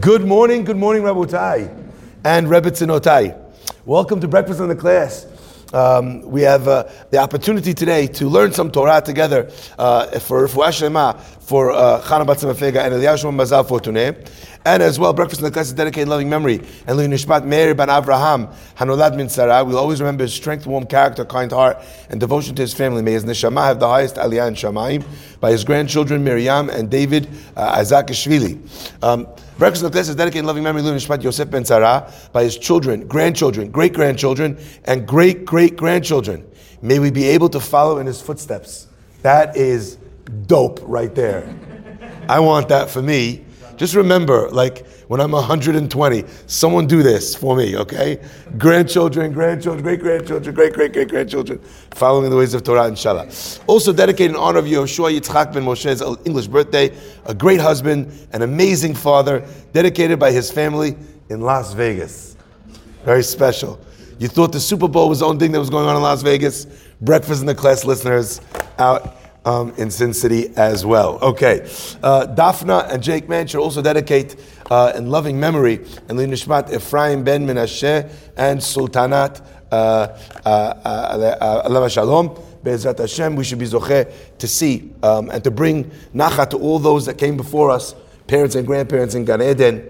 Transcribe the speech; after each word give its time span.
Good 0.00 0.24
morning, 0.24 0.64
good 0.64 0.78
morning, 0.78 1.02
Rabotai 1.02 1.68
and 2.24 2.48
Rabbi 2.48 2.70
Rebbetzinotai. 2.70 3.36
Welcome 3.84 4.18
to 4.22 4.28
Breakfast 4.28 4.58
in 4.60 4.68
the 4.68 4.74
Class. 4.74 5.26
Um, 5.74 6.22
we 6.22 6.40
have 6.40 6.68
uh, 6.68 6.88
the 7.10 7.18
opportunity 7.18 7.74
today 7.74 8.06
to 8.06 8.26
learn 8.26 8.52
some 8.52 8.70
Torah 8.70 9.02
together 9.04 9.50
uh, 9.78 10.18
for 10.20 10.46
Refuah 10.46 10.72
Shema, 10.72 11.12
for 11.12 11.72
uh, 11.72 12.00
Chana 12.00 12.24
Afega, 12.24 12.82
and 12.84 12.94
Eliyahu 12.94 13.34
Mazal 13.34 13.66
Fortuné. 13.66 14.26
And 14.64 14.82
as 14.82 14.98
well, 14.98 15.14
Breakfast 15.14 15.40
in 15.40 15.46
the 15.46 15.50
Class 15.50 15.68
is 15.68 15.72
dedicated 15.72 16.08
loving 16.08 16.28
memory. 16.28 16.60
And 16.86 16.98
Louis 16.98 17.08
Nishmat 17.08 17.46
Meir 17.46 17.74
Ben 17.74 17.88
Avraham, 17.88 18.54
Hanolad 18.76 19.16
Min 19.16 19.30
Sarah. 19.30 19.64
We'll 19.64 19.78
always 19.78 20.00
remember 20.00 20.24
his 20.24 20.34
strength, 20.34 20.66
warm 20.66 20.84
character, 20.84 21.24
kind 21.24 21.50
heart, 21.50 21.78
and 22.10 22.20
devotion 22.20 22.54
to 22.56 22.62
his 22.62 22.74
family. 22.74 23.00
May 23.00 23.12
his 23.12 23.24
neshama 23.24 23.64
have 23.64 23.80
the 23.80 23.88
highest 23.88 24.16
aliyah 24.16 24.48
in 24.48 24.54
Shamayim 24.54 25.04
by 25.40 25.50
his 25.50 25.64
grandchildren 25.64 26.22
Miriam 26.22 26.68
and 26.68 26.90
David 26.90 27.26
uh, 27.56 27.78
Azakashvili. 27.78 29.02
Um, 29.02 29.26
Breakfast 29.56 29.82
in 29.82 29.90
the 29.90 29.92
Class 29.92 30.10
is 30.10 30.16
dedicated 30.16 30.44
loving 30.44 30.62
memory 30.62 30.82
Louis 30.82 31.02
Nishmat 31.02 31.22
Yosef 31.22 31.50
Ben 31.50 31.64
Sarah 31.64 32.12
by 32.32 32.44
his 32.44 32.58
children, 32.58 33.06
grandchildren, 33.08 33.70
great 33.70 33.94
grandchildren, 33.94 34.58
and 34.84 35.08
great 35.08 35.46
great 35.46 35.76
grandchildren. 35.76 36.46
May 36.82 36.98
we 36.98 37.10
be 37.10 37.24
able 37.28 37.48
to 37.50 37.60
follow 37.60 37.98
in 37.98 38.06
his 38.06 38.20
footsteps. 38.20 38.88
That 39.22 39.56
is 39.56 39.96
dope 40.46 40.80
right 40.82 41.14
there. 41.14 41.54
I 42.28 42.40
want 42.40 42.68
that 42.68 42.90
for 42.90 43.00
me 43.00 43.46
just 43.80 43.94
remember, 43.94 44.46
like 44.50 44.86
when 45.08 45.22
I'm 45.22 45.32
120, 45.32 46.24
someone 46.46 46.86
do 46.86 47.02
this 47.02 47.34
for 47.34 47.56
me, 47.56 47.78
okay? 47.78 48.22
Grandchildren, 48.58 49.32
grandchildren, 49.32 49.82
great 49.82 50.00
grandchildren, 50.00 50.54
great 50.54 50.74
great 50.74 50.92
great 50.92 51.08
grandchildren, 51.08 51.58
following 51.92 52.28
the 52.28 52.36
ways 52.36 52.52
of 52.52 52.62
Torah, 52.62 52.88
inshallah. 52.88 53.30
Also 53.66 53.90
dedicated 53.90 54.32
in 54.32 54.36
honor 54.36 54.58
of 54.58 54.66
Yehoshua 54.66 55.18
Yitzchak 55.18 55.54
ben 55.54 55.64
Moshe's 55.64 56.02
English 56.26 56.48
birthday, 56.48 56.94
a 57.24 57.32
great 57.32 57.58
husband, 57.58 58.12
an 58.34 58.42
amazing 58.42 58.94
father, 58.94 59.42
dedicated 59.72 60.18
by 60.18 60.30
his 60.30 60.50
family 60.50 60.94
in 61.30 61.40
Las 61.40 61.72
Vegas. 61.72 62.36
Very 63.06 63.22
special. 63.22 63.80
You 64.18 64.28
thought 64.28 64.52
the 64.52 64.60
Super 64.60 64.88
Bowl 64.88 65.08
was 65.08 65.20
the 65.20 65.24
only 65.24 65.38
thing 65.38 65.52
that 65.52 65.58
was 65.58 65.70
going 65.70 65.86
on 65.86 65.96
in 65.96 66.02
Las 66.02 66.20
Vegas? 66.20 66.66
Breakfast 67.00 67.40
in 67.40 67.46
the 67.46 67.54
class 67.54 67.86
listeners 67.86 68.42
out 68.78 69.16
um, 69.44 69.72
in 69.76 69.90
Sin 69.90 70.12
City 70.12 70.52
as 70.56 70.84
well. 70.84 71.18
Okay. 71.20 71.60
Uh, 72.02 72.26
Daphna 72.26 72.90
and 72.90 73.02
Jake 73.02 73.28
Mann 73.28 73.46
should 73.46 73.60
also 73.60 73.82
dedicate 73.82 74.36
uh, 74.70 74.92
in 74.94 75.10
loving 75.10 75.38
memory 75.40 75.76
and 76.08 76.18
Nishmat 76.18 76.72
Ephraim 76.72 77.24
ben 77.24 77.46
Menashe 77.46 78.10
and 78.36 78.60
Sultanat 78.60 79.44
uh, 79.72 80.18
uh, 80.44 80.48
uh, 80.48 81.62
Allah 81.64 81.90
Shalom. 81.90 82.38
Be'ezrat 82.62 82.98
Hashem, 82.98 83.36
we 83.36 83.44
should 83.44 83.58
be 83.58 83.64
zoche 83.64 84.12
to 84.36 84.46
see 84.46 84.92
um, 85.02 85.30
and 85.30 85.42
to 85.44 85.50
bring 85.50 85.90
nacha 86.14 86.50
to 86.50 86.58
all 86.58 86.78
those 86.78 87.06
that 87.06 87.16
came 87.16 87.36
before 87.36 87.70
us, 87.70 87.94
parents 88.26 88.54
and 88.54 88.66
grandparents 88.66 89.14
in 89.14 89.24
Gan 89.24 89.40
Eden 89.40 89.88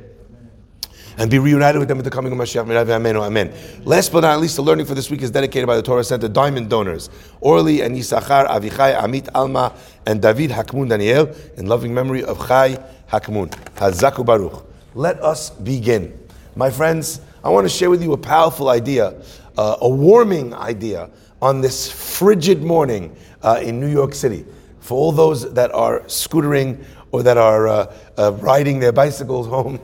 and 1.19 1.31
be 1.31 1.39
reunited 1.39 1.79
with 1.79 1.89
them 1.89 1.99
at 1.99 2.05
the 2.05 2.11
coming 2.11 2.33
of 2.33 2.39
Mashiach. 2.39 2.91
Amen. 2.91 3.17
Amen. 3.17 3.53
Last 3.85 4.13
but 4.13 4.21
not 4.21 4.41
least, 4.41 4.57
the 4.57 4.63
learning 4.63 4.87
for 4.87 4.95
this 4.95 5.11
week 5.11 5.23
is 5.23 5.31
dedicated 5.31 5.67
by 5.67 5.77
the 5.77 5.83
Torah 5.83 6.05
Center 6.05 6.29
Diamond 6.29 6.71
donors 6.71 7.11
Orly 7.41 7.83
and 7.83 7.97
Yisachar, 7.97 8.49
Avichai, 8.49 8.99
Amit 8.99 9.29
Alma, 9.35 9.75
and 10.07 10.23
David 10.23 10.51
Hakmun 10.51 10.89
Daniel 10.89 11.35
in 11.57 11.67
loving 11.67 11.93
memory 11.93 12.25
of 12.25 12.39
Chai 12.47 12.79
Hakmun. 13.11 13.51
Hazaku 13.77 14.25
Baruch. 14.25 14.65
Let 14.95 15.23
us 15.23 15.51
begin. 15.51 16.19
My 16.57 16.71
friends, 16.71 17.21
I 17.45 17.49
want 17.49 17.65
to 17.65 17.69
share 17.69 17.91
with 17.91 18.03
you 18.03 18.13
a 18.13 18.19
powerful 18.19 18.69
idea, 18.69 19.15
uh, 19.57 19.77
a 19.81 19.89
warming 19.89 20.53
idea 20.55 21.11
on 21.41 21.61
this 21.61 21.91
frigid 21.91 22.63
morning 22.63 23.17
uh, 23.43 23.61
in 23.63 23.81
New 23.81 23.89
York 23.89 24.15
City. 24.15 24.45
For 24.81 24.95
all 24.97 25.13
those 25.13 25.53
that 25.55 25.73
are 25.73 26.01
scootering 26.01 26.85
or 27.13 27.23
that 27.23 27.37
are 27.37 27.69
uh, 27.69 27.95
uh 28.19 28.33
riding 28.35 28.79
their 28.79 28.93
bicycles 28.93 29.47
home 29.47 29.81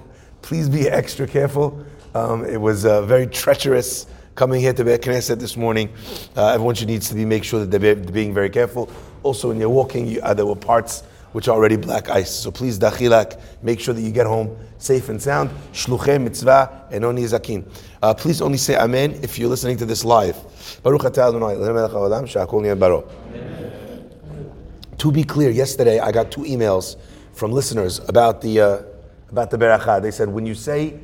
Please 0.46 0.68
be 0.68 0.88
extra 0.88 1.26
careful. 1.26 1.84
Um, 2.14 2.44
it 2.44 2.60
was 2.60 2.86
uh, 2.86 3.02
very 3.02 3.26
treacherous 3.26 4.06
coming 4.36 4.60
here 4.60 4.72
to 4.72 4.84
Beit 4.84 5.02
Knesset 5.02 5.40
this 5.40 5.56
morning. 5.56 5.92
Uh, 6.36 6.50
everyone 6.50 6.76
should 6.76 6.86
needs 6.86 7.08
to 7.08 7.16
be 7.16 7.24
make 7.24 7.42
sure 7.42 7.66
that 7.66 7.76
they're, 7.76 7.96
being 7.96 8.32
very 8.32 8.48
careful. 8.48 8.88
Also, 9.24 9.48
when 9.48 9.58
you're 9.58 9.68
walking, 9.68 10.06
you, 10.06 10.20
uh, 10.20 10.32
there 10.34 10.46
were 10.46 10.54
parts 10.54 11.02
which 11.32 11.48
are 11.48 11.56
already 11.56 11.74
black 11.74 12.10
ice. 12.10 12.30
So 12.32 12.52
please, 12.52 12.78
dachilak, 12.78 13.40
make 13.60 13.80
sure 13.80 13.92
that 13.92 14.00
you 14.00 14.12
get 14.12 14.28
home 14.28 14.56
safe 14.78 15.08
and 15.08 15.20
sound. 15.20 15.50
Shluchem 15.72 16.22
mitzvah 16.22 16.86
enoni 16.92 17.24
zakin. 17.24 17.68
Uh, 18.00 18.14
please 18.14 18.40
only 18.40 18.58
say 18.58 18.76
amen 18.76 19.18
if 19.24 19.40
you're 19.40 19.50
listening 19.50 19.78
to 19.78 19.84
this 19.84 20.04
live. 20.04 20.36
Baruch 20.84 21.02
To 24.98 25.10
be 25.10 25.24
clear, 25.24 25.50
yesterday 25.50 25.98
I 25.98 26.12
got 26.12 26.30
two 26.30 26.42
emails 26.42 26.96
from 27.32 27.50
listeners 27.50 27.98
about 28.08 28.40
the 28.40 28.60
uh, 28.60 28.82
about 29.30 29.50
the 29.50 29.58
beracha. 29.58 30.00
They 30.00 30.10
said, 30.10 30.28
when 30.28 30.46
you 30.46 30.54
say 30.54 30.98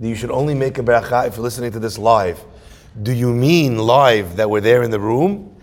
that 0.00 0.08
you 0.08 0.14
should 0.14 0.30
only 0.30 0.54
make 0.54 0.78
a 0.78 0.82
beracha 0.82 1.26
if 1.26 1.36
you're 1.36 1.42
listening 1.42 1.72
to 1.72 1.78
this 1.78 1.98
live, 1.98 2.42
do 3.02 3.12
you 3.12 3.32
mean 3.32 3.78
live 3.78 4.36
that 4.36 4.48
we're 4.48 4.60
there 4.60 4.82
in 4.82 4.90
the 4.90 5.00
room? 5.00 5.54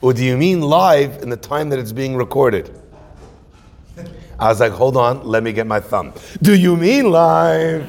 Or 0.00 0.12
do 0.12 0.24
you 0.24 0.36
mean 0.36 0.60
live 0.60 1.22
in 1.22 1.28
the 1.28 1.36
time 1.36 1.68
that 1.70 1.78
it's 1.78 1.92
being 1.92 2.16
recorded? 2.16 2.70
I 4.38 4.48
was 4.48 4.60
like, 4.60 4.72
hold 4.72 4.96
on, 4.96 5.26
let 5.26 5.42
me 5.42 5.52
get 5.52 5.66
my 5.66 5.80
thumb. 5.80 6.12
Do 6.40 6.54
you 6.56 6.76
mean 6.76 7.10
live? 7.10 7.84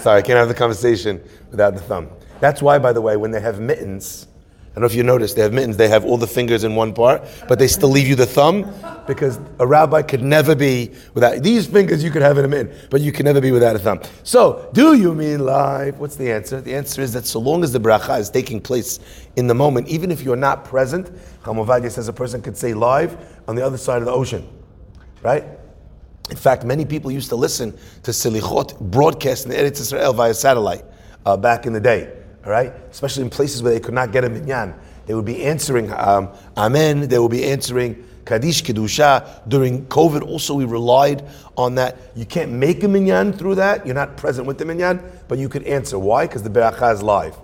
Sorry, 0.00 0.18
I 0.18 0.22
can't 0.22 0.38
have 0.38 0.46
the 0.46 0.54
conversation 0.54 1.20
without 1.50 1.74
the 1.74 1.80
thumb. 1.80 2.08
That's 2.38 2.62
why, 2.62 2.78
by 2.78 2.92
the 2.92 3.00
way, 3.00 3.16
when 3.16 3.32
they 3.32 3.40
have 3.40 3.58
mittens, 3.58 4.28
don't 4.78 4.82
know 4.82 4.86
if 4.86 4.94
you 4.94 5.02
noticed, 5.02 5.34
they 5.34 5.42
have 5.42 5.52
mittens, 5.52 5.76
they 5.76 5.88
have 5.88 6.04
all 6.04 6.16
the 6.16 6.26
fingers 6.28 6.62
in 6.62 6.76
one 6.76 6.94
part, 6.94 7.24
but 7.48 7.58
they 7.58 7.66
still 7.66 7.88
leave 7.88 8.06
you 8.06 8.14
the 8.14 8.26
thumb 8.26 8.72
because 9.08 9.40
a 9.58 9.66
rabbi 9.66 10.02
could 10.02 10.22
never 10.22 10.54
be 10.54 10.92
without 11.14 11.42
these 11.42 11.66
fingers 11.66 12.04
you 12.04 12.12
could 12.12 12.22
have 12.22 12.38
in 12.38 12.44
a 12.44 12.48
mitten, 12.48 12.72
but 12.88 13.00
you 13.00 13.10
can 13.10 13.24
never 13.24 13.40
be 13.40 13.50
without 13.50 13.74
a 13.74 13.78
thumb. 13.80 14.00
So, 14.22 14.70
do 14.74 14.96
you 14.96 15.16
mean 15.16 15.40
live? 15.40 15.98
What's 15.98 16.14
the 16.14 16.30
answer? 16.30 16.60
The 16.60 16.76
answer 16.76 17.02
is 17.02 17.12
that 17.14 17.26
so 17.26 17.40
long 17.40 17.64
as 17.64 17.72
the 17.72 17.80
bracha 17.80 18.20
is 18.20 18.30
taking 18.30 18.60
place 18.60 19.00
in 19.34 19.48
the 19.48 19.54
moment, 19.54 19.88
even 19.88 20.12
if 20.12 20.22
you're 20.22 20.36
not 20.36 20.64
present, 20.64 21.06
Chacham 21.40 21.56
Ovadia 21.56 21.90
says 21.90 22.06
a 22.06 22.12
person 22.12 22.40
could 22.40 22.56
say 22.56 22.72
live 22.72 23.16
on 23.48 23.56
the 23.56 23.66
other 23.66 23.78
side 23.78 23.98
of 23.98 24.04
the 24.04 24.12
ocean, 24.12 24.48
right? 25.22 25.44
In 26.30 26.36
fact, 26.36 26.62
many 26.62 26.84
people 26.84 27.10
used 27.10 27.30
to 27.30 27.36
listen 27.36 27.76
to 28.04 28.12
Selichot 28.12 28.78
broadcast 28.78 29.46
in 29.46 29.50
Eretz 29.50 29.80
Israel 29.80 30.12
via 30.12 30.34
satellite 30.34 30.84
uh, 31.26 31.36
back 31.36 31.66
in 31.66 31.72
the 31.72 31.80
day 31.80 32.17
right? 32.48 32.72
Especially 32.90 33.22
in 33.22 33.30
places 33.30 33.62
where 33.62 33.72
they 33.72 33.80
could 33.80 33.94
not 33.94 34.10
get 34.12 34.24
a 34.24 34.28
minyan. 34.28 34.74
They 35.06 35.14
would 35.14 35.24
be 35.24 35.44
answering 35.44 35.92
um, 35.92 36.30
Amen, 36.56 37.08
they 37.08 37.18
would 37.18 37.30
be 37.30 37.44
answering 37.44 38.04
Kaddish 38.24 38.62
Kedusha. 38.62 39.48
During 39.48 39.86
COVID, 39.86 40.22
also, 40.22 40.54
we 40.54 40.64
relied 40.64 41.24
on 41.56 41.76
that. 41.76 41.96
You 42.14 42.26
can't 42.26 42.52
make 42.52 42.82
a 42.82 42.88
minyan 42.88 43.32
through 43.32 43.54
that. 43.56 43.86
You're 43.86 43.94
not 43.94 44.16
present 44.16 44.46
with 44.46 44.58
the 44.58 44.64
minyan, 44.66 45.00
but 45.28 45.38
you 45.38 45.48
could 45.48 45.62
answer. 45.64 45.98
Why? 45.98 46.26
Because 46.26 46.42
the 46.42 46.50
beracha 46.50 46.92
is 46.92 47.02
live. 47.02 47.36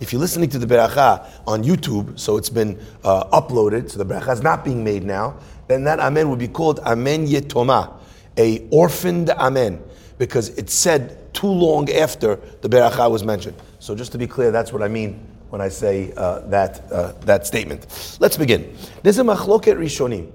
If 0.00 0.12
you're 0.12 0.20
listening 0.20 0.48
to 0.50 0.58
the 0.58 0.66
beracha 0.66 1.28
on 1.46 1.64
YouTube, 1.64 2.18
so 2.18 2.36
it's 2.36 2.50
been 2.50 2.78
uh, 3.02 3.24
uploaded, 3.40 3.90
so 3.90 3.98
the 3.98 4.06
beracha 4.06 4.32
is 4.32 4.42
not 4.42 4.64
being 4.64 4.84
made 4.84 5.02
now, 5.02 5.36
then 5.66 5.84
that 5.84 5.98
amen 5.98 6.30
would 6.30 6.38
be 6.38 6.48
called 6.48 6.80
amen 6.80 7.26
yetoma, 7.26 7.92
a 8.36 8.66
orphaned 8.70 9.30
amen, 9.30 9.82
because 10.18 10.50
it's 10.50 10.74
said 10.74 11.32
too 11.32 11.46
long 11.46 11.90
after 11.90 12.36
the 12.60 12.68
beracha 12.68 13.10
was 13.10 13.24
mentioned. 13.24 13.56
So 13.78 13.94
just 13.94 14.12
to 14.12 14.18
be 14.18 14.26
clear, 14.26 14.50
that's 14.50 14.72
what 14.72 14.82
I 14.82 14.88
mean 14.88 15.24
when 15.50 15.60
I 15.60 15.68
say 15.68 16.12
uh, 16.16 16.40
that, 16.48 16.90
uh, 16.92 17.12
that 17.20 17.46
statement. 17.46 18.16
Let's 18.20 18.36
begin. 18.36 18.76
There's 19.02 19.18
a 19.18 19.22
machloket 19.22 19.76
rishonim 19.76 20.30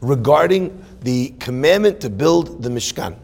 regarding 0.00 0.84
the 1.02 1.34
commandment 1.38 2.00
to 2.00 2.10
build 2.10 2.62
the 2.62 2.68
Mishkan. 2.68 3.16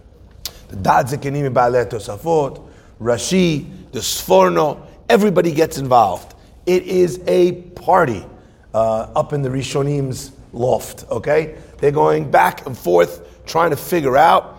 The 0.69 0.77
Da'at 0.77 1.11
Zekenim 1.11 1.53
Ba'alei 1.53 1.89
Tosafot, 1.89 2.69
Rashi, 3.01 3.71
the 3.93 4.01
Sforno, 4.01 4.87
everybody 5.09 5.53
gets 5.53 5.79
involved. 5.79 6.35
It 6.67 6.85
is 6.85 7.21
a 7.27 7.53
party 7.53 8.25
uh, 8.73 9.09
up 9.15 9.33
in 9.33 9.43
the 9.43 9.49
Rishonim's 9.49 10.33
loft, 10.53 11.05
okay? 11.11 11.57
They're 11.79 11.91
going 11.91 12.31
back 12.31 12.67
and 12.67 12.77
forth 12.77 13.45
trying 13.47 13.71
to 13.71 13.77
figure 13.77 14.17
out 14.17 14.54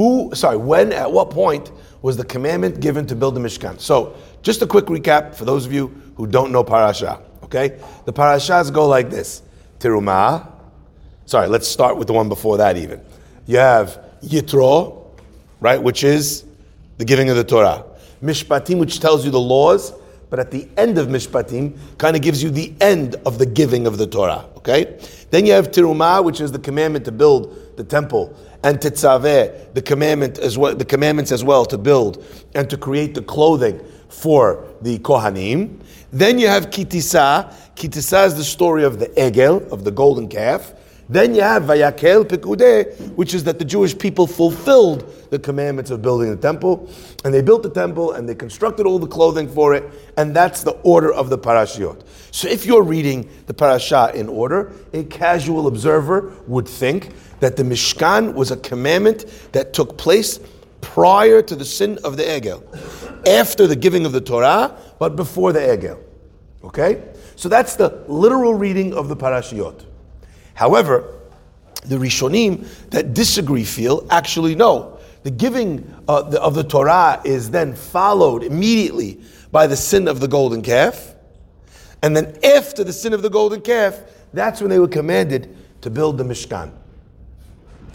who, 0.00 0.34
sorry, 0.34 0.56
when, 0.56 0.94
at 0.94 1.12
what 1.12 1.28
point 1.28 1.70
was 2.00 2.16
the 2.16 2.24
commandment 2.24 2.80
given 2.80 3.06
to 3.06 3.14
build 3.14 3.34
the 3.34 3.40
Mishkan. 3.40 3.78
So, 3.78 4.16
just 4.40 4.62
a 4.62 4.66
quick 4.66 4.86
recap 4.86 5.34
for 5.34 5.44
those 5.44 5.66
of 5.66 5.74
you 5.74 5.88
who 6.16 6.26
don't 6.26 6.52
know 6.52 6.64
parasha. 6.64 7.20
Okay, 7.44 7.78
the 8.06 8.12
parashas 8.14 8.72
go 8.72 8.88
like 8.88 9.10
this: 9.10 9.42
Terumah. 9.78 10.50
Sorry, 11.26 11.48
let's 11.48 11.68
start 11.68 11.98
with 11.98 12.06
the 12.06 12.14
one 12.14 12.30
before 12.30 12.56
that. 12.56 12.78
Even 12.78 13.02
you 13.44 13.58
have 13.58 14.02
Yitro, 14.22 15.04
right, 15.60 15.82
which 15.82 16.02
is 16.02 16.46
the 16.96 17.04
giving 17.04 17.28
of 17.28 17.36
the 17.36 17.44
Torah. 17.44 17.84
Mishpatim, 18.22 18.78
which 18.78 19.00
tells 19.00 19.26
you 19.26 19.30
the 19.30 19.38
laws, 19.38 19.92
but 20.30 20.38
at 20.38 20.50
the 20.50 20.66
end 20.78 20.96
of 20.96 21.08
Mishpatim, 21.08 21.76
kind 21.98 22.16
of 22.16 22.22
gives 22.22 22.42
you 22.42 22.48
the 22.48 22.72
end 22.80 23.16
of 23.26 23.36
the 23.36 23.44
giving 23.44 23.86
of 23.86 23.98
the 23.98 24.06
Torah. 24.06 24.46
Okay, 24.56 24.98
then 25.30 25.44
you 25.44 25.52
have 25.52 25.70
Terumah, 25.70 26.24
which 26.24 26.40
is 26.40 26.52
the 26.52 26.58
commandment 26.58 27.04
to 27.04 27.12
build 27.12 27.76
the 27.76 27.84
temple 27.84 28.34
and 28.62 28.78
tetzaveh, 28.78 29.74
the 29.74 29.82
commandment 29.82 30.38
as 30.38 30.58
well, 30.58 30.74
the 30.74 30.84
commandments 30.84 31.32
as 31.32 31.42
well 31.42 31.64
to 31.66 31.78
build 31.78 32.24
and 32.54 32.68
to 32.70 32.76
create 32.76 33.14
the 33.14 33.22
clothing 33.22 33.80
for 34.08 34.66
the 34.82 34.98
kohanim. 34.98 35.80
Then 36.12 36.38
you 36.38 36.48
have 36.48 36.70
Ki 36.70 36.84
Tisa. 36.84 37.54
Kitisa 37.74 38.26
is 38.26 38.34
the 38.34 38.44
story 38.44 38.84
of 38.84 38.98
the 38.98 39.06
egel 39.08 39.70
of 39.70 39.84
the 39.84 39.90
golden 39.90 40.28
calf. 40.28 40.74
Then 41.10 41.34
you 41.34 41.42
have 41.42 41.64
Vayakel 41.64 42.24
Pikudeh, 42.24 43.16
which 43.16 43.34
is 43.34 43.42
that 43.42 43.58
the 43.58 43.64
Jewish 43.64 43.98
people 43.98 44.28
fulfilled 44.28 45.12
the 45.30 45.40
commandments 45.40 45.90
of 45.90 46.02
building 46.02 46.30
the 46.30 46.36
temple, 46.36 46.88
and 47.24 47.34
they 47.34 47.42
built 47.42 47.64
the 47.64 47.70
temple 47.70 48.12
and 48.12 48.28
they 48.28 48.34
constructed 48.36 48.86
all 48.86 49.00
the 49.00 49.08
clothing 49.08 49.48
for 49.48 49.74
it, 49.74 49.82
and 50.16 50.36
that's 50.36 50.62
the 50.62 50.70
order 50.84 51.12
of 51.12 51.28
the 51.28 51.36
parashiot. 51.36 52.04
So 52.30 52.46
if 52.46 52.64
you're 52.64 52.84
reading 52.84 53.28
the 53.46 53.54
parasha 53.54 54.12
in 54.14 54.28
order, 54.28 54.70
a 54.92 55.02
casual 55.02 55.66
observer 55.66 56.32
would 56.46 56.68
think 56.68 57.12
that 57.40 57.56
the 57.56 57.64
Mishkan 57.64 58.34
was 58.34 58.52
a 58.52 58.56
commandment 58.56 59.24
that 59.50 59.72
took 59.72 59.98
place 59.98 60.38
prior 60.80 61.42
to 61.42 61.56
the 61.56 61.64
sin 61.64 61.98
of 62.04 62.18
the 62.18 62.22
Egel, 62.22 62.62
after 63.26 63.66
the 63.66 63.74
giving 63.74 64.06
of 64.06 64.12
the 64.12 64.20
Torah, 64.20 64.76
but 65.00 65.16
before 65.16 65.52
the 65.52 65.58
Egel. 65.58 65.98
Okay? 66.62 67.02
So 67.34 67.48
that's 67.48 67.74
the 67.74 68.04
literal 68.06 68.54
reading 68.54 68.94
of 68.94 69.08
the 69.08 69.16
parashiot. 69.16 69.86
However, 70.60 71.04
the 71.86 71.96
Rishonim 71.96 72.66
that 72.90 73.14
disagree 73.14 73.64
feel 73.64 74.06
actually 74.10 74.54
no. 74.54 74.98
The 75.22 75.30
giving 75.30 75.90
uh, 76.06 76.20
the, 76.20 76.38
of 76.42 76.54
the 76.54 76.62
Torah 76.62 77.22
is 77.24 77.50
then 77.50 77.74
followed 77.74 78.42
immediately 78.42 79.22
by 79.50 79.66
the 79.66 79.76
sin 79.76 80.06
of 80.06 80.20
the 80.20 80.28
golden 80.28 80.60
calf. 80.60 81.14
And 82.02 82.14
then 82.14 82.36
after 82.44 82.84
the 82.84 82.92
sin 82.92 83.14
of 83.14 83.22
the 83.22 83.30
golden 83.30 83.62
calf, 83.62 84.02
that's 84.34 84.60
when 84.60 84.68
they 84.68 84.78
were 84.78 84.86
commanded 84.86 85.56
to 85.80 85.88
build 85.88 86.18
the 86.18 86.24
Mishkan. 86.24 86.72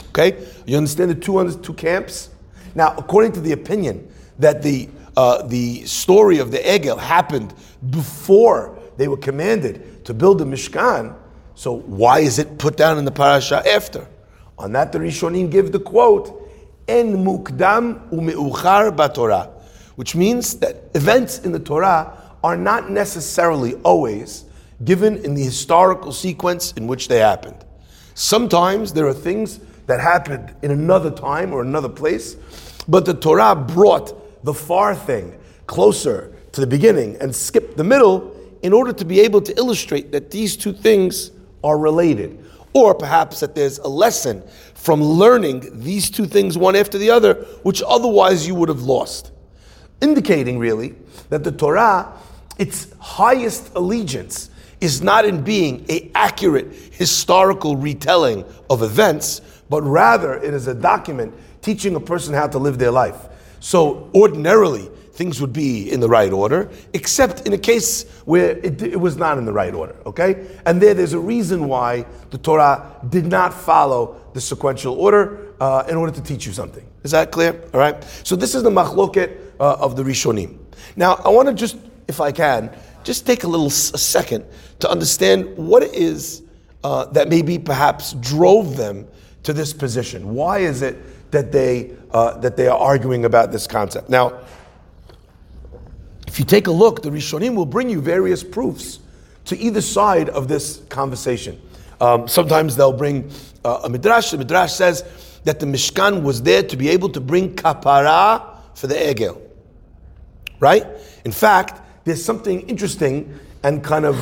Okay? 0.08 0.44
You 0.66 0.78
understand 0.78 1.12
the 1.12 1.16
two, 1.16 1.52
two 1.62 1.76
camps? 1.76 2.32
Now, 2.74 2.96
according 2.98 3.34
to 3.34 3.42
the 3.42 3.52
opinion 3.52 4.12
that 4.40 4.64
the, 4.64 4.90
uh, 5.16 5.44
the 5.44 5.86
story 5.86 6.40
of 6.40 6.50
the 6.50 6.58
Egel 6.58 6.98
happened 6.98 7.54
before 7.92 8.80
they 8.98 9.08
were 9.08 9.18
commanded 9.18 10.04
to 10.06 10.16
build 10.16 10.40
the 10.40 10.46
Mishkan, 10.46 11.16
so 11.56 11.78
why 11.78 12.20
is 12.20 12.38
it 12.38 12.58
put 12.58 12.78
down 12.78 12.98
in 12.98 13.06
the 13.06 13.12
parasha 13.12 13.64
after? 13.68 14.08
On 14.58 14.72
that, 14.74 14.92
the 14.92 15.00
Rishonim 15.00 15.50
give 15.50 15.72
the 15.72 15.80
quote, 15.80 16.32
"En 16.88 17.26
mukdam 17.26 18.10
umeuchar 18.12 18.96
batorah," 18.96 19.50
which 19.96 20.16
means 20.16 20.56
that 20.56 20.84
events 20.94 21.40
in 21.40 21.52
the 21.52 21.60
Torah 21.60 22.14
are 22.44 22.56
not 22.56 22.92
necessarily 22.92 23.76
always 23.84 24.44
given 24.84 25.18
in 25.24 25.34
the 25.34 25.44
historical 25.44 26.12
sequence 26.12 26.74
in 26.78 26.88
which 26.88 27.08
they 27.08 27.20
happened. 27.20 27.64
Sometimes 28.14 28.94
there 28.94 29.08
are 29.08 29.14
things 29.14 29.60
that 29.88 30.00
happened 30.00 30.54
in 30.62 30.72
another 30.72 31.10
time 31.10 31.54
or 31.54 31.62
another 31.62 31.90
place, 31.90 32.36
but 32.88 33.06
the 33.06 33.14
Torah 33.14 33.56
brought 33.56 34.14
the 34.44 34.54
far 34.54 34.94
thing 34.96 35.36
closer 35.68 36.32
to 36.52 36.62
the 36.62 36.68
beginning 36.68 37.18
and 37.20 37.36
skipped 37.36 37.78
the 37.78 37.84
middle 37.84 38.32
in 38.62 38.74
order 38.74 38.94
to 38.94 39.06
be 39.06 39.20
able 39.20 39.42
to 39.42 39.58
illustrate 39.58 40.12
that 40.12 40.32
these 40.32 40.56
two 40.56 40.74
things 40.74 41.32
are 41.66 41.78
related. 41.78 42.46
Or 42.74 42.94
perhaps 42.94 43.40
that 43.40 43.56
there's 43.56 43.80
a 43.80 43.88
lesson 43.88 44.44
from 44.74 45.02
learning 45.02 45.82
these 45.82 46.10
two 46.12 46.26
things 46.26 46.58
one 46.58 46.76
after 46.76 46.98
the 46.98 47.10
other, 47.10 47.34
which 47.64 47.82
otherwise 47.86 48.48
you 48.48 48.54
would 48.56 48.70
have 48.70 48.84
lost. 48.84 49.32
Indicating 50.02 50.60
really 50.60 50.96
that 51.30 51.44
the 51.44 51.52
Torah, 51.52 52.14
its 52.60 52.94
highest 53.00 53.72
allegiance, 53.76 54.52
is 54.80 55.02
not 55.02 55.26
in 55.26 55.42
being 55.44 55.86
a 55.90 56.12
accurate 56.14 56.72
historical 56.92 57.76
retelling 57.76 58.46
of 58.70 58.84
events, 58.84 59.42
but 59.70 59.82
rather 59.82 60.36
it 60.36 60.54
is 60.54 60.68
a 60.68 60.76
document 60.76 61.34
teaching 61.62 61.96
a 61.96 62.00
person 62.00 62.34
how 62.34 62.48
to 62.48 62.60
live 62.60 62.78
their 62.78 62.92
life. 62.92 63.18
So 63.60 64.12
ordinarily, 64.14 64.92
things 65.16 65.40
would 65.40 65.54
be 65.54 65.90
in 65.92 66.02
the 66.02 66.10
right 66.10 66.32
order, 66.32 66.70
except 66.94 67.48
in 67.48 67.54
a 67.54 67.58
case 67.58 68.04
where 68.26 68.58
it, 68.58 68.82
it, 68.82 69.00
was 69.00 69.16
not 69.16 69.38
in 69.38 69.46
the 69.46 69.54
right 69.54 69.74
order, 69.74 69.96
okay? 70.06 70.46
And 70.66 70.82
there, 70.82 70.94
there's 70.94 71.14
a 71.14 71.20
reason 71.20 71.70
why 71.70 72.06
the 72.32 72.38
Torah 72.38 73.00
did 73.10 73.26
not 73.26 73.54
follow 73.54 74.22
the 74.34 74.42
sequential 74.42 75.00
order 75.00 75.54
uh, 75.62 75.86
in 75.88 75.96
order 75.96 76.12
to 76.12 76.22
teach 76.22 76.46
you 76.46 76.52
something. 76.52 76.86
Is 77.04 77.12
that 77.12 77.32
clear? 77.32 77.62
All 77.74 77.80
right? 77.80 78.04
So 78.24 78.36
this 78.36 78.56
is 78.56 78.64
the 78.64 78.70
machloket 78.70 79.38
uh, 79.58 79.78
of 79.80 79.96
the 79.96 80.04
Rishonim. 80.04 80.60
Now, 80.98 81.16
I 81.24 81.30
want 81.30 81.48
to 81.48 81.54
just, 81.54 81.78
if 82.10 82.20
I 82.20 82.34
can, 82.34 82.76
just 83.06 83.26
take 83.26 83.46
a 83.46 83.48
little 83.48 83.68
a 83.68 83.72
second 83.72 84.44
to 84.80 84.90
understand 84.90 85.56
what 85.56 85.82
it 85.82 85.94
is 85.94 86.44
uh, 86.84 87.06
that 87.06 87.30
maybe 87.30 87.58
perhaps 87.58 88.14
drove 88.14 88.76
them 88.76 89.08
to 89.44 89.54
this 89.54 89.72
position. 89.72 90.36
Why 90.36 90.60
is 90.60 90.82
it 90.82 91.32
that 91.32 91.54
they, 91.54 91.96
uh, 92.12 92.38
that 92.40 92.58
they 92.58 92.68
are 92.68 92.78
arguing 92.78 93.24
about 93.24 93.54
this 93.54 93.66
concept? 93.66 94.10
Now, 94.10 94.42
if 96.36 96.40
you 96.40 96.44
take 96.44 96.68
a 96.68 96.72
look, 96.72 97.02
the 97.02 97.12
Rishonim 97.12 97.56
will 97.56 97.66
bring 97.66 97.90
you 97.90 98.02
various 98.02 98.44
proofs 98.44 99.00
to 99.46 99.58
either 99.58 99.80
side 99.80 100.28
of 100.28 100.50
this 100.50 100.82
conversation. 100.90 101.62
Um, 102.02 102.28
sometimes 102.28 102.76
they'll 102.76 102.92
bring 102.92 103.32
uh, 103.64 103.84
a 103.86 103.90
midrash. 103.90 104.32
The 104.32 104.40
midrash 104.40 104.74
says 104.74 105.06
that 105.46 105.62
the 105.62 105.66
Mishkan 105.66 106.24
was 106.24 106.42
there 106.42 106.62
to 106.62 106.76
be 106.76 106.90
able 106.90 107.08
to 107.12 107.22
bring 107.22 107.56
kapara 107.56 108.58
for 108.74 108.88
the 108.88 108.96
egel. 108.96 109.42
Right? 110.60 110.86
In 111.24 111.32
fact, 111.32 111.82
there's 112.04 112.22
something 112.22 112.68
interesting 112.68 113.40
and 113.64 113.82
kind 113.82 114.04
of 114.04 114.20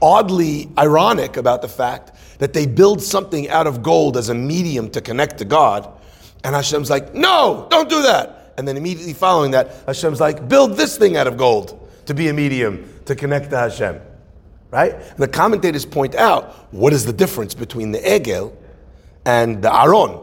oddly 0.00 0.70
ironic 0.78 1.36
about 1.36 1.60
the 1.60 1.68
fact 1.68 2.12
that 2.38 2.54
they 2.54 2.64
build 2.64 3.02
something 3.02 3.50
out 3.50 3.66
of 3.66 3.82
gold 3.82 4.16
as 4.16 4.30
a 4.30 4.34
medium 4.34 4.88
to 4.92 5.02
connect 5.02 5.36
to 5.36 5.44
God. 5.44 5.92
And 6.42 6.54
Hashem's 6.54 6.88
like, 6.88 7.12
no, 7.12 7.68
don't 7.70 7.90
do 7.90 8.00
that. 8.00 8.39
And 8.60 8.68
then 8.68 8.76
immediately 8.76 9.14
following 9.14 9.52
that, 9.52 9.70
Hashem's 9.86 10.20
like, 10.20 10.46
build 10.46 10.76
this 10.76 10.98
thing 10.98 11.16
out 11.16 11.26
of 11.26 11.38
gold 11.38 11.90
to 12.04 12.12
be 12.12 12.28
a 12.28 12.34
medium 12.34 12.86
to 13.06 13.14
connect 13.14 13.48
to 13.48 13.56
Hashem. 13.56 13.98
Right? 14.70 14.92
And 14.92 15.16
the 15.16 15.28
commentators 15.28 15.86
point 15.86 16.14
out 16.14 16.52
what 16.70 16.92
is 16.92 17.06
the 17.06 17.12
difference 17.14 17.54
between 17.54 17.90
the 17.90 18.00
Egel 18.00 18.52
and 19.24 19.62
the 19.62 19.74
Aron 19.74 20.20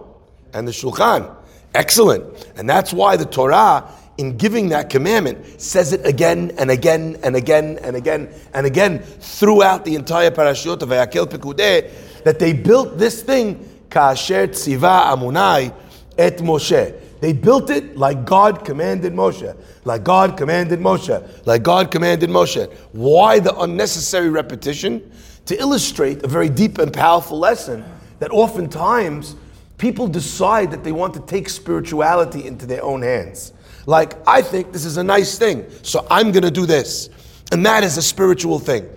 and 0.53 0.67
the 0.67 0.71
Shulchan. 0.71 1.35
Excellent. 1.73 2.47
And 2.57 2.69
that's 2.69 2.93
why 2.93 3.17
the 3.17 3.25
Torah, 3.25 3.89
in 4.19 4.37
giving 4.37 4.69
that 4.69 4.91
commandment, 4.91 5.59
says 5.59 5.91
it 5.91 6.05
again 6.05 6.51
and 6.59 6.69
again 6.69 7.17
and 7.23 7.35
again 7.35 7.79
and 7.81 7.95
again 7.95 8.31
and 8.53 8.67
again 8.67 8.99
throughout 8.99 9.83
the 9.83 9.95
entire 9.95 10.29
parashot 10.29 10.83
of 10.83 10.89
Vayakel 10.89 11.25
Pekudeh, 11.25 12.23
that 12.23 12.37
they 12.37 12.53
built 12.53 12.99
this 12.99 13.23
thing, 13.23 13.67
Kasher 13.89 14.47
Tziva 14.49 15.05
Amunai 15.05 15.73
et 16.19 16.37
Moshe. 16.37 17.06
They 17.19 17.33
built 17.33 17.69
it 17.69 17.97
like 17.97 18.25
God 18.25 18.63
commanded 18.63 19.13
Moshe. 19.13 19.55
Like 19.85 20.03
God 20.03 20.37
commanded 20.37 20.79
Moshe. 20.79 21.45
Like 21.45 21.63
God 21.63 21.89
commanded 21.91 22.29
Moshe. 22.29 22.71
Why 22.91 23.39
the 23.39 23.57
unnecessary 23.59 24.29
repetition? 24.29 25.11
To 25.45 25.59
illustrate 25.59 26.23
a 26.23 26.27
very 26.27 26.49
deep 26.49 26.77
and 26.77 26.93
powerful 26.93 27.39
lesson 27.39 27.83
that 28.19 28.31
oftentimes 28.31 29.35
people 29.77 30.07
decide 30.07 30.71
that 30.71 30.83
they 30.83 30.91
want 30.91 31.13
to 31.13 31.19
take 31.21 31.49
spirituality 31.49 32.45
into 32.45 32.65
their 32.65 32.83
own 32.83 33.01
hands. 33.01 33.53
Like, 33.85 34.15
I 34.27 34.41
think 34.41 34.73
this 34.73 34.85
is 34.85 34.97
a 34.97 35.03
nice 35.03 35.37
thing, 35.37 35.65
so 35.81 36.05
I'm 36.11 36.31
going 36.31 36.43
to 36.43 36.51
do 36.51 36.65
this. 36.65 37.09
And 37.51 37.65
that 37.65 37.83
is 37.83 37.97
a 37.97 38.01
spiritual 38.01 38.59
thing. 38.59 38.89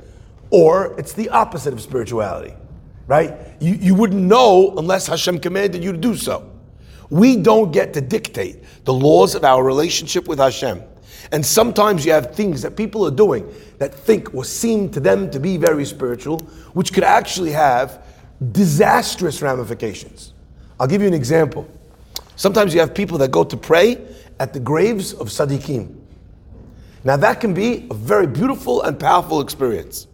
Or 0.51 0.99
it's 0.99 1.13
the 1.13 1.29
opposite 1.29 1.73
of 1.73 1.81
spirituality, 1.81 2.55
right? 3.07 3.35
You, 3.61 3.75
you 3.75 3.95
wouldn't 3.95 4.21
know 4.21 4.75
unless 4.77 5.07
Hashem 5.07 5.39
commanded 5.39 5.85
you 5.85 5.93
to 5.93 5.99
do 5.99 6.17
so. 6.17 6.50
We 7.11 7.37
don't 7.37 7.73
get 7.73 7.93
to 7.95 8.01
dictate 8.01 8.85
the 8.85 8.93
laws 8.93 9.35
of 9.35 9.45
our 9.45 9.63
relationship 9.63 10.29
with 10.29 10.39
Hashem. 10.39 10.83
And 11.33 11.45
sometimes 11.45 12.05
you 12.07 12.13
have 12.13 12.35
things 12.35 12.63
that 12.63 12.77
people 12.77 13.07
are 13.07 13.11
doing 13.11 13.53
that 13.79 13.95
think 13.95 14.35
or 14.35 14.45
seem 14.45 14.91
to 14.91 15.01
them 15.01 15.31
to 15.31 15.39
be 15.39 15.57
very 15.57 15.85
spiritual, 15.85 16.39
which 16.73 16.93
could 16.93 17.05
actually 17.05 17.51
have 17.51 18.05
disastrous 18.53 19.43
ramifications. 19.43 20.33
I'll 20.79 20.87
give 20.87 21.03
you 21.03 21.09
an 21.09 21.15
example. 21.15 21.69
Sometimes 22.37 22.73
you 22.73 22.81
have 22.81 22.95
people 22.95 23.19
that 23.19 23.31
go 23.31 23.45
to 23.45 23.57
pray 23.57 23.99
at 24.39 24.53
the 24.53 24.61
graves 24.61 25.13
of 25.13 25.29
Sadiqim. 25.29 25.97
Now 27.05 27.17
that 27.17 27.41
can 27.41 27.55
be 27.55 27.87
a 27.91 27.95
very 27.95 28.27
beautiful 28.27 28.83
and 28.83 28.99
powerful 28.99 29.41
experience. 29.41 30.07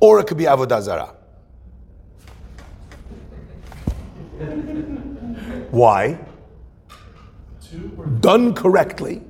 Or 0.00 0.20
it 0.20 0.26
could 0.26 0.38
be 0.38 0.44
Avodah 0.44 0.82
Zarah. 0.82 1.14
Why? 5.70 6.18
Done 8.20 8.54
correctly, 8.54 9.22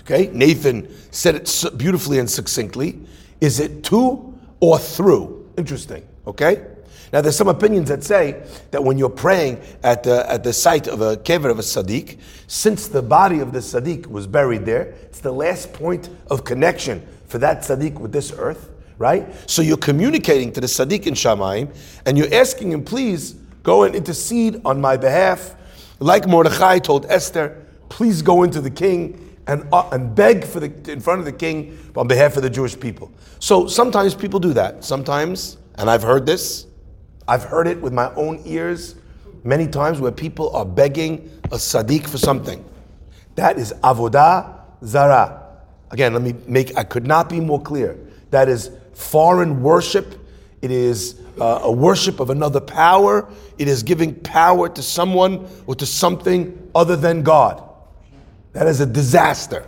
okay, 0.00 0.30
Nathan 0.32 0.88
said 1.10 1.34
it 1.34 1.64
beautifully 1.76 2.18
and 2.18 2.30
succinctly. 2.30 3.00
Is 3.40 3.60
it 3.60 3.82
to 3.84 4.38
or 4.60 4.78
through? 4.78 5.50
Interesting, 5.56 6.06
okay? 6.26 6.66
Now, 7.12 7.20
there's 7.20 7.36
some 7.36 7.48
opinions 7.48 7.90
that 7.90 8.02
say 8.02 8.42
that 8.70 8.82
when 8.82 8.96
you're 8.96 9.10
praying 9.10 9.60
at 9.82 10.02
the, 10.02 10.30
at 10.30 10.42
the 10.42 10.52
site 10.52 10.86
of 10.86 11.02
a 11.02 11.18
kever 11.18 11.50
of 11.50 11.58
a 11.58 11.62
sadiq, 11.62 12.18
since 12.46 12.88
the 12.88 13.02
body 13.02 13.40
of 13.40 13.52
the 13.52 13.58
sadiq 13.58 14.06
was 14.06 14.26
buried 14.26 14.64
there, 14.64 14.94
it's 15.02 15.20
the 15.20 15.32
last 15.32 15.74
point 15.74 16.08
of 16.30 16.44
connection 16.44 17.06
for 17.26 17.36
that 17.38 17.58
sadiq 17.58 17.98
with 17.98 18.12
this 18.12 18.32
earth, 18.32 18.70
right? 18.96 19.28
So 19.50 19.60
you're 19.60 19.76
communicating 19.76 20.52
to 20.52 20.60
the 20.62 20.66
sadiq 20.66 21.06
in 21.06 21.12
Shamayim, 21.12 21.76
and 22.06 22.16
you're 22.16 22.32
asking 22.32 22.72
him, 22.72 22.82
please 22.82 23.32
go 23.62 23.82
and 23.82 23.94
intercede 23.94 24.62
on 24.64 24.80
my 24.80 24.96
behalf, 24.96 25.54
like 25.98 26.26
Mordechai 26.26 26.78
told 26.78 27.04
Esther, 27.10 27.61
please 27.92 28.22
go 28.22 28.42
into 28.42 28.62
the 28.62 28.70
king 28.70 29.36
and, 29.46 29.68
uh, 29.70 29.86
and 29.92 30.14
beg 30.14 30.46
for 30.46 30.60
the, 30.60 30.90
in 30.90 30.98
front 30.98 31.18
of 31.18 31.26
the 31.26 31.32
king 31.32 31.78
on 31.94 32.08
behalf 32.08 32.38
of 32.38 32.42
the 32.42 32.48
Jewish 32.48 32.78
people. 32.78 33.12
So 33.38 33.66
sometimes 33.66 34.14
people 34.14 34.40
do 34.40 34.54
that. 34.54 34.82
Sometimes, 34.82 35.58
and 35.74 35.90
I've 35.90 36.02
heard 36.02 36.24
this, 36.24 36.66
I've 37.28 37.44
heard 37.44 37.66
it 37.66 37.78
with 37.82 37.92
my 37.92 38.12
own 38.14 38.40
ears 38.46 38.94
many 39.44 39.66
times 39.66 40.00
where 40.00 40.10
people 40.10 40.56
are 40.56 40.64
begging 40.64 41.30
a 41.46 41.56
sadiq 41.56 42.08
for 42.08 42.16
something. 42.16 42.64
That 43.34 43.58
is 43.58 43.74
avodah 43.84 44.60
zara. 44.86 45.42
Again, 45.90 46.14
let 46.14 46.22
me 46.22 46.34
make, 46.46 46.74
I 46.78 46.84
could 46.84 47.06
not 47.06 47.28
be 47.28 47.40
more 47.40 47.60
clear. 47.60 47.98
That 48.30 48.48
is 48.48 48.70
foreign 48.94 49.62
worship. 49.62 50.14
It 50.62 50.70
is 50.70 51.20
uh, 51.38 51.60
a 51.64 51.72
worship 51.72 52.20
of 52.20 52.30
another 52.30 52.60
power. 52.60 53.28
It 53.58 53.68
is 53.68 53.82
giving 53.82 54.14
power 54.14 54.70
to 54.70 54.82
someone 54.82 55.46
or 55.66 55.74
to 55.74 55.84
something 55.84 56.70
other 56.74 56.96
than 56.96 57.22
God. 57.22 57.68
That 58.52 58.66
is 58.66 58.80
a 58.80 58.86
disaster. 58.86 59.66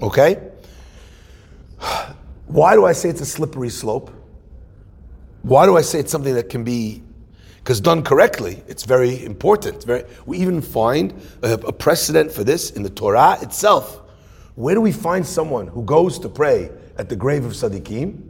Okay? 0.00 0.40
Why 2.46 2.74
do 2.74 2.84
I 2.84 2.92
say 2.92 3.08
it's 3.08 3.20
a 3.20 3.26
slippery 3.26 3.70
slope? 3.70 4.10
Why 5.42 5.66
do 5.66 5.76
I 5.76 5.82
say 5.82 6.00
it's 6.00 6.10
something 6.10 6.34
that 6.34 6.48
can 6.48 6.64
be, 6.64 7.02
because 7.58 7.80
done 7.80 8.02
correctly, 8.02 8.62
it's 8.66 8.84
very 8.84 9.24
important. 9.24 9.84
Very, 9.84 10.04
we 10.26 10.38
even 10.38 10.60
find 10.60 11.14
a, 11.42 11.52
a 11.54 11.72
precedent 11.72 12.32
for 12.32 12.44
this 12.44 12.70
in 12.70 12.82
the 12.82 12.90
Torah 12.90 13.38
itself. 13.40 14.02
Where 14.56 14.74
do 14.74 14.80
we 14.80 14.92
find 14.92 15.26
someone 15.26 15.68
who 15.68 15.84
goes 15.84 16.18
to 16.20 16.28
pray 16.28 16.70
at 16.96 17.08
the 17.08 17.16
grave 17.16 17.44
of 17.44 17.52
Sadiqim? 17.52 18.20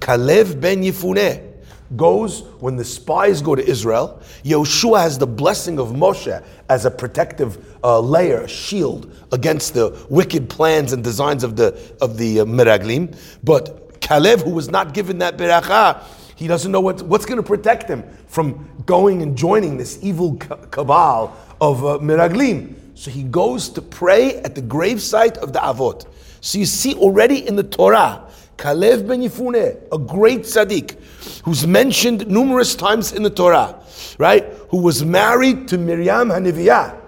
Kalev 0.00 0.60
ben 0.60 0.82
Yefuneh 0.82 1.52
goes 1.96 2.42
when 2.60 2.76
the 2.76 2.84
spies 2.84 3.42
go 3.42 3.54
to 3.54 3.64
Israel. 3.64 4.20
Yoshua 4.44 5.00
has 5.00 5.18
the 5.18 5.26
blessing 5.26 5.78
of 5.78 5.88
Moshe 5.88 6.44
as 6.68 6.84
a 6.84 6.90
protective 6.90 7.75
uh, 7.86 8.00
layer, 8.00 8.40
a 8.40 8.48
shield 8.48 9.16
against 9.30 9.74
the 9.74 9.96
wicked 10.10 10.50
plans 10.50 10.92
and 10.92 11.04
designs 11.04 11.44
of 11.44 11.54
the 11.54 11.68
of 12.00 12.18
the 12.18 12.40
uh, 12.40 12.44
Meraglim. 12.44 13.16
But 13.44 14.00
Kalev, 14.00 14.42
who 14.42 14.50
was 14.50 14.68
not 14.68 14.92
given 14.92 15.18
that 15.18 15.36
beracha, 15.36 16.02
he 16.34 16.48
doesn't 16.48 16.72
know 16.72 16.80
what, 16.80 17.02
what's 17.02 17.24
going 17.24 17.38
to 17.38 17.46
protect 17.46 17.88
him 17.88 18.02
from 18.26 18.68
going 18.86 19.22
and 19.22 19.38
joining 19.38 19.76
this 19.76 19.98
evil 20.02 20.34
cabal 20.36 21.36
of 21.60 21.84
uh, 21.84 21.98
Meraglim. 21.98 22.74
So 22.94 23.10
he 23.10 23.22
goes 23.22 23.68
to 23.70 23.82
pray 23.82 24.36
at 24.38 24.54
the 24.54 24.62
gravesite 24.62 25.36
of 25.38 25.52
the 25.52 25.60
Avot. 25.60 26.06
So 26.40 26.58
you 26.58 26.66
see 26.66 26.94
already 26.94 27.46
in 27.46 27.56
the 27.56 27.62
Torah, 27.62 28.22
Kalev 28.56 29.06
ben 29.06 29.20
Yefuneh, 29.22 29.76
a 29.92 29.98
great 29.98 30.40
tzaddik, 30.40 30.98
who's 31.44 31.66
mentioned 31.66 32.26
numerous 32.26 32.74
times 32.74 33.12
in 33.12 33.22
the 33.22 33.30
Torah, 33.30 33.80
right? 34.18 34.44
Who 34.70 34.78
was 34.78 35.04
married 35.04 35.68
to 35.68 35.78
Miriam 35.78 36.30
Haniviyah. 36.30 37.05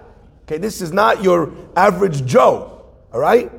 Okay, 0.49 0.57
this 0.57 0.81
is 0.81 0.91
not 0.91 1.21
your 1.21 1.53
average 1.75 2.25
Joe, 2.25 2.83
all 3.13 3.19
right? 3.19 3.51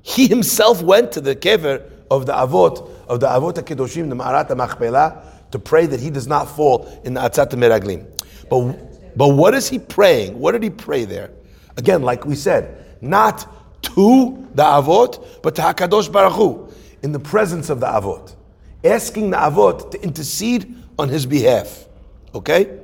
He 0.00 0.26
himself 0.26 0.80
went 0.80 1.12
to 1.12 1.20
the 1.20 1.36
kever 1.36 1.90
of 2.10 2.24
the 2.24 2.32
Avot 2.32 2.88
of 3.06 3.20
the 3.20 3.26
Avot 3.26 3.52
HaKedoshim, 3.52 4.08
the 4.08 4.16
Ma'arat 4.16 4.48
HaMachpelah, 4.48 5.50
to 5.50 5.58
pray 5.58 5.84
that 5.84 6.00
he 6.00 6.08
does 6.08 6.26
not 6.26 6.48
fall 6.48 6.86
in 7.04 7.12
the 7.12 7.20
Atzat 7.20 7.50
Meraglim. 7.50 8.06
But, 8.48 9.14
but 9.14 9.28
what 9.34 9.52
is 9.52 9.68
he 9.68 9.78
praying? 9.78 10.40
What 10.40 10.52
did 10.52 10.62
he 10.62 10.70
pray 10.70 11.04
there? 11.04 11.32
Again, 11.76 12.00
like 12.00 12.24
we 12.24 12.34
said, 12.34 12.96
not 13.02 13.46
to 13.82 14.48
the 14.54 14.62
Avot, 14.62 15.42
but 15.42 15.54
to 15.56 15.60
HaKadosh 15.60 16.10
Baruch 16.10 16.32
Hu, 16.32 16.72
in 17.02 17.12
the 17.12 17.20
presence 17.20 17.68
of 17.68 17.78
the 17.78 17.86
Avot. 17.88 18.34
Asking 18.82 19.28
the 19.28 19.36
Avot 19.36 19.90
to 19.90 20.02
intercede 20.02 20.82
on 20.98 21.10
his 21.10 21.26
behalf. 21.26 21.86
Okay? 22.34 22.80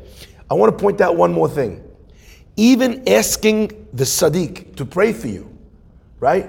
I 0.51 0.53
want 0.53 0.77
to 0.77 0.83
point 0.83 1.01
out 1.01 1.17
one 1.17 1.33
more 1.33 1.49
thing. 1.49 1.83
Even 2.57 3.09
asking 3.09 3.89
the 3.93 4.05
Sadiq 4.05 4.77
to 4.77 4.85
pray 4.85 5.13
for 5.13 5.29
you, 5.29 5.57
right? 6.21 6.49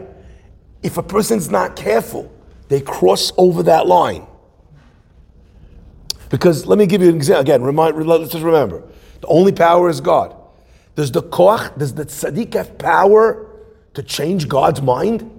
If 0.81 0.98
a 0.98 1.03
person's 1.03 1.50
not 1.50 1.75
careful, 1.75 2.31
they 2.67 2.81
cross 2.81 3.31
over 3.38 3.63
that 3.63 3.88
line. 3.88 4.27
Because 6.29 6.65
let 6.65 6.77
me 6.79 6.88
give 6.88 7.01
you 7.01 7.10
an 7.10 7.15
example. 7.15 7.41
Again, 7.41 7.62
remind, 7.62 7.95
let's 8.05 8.31
just 8.31 8.43
remember 8.43 8.83
the 9.22 9.27
only 9.27 9.51
power 9.51 9.89
is 9.89 10.01
God. 10.01 10.36
Does 10.95 11.12
the 11.12 11.24
koach, 11.24 11.77
does 11.77 11.93
the 11.93 12.05
tzaddik 12.05 12.53
have 12.55 12.77
power 12.77 13.50
to 13.93 14.03
change 14.03 14.48
God's 14.48 14.81
mind? 14.81 15.29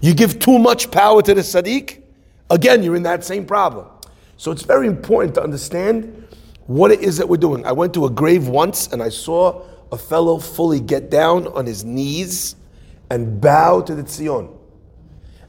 You 0.00 0.14
give 0.14 0.38
too 0.38 0.58
much 0.58 0.90
power 0.90 1.22
to 1.22 1.34
the 1.34 1.40
tzaddik, 1.40 2.02
again, 2.50 2.82
you're 2.82 2.96
in 2.96 3.02
that 3.02 3.24
same 3.24 3.46
problem. 3.46 3.86
So 4.36 4.52
it's 4.52 4.62
very 4.62 4.86
important 4.86 5.34
to 5.36 5.42
understand 5.42 6.25
what 6.66 6.90
it 6.90 7.00
is 7.00 7.16
that 7.18 7.28
we're 7.28 7.36
doing. 7.36 7.64
I 7.64 7.72
went 7.72 7.94
to 7.94 8.06
a 8.06 8.10
grave 8.10 8.48
once 8.48 8.88
and 8.88 9.02
I 9.02 9.08
saw 9.08 9.64
a 9.92 9.96
fellow 9.96 10.38
fully 10.38 10.80
get 10.80 11.10
down 11.10 11.46
on 11.48 11.66
his 11.66 11.84
knees 11.84 12.56
and 13.10 13.40
bow 13.40 13.82
to 13.82 13.94
the 13.94 14.02
tzion. 14.02 14.52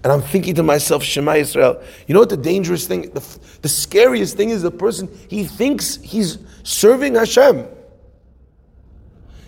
And 0.04 0.14
I'm 0.14 0.22
thinking 0.22 0.56
to 0.56 0.64
myself, 0.64 1.04
Shema 1.04 1.34
Israel. 1.34 1.82
You 2.06 2.14
know 2.14 2.20
what 2.20 2.30
the 2.30 2.38
dangerous 2.38 2.88
thing, 2.88 3.10
the, 3.14 3.40
the 3.62 3.70
scariest 3.70 4.38
thing 4.38 4.52
is 4.52 4.62
the 4.62 4.72
person, 4.72 5.10
he 5.28 5.44
thinks 5.44 5.98
he's 5.98 6.38
serving 6.64 7.16
Hashem. 7.16 7.68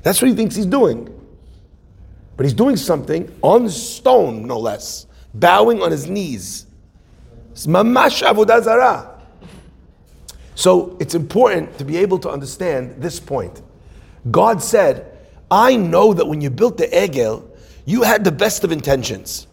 That's 0.02 0.22
what 0.22 0.30
he 0.30 0.36
thinks 0.36 0.56
he's 0.56 0.66
doing. 0.66 1.16
But 2.36 2.46
he's 2.46 2.54
doing 2.54 2.78
something 2.78 3.34
on 3.42 3.70
stone, 3.70 4.48
no 4.48 4.60
less, 4.60 5.06
bowing 5.34 5.82
on 5.82 5.92
his 5.92 6.10
knees. 6.10 6.66
It's 7.52 7.68
mamash 7.68 8.24
avodah 8.26 8.64
zarah. 8.64 9.19
So 10.60 10.98
it's 11.00 11.16
important 11.16 11.78
to 11.78 11.86
be 11.86 11.96
able 11.96 12.20
to 12.20 12.30
understand 12.30 13.02
this 13.02 13.18
point. 13.18 13.62
God 14.30 14.62
said, 14.62 15.18
I 15.50 15.78
know 15.78 16.14
that 16.14 16.26
when 16.26 16.42
you 16.42 16.50
built 16.50 16.76
the 16.76 16.88
Egel, 16.88 17.46
you 17.86 18.02
had 18.02 18.26
the 18.26 18.34
best 18.34 18.66
of 18.66 18.74
intentions. 18.74 19.48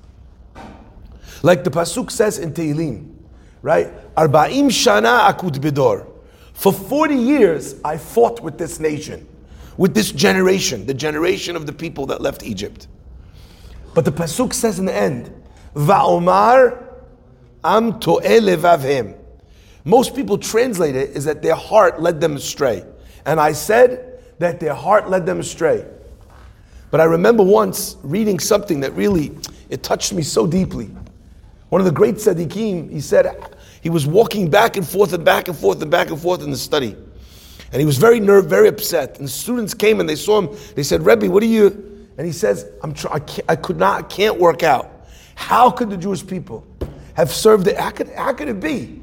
Like 1.44 1.62
the 1.62 1.70
Pasuk 1.70 2.10
says 2.10 2.40
in 2.40 2.52
Tehillim, 2.52 3.14
right? 3.62 3.86
Arba'im 4.16 4.66
shana 4.66 5.32
akut 5.32 5.60
bidor. 5.60 6.08
For 6.54 6.72
40 6.72 7.14
years, 7.14 7.76
I 7.84 7.98
fought 7.98 8.42
with 8.42 8.58
this 8.58 8.80
nation, 8.80 9.28
with 9.76 9.94
this 9.94 10.10
generation, 10.10 10.86
the 10.86 10.94
generation 10.94 11.54
of 11.54 11.66
the 11.66 11.72
people 11.72 12.06
that 12.06 12.20
left 12.20 12.42
Egypt. 12.42 12.88
But 13.94 14.04
the 14.04 14.10
Pasuk 14.10 14.52
says 14.52 14.80
in 14.80 14.86
the 14.86 14.94
end, 14.94 15.32
Va'omar 15.72 16.82
am 17.62 17.92
levavhem. 17.92 19.16
Most 19.86 20.16
people 20.16 20.36
translate 20.36 20.96
it 20.96 21.10
is 21.10 21.24
that 21.26 21.42
their 21.42 21.54
heart 21.54 22.02
led 22.02 22.20
them 22.20 22.34
astray. 22.34 22.84
And 23.24 23.38
I 23.38 23.52
said 23.52 24.20
that 24.40 24.58
their 24.58 24.74
heart 24.74 25.08
led 25.08 25.24
them 25.24 25.38
astray. 25.38 25.86
But 26.90 27.00
I 27.00 27.04
remember 27.04 27.44
once 27.44 27.96
reading 28.02 28.40
something 28.40 28.80
that 28.80 28.92
really, 28.94 29.30
it 29.70 29.84
touched 29.84 30.12
me 30.12 30.22
so 30.22 30.44
deeply. 30.44 30.90
One 31.68 31.80
of 31.80 31.84
the 31.84 31.92
great 31.92 32.16
tzaddikim, 32.16 32.90
he 32.90 33.00
said 33.00 33.32
he 33.80 33.88
was 33.88 34.08
walking 34.08 34.50
back 34.50 34.76
and 34.76 34.86
forth 34.86 35.12
and 35.12 35.24
back 35.24 35.46
and 35.46 35.56
forth 35.56 35.80
and 35.80 35.90
back 35.90 36.10
and 36.10 36.20
forth 36.20 36.42
in 36.42 36.50
the 36.50 36.56
study. 36.56 36.96
And 37.70 37.80
he 37.80 37.86
was 37.86 37.96
very 37.96 38.18
nervous, 38.18 38.50
very 38.50 38.66
upset. 38.66 39.18
And 39.18 39.28
the 39.28 39.30
students 39.30 39.72
came 39.72 40.00
and 40.00 40.08
they 40.08 40.16
saw 40.16 40.40
him. 40.40 40.56
They 40.74 40.82
said, 40.82 41.06
Rebbe, 41.06 41.30
what 41.30 41.44
are 41.44 41.46
you? 41.46 42.08
And 42.18 42.26
he 42.26 42.32
says, 42.32 42.68
I'm 42.82 42.92
try- 42.92 43.18
I, 43.18 43.52
I 43.52 43.54
could 43.54 43.76
not, 43.76 44.00
I 44.00 44.02
can't 44.08 44.36
work 44.36 44.64
out. 44.64 45.06
How 45.36 45.70
could 45.70 45.90
the 45.90 45.96
Jewish 45.96 46.26
people 46.26 46.66
have 47.14 47.30
served 47.32 47.68
it? 47.68 47.76
How 47.76 47.90
could, 47.90 48.08
how 48.08 48.32
could 48.32 48.48
it 48.48 48.58
be? 48.58 49.02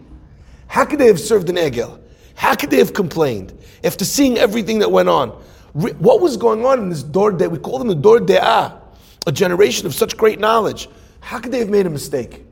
How 0.74 0.86
could 0.86 0.98
they 0.98 1.06
have 1.06 1.20
served 1.20 1.52
an 1.52 1.56
Egel? 1.58 2.00
How 2.34 2.56
could 2.56 2.72
they 2.72 2.80
have 2.80 2.94
complained 2.94 3.56
after 3.84 4.04
seeing 4.04 4.40
everything 4.40 4.80
that 4.80 4.92
went 4.92 5.08
on? 5.08 5.30
What 5.74 6.20
was 6.20 6.36
going 6.36 6.66
on 6.66 6.80
in 6.80 6.90
this 6.90 7.04
Dor 7.04 7.32
De? 7.32 7.48
We 7.48 7.60
call 7.60 7.78
them 7.78 7.90
the 7.90 7.94
Dor 7.94 8.18
De'ah, 8.18 8.82
a 9.28 9.32
generation 9.32 9.86
of 9.86 9.94
such 9.94 10.18
great 10.18 10.40
knowledge. 10.40 10.90
How 11.20 11.38
could 11.38 11.52
they 11.52 11.60
have 11.60 11.70
made 11.70 11.86
a 11.86 11.92
mistake? 11.92 12.44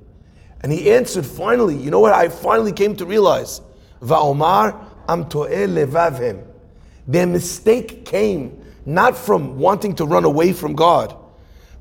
And 0.59 0.71
he 0.71 0.91
answered 0.91 1.25
finally, 1.25 1.75
you 1.75 1.89
know 1.89 1.99
what 1.99 2.13
I 2.13 2.29
finally 2.29 2.71
came 2.71 2.95
to 2.97 3.07
realize? 3.07 3.59
Va'omar 4.03 4.85
am 5.09 5.27
to'eh 5.27 5.65
levavhem. 5.65 6.45
Their 7.07 7.25
mistake 7.25 8.05
came 8.05 8.63
not 8.85 9.17
from 9.17 9.57
wanting 9.57 9.95
to 9.95 10.05
run 10.05 10.25
away 10.25 10.53
from 10.53 10.75
God, 10.75 11.17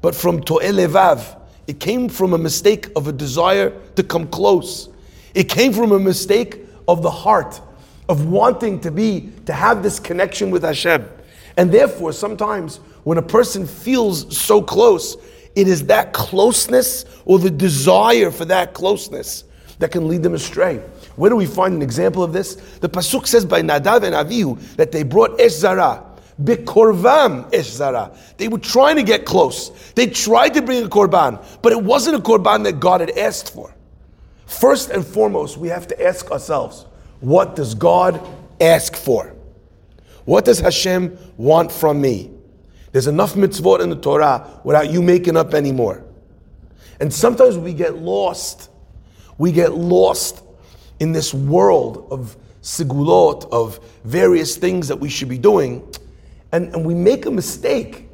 but 0.00 0.14
from 0.14 0.42
to'eh 0.42 0.73
levav. 0.73 1.38
It 1.66 1.80
came 1.80 2.09
from 2.09 2.32
a 2.32 2.38
mistake 2.38 2.88
of 2.97 3.09
a 3.09 3.12
desire 3.12 3.78
to 3.97 4.02
come 4.02 4.26
close. 4.26 4.88
It 5.35 5.49
came 5.49 5.73
from 5.73 5.93
a 5.93 5.99
mistake 5.99 6.61
of 6.89 7.03
the 7.03 7.11
heart, 7.11 7.61
of 8.09 8.27
wanting 8.27 8.81
to 8.81 8.91
be, 8.91 9.33
to 9.47 9.53
have 9.53 9.83
this 9.83 10.01
connection 10.01 10.51
with 10.51 10.63
Hashem. 10.63 11.09
And 11.57 11.71
therefore, 11.71 12.13
sometimes 12.13 12.79
when 13.05 13.19
a 13.19 13.23
person 13.23 13.67
feels 13.67 14.37
so 14.37 14.63
close, 14.63 15.17
it 15.57 15.69
is 15.69 15.87
that 15.87 16.13
closeness 16.13 17.05
or 17.25 17.39
the 17.39 17.51
desire 17.51 18.31
for 18.31 18.45
that 18.47 18.75
closeness 18.75 19.45
that 19.79 19.91
can 19.91 20.09
lead 20.09 20.23
them 20.23 20.35
astray. 20.35 20.77
Where 21.17 21.31
do 21.31 21.37
we 21.37 21.47
find 21.47 21.75
an 21.75 21.83
example 21.83 22.23
of 22.23 22.33
this? 22.33 22.55
The 22.55 22.89
pasuk 22.89 23.27
says 23.27 23.45
by 23.45 23.63
Nadav 23.63 24.03
and 24.03 24.15
Avihu 24.15 24.61
that 24.77 24.93
they 24.93 25.03
brought 25.03 25.39
Eshzara. 25.39 26.07
Bikorvam 26.43 27.51
Eshzara. 27.53 28.17
They 28.37 28.49
were 28.49 28.59
trying 28.59 28.97
to 28.97 29.03
get 29.03 29.25
close. 29.25 29.71
They 29.93 30.07
tried 30.07 30.55
to 30.55 30.63
bring 30.63 30.85
a 30.85 30.89
korban, 30.89 31.45
but 31.63 31.73
it 31.73 31.83
wasn't 31.83 32.17
a 32.17 32.21
korban 32.21 32.65
that 32.65 32.81
God 32.81 33.01
had 33.01 33.11
asked 33.11 33.53
for. 33.53 33.75
First 34.50 34.90
and 34.90 35.07
foremost, 35.07 35.57
we 35.59 35.69
have 35.69 35.87
to 35.87 36.02
ask 36.04 36.28
ourselves, 36.33 36.85
what 37.21 37.54
does 37.54 37.73
God 37.73 38.21
ask 38.61 38.97
for? 38.97 39.33
What 40.25 40.45
does 40.45 40.59
Hashem 40.59 41.16
want 41.37 41.71
from 41.71 42.00
me? 42.00 42.33
There's 42.90 43.07
enough 43.07 43.35
mitzvot 43.35 43.78
in 43.78 43.90
the 43.90 43.97
Torah 43.97 44.61
without 44.64 44.90
you 44.90 45.02
making 45.02 45.37
up 45.37 45.54
any 45.54 45.71
more. 45.71 46.04
And 46.99 47.14
sometimes 47.14 47.57
we 47.57 47.73
get 47.73 47.99
lost. 47.99 48.71
We 49.38 49.52
get 49.52 49.73
lost 49.73 50.42
in 50.99 51.12
this 51.12 51.33
world 51.33 52.09
of 52.11 52.37
segulot, 52.61 53.49
of 53.52 53.78
various 54.02 54.57
things 54.57 54.88
that 54.88 54.97
we 54.99 55.09
should 55.09 55.28
be 55.28 55.38
doing, 55.38 55.88
and, 56.50 56.75
and 56.75 56.85
we 56.85 56.92
make 56.92 57.25
a 57.25 57.30
mistake. 57.30 58.09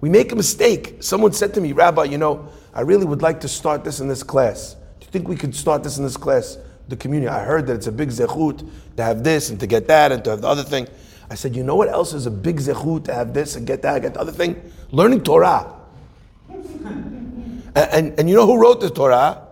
We 0.00 0.08
make 0.08 0.30
a 0.30 0.36
mistake. 0.36 1.02
Someone 1.02 1.32
said 1.32 1.52
to 1.54 1.60
me, 1.60 1.72
Rabbi, 1.72 2.04
you 2.04 2.16
know, 2.16 2.48
I 2.72 2.82
really 2.82 3.06
would 3.06 3.22
like 3.22 3.40
to 3.40 3.48
start 3.48 3.82
this 3.82 3.98
in 3.98 4.06
this 4.06 4.22
class. 4.22 4.76
Think 5.10 5.28
we 5.28 5.36
could 5.36 5.54
start 5.54 5.82
this 5.82 5.98
in 5.98 6.04
this 6.04 6.16
class? 6.16 6.58
The 6.88 6.96
community. 6.96 7.28
I 7.28 7.44
heard 7.44 7.66
that 7.66 7.74
it's 7.74 7.86
a 7.86 7.92
big 7.92 8.08
zechut 8.10 8.68
to 8.96 9.02
have 9.02 9.24
this 9.24 9.50
and 9.50 9.60
to 9.60 9.66
get 9.66 9.86
that 9.88 10.12
and 10.12 10.24
to 10.24 10.30
have 10.30 10.40
the 10.40 10.48
other 10.48 10.62
thing. 10.62 10.88
I 11.30 11.34
said, 11.34 11.54
you 11.54 11.62
know 11.62 11.76
what 11.76 11.88
else 11.88 12.14
is 12.14 12.26
a 12.26 12.30
big 12.30 12.56
zechut 12.58 13.04
to 13.04 13.14
have 13.14 13.34
this 13.34 13.56
and 13.56 13.66
get 13.66 13.82
that, 13.82 13.94
and 13.94 14.02
get 14.02 14.14
the 14.14 14.20
other 14.20 14.32
thing? 14.32 14.60
Learning 14.90 15.22
Torah. 15.22 15.74
and, 16.48 17.62
and, 17.74 18.18
and 18.18 18.28
you 18.28 18.34
know 18.34 18.46
who 18.46 18.58
wrote 18.58 18.80
the 18.80 18.90
Torah? 18.90 19.46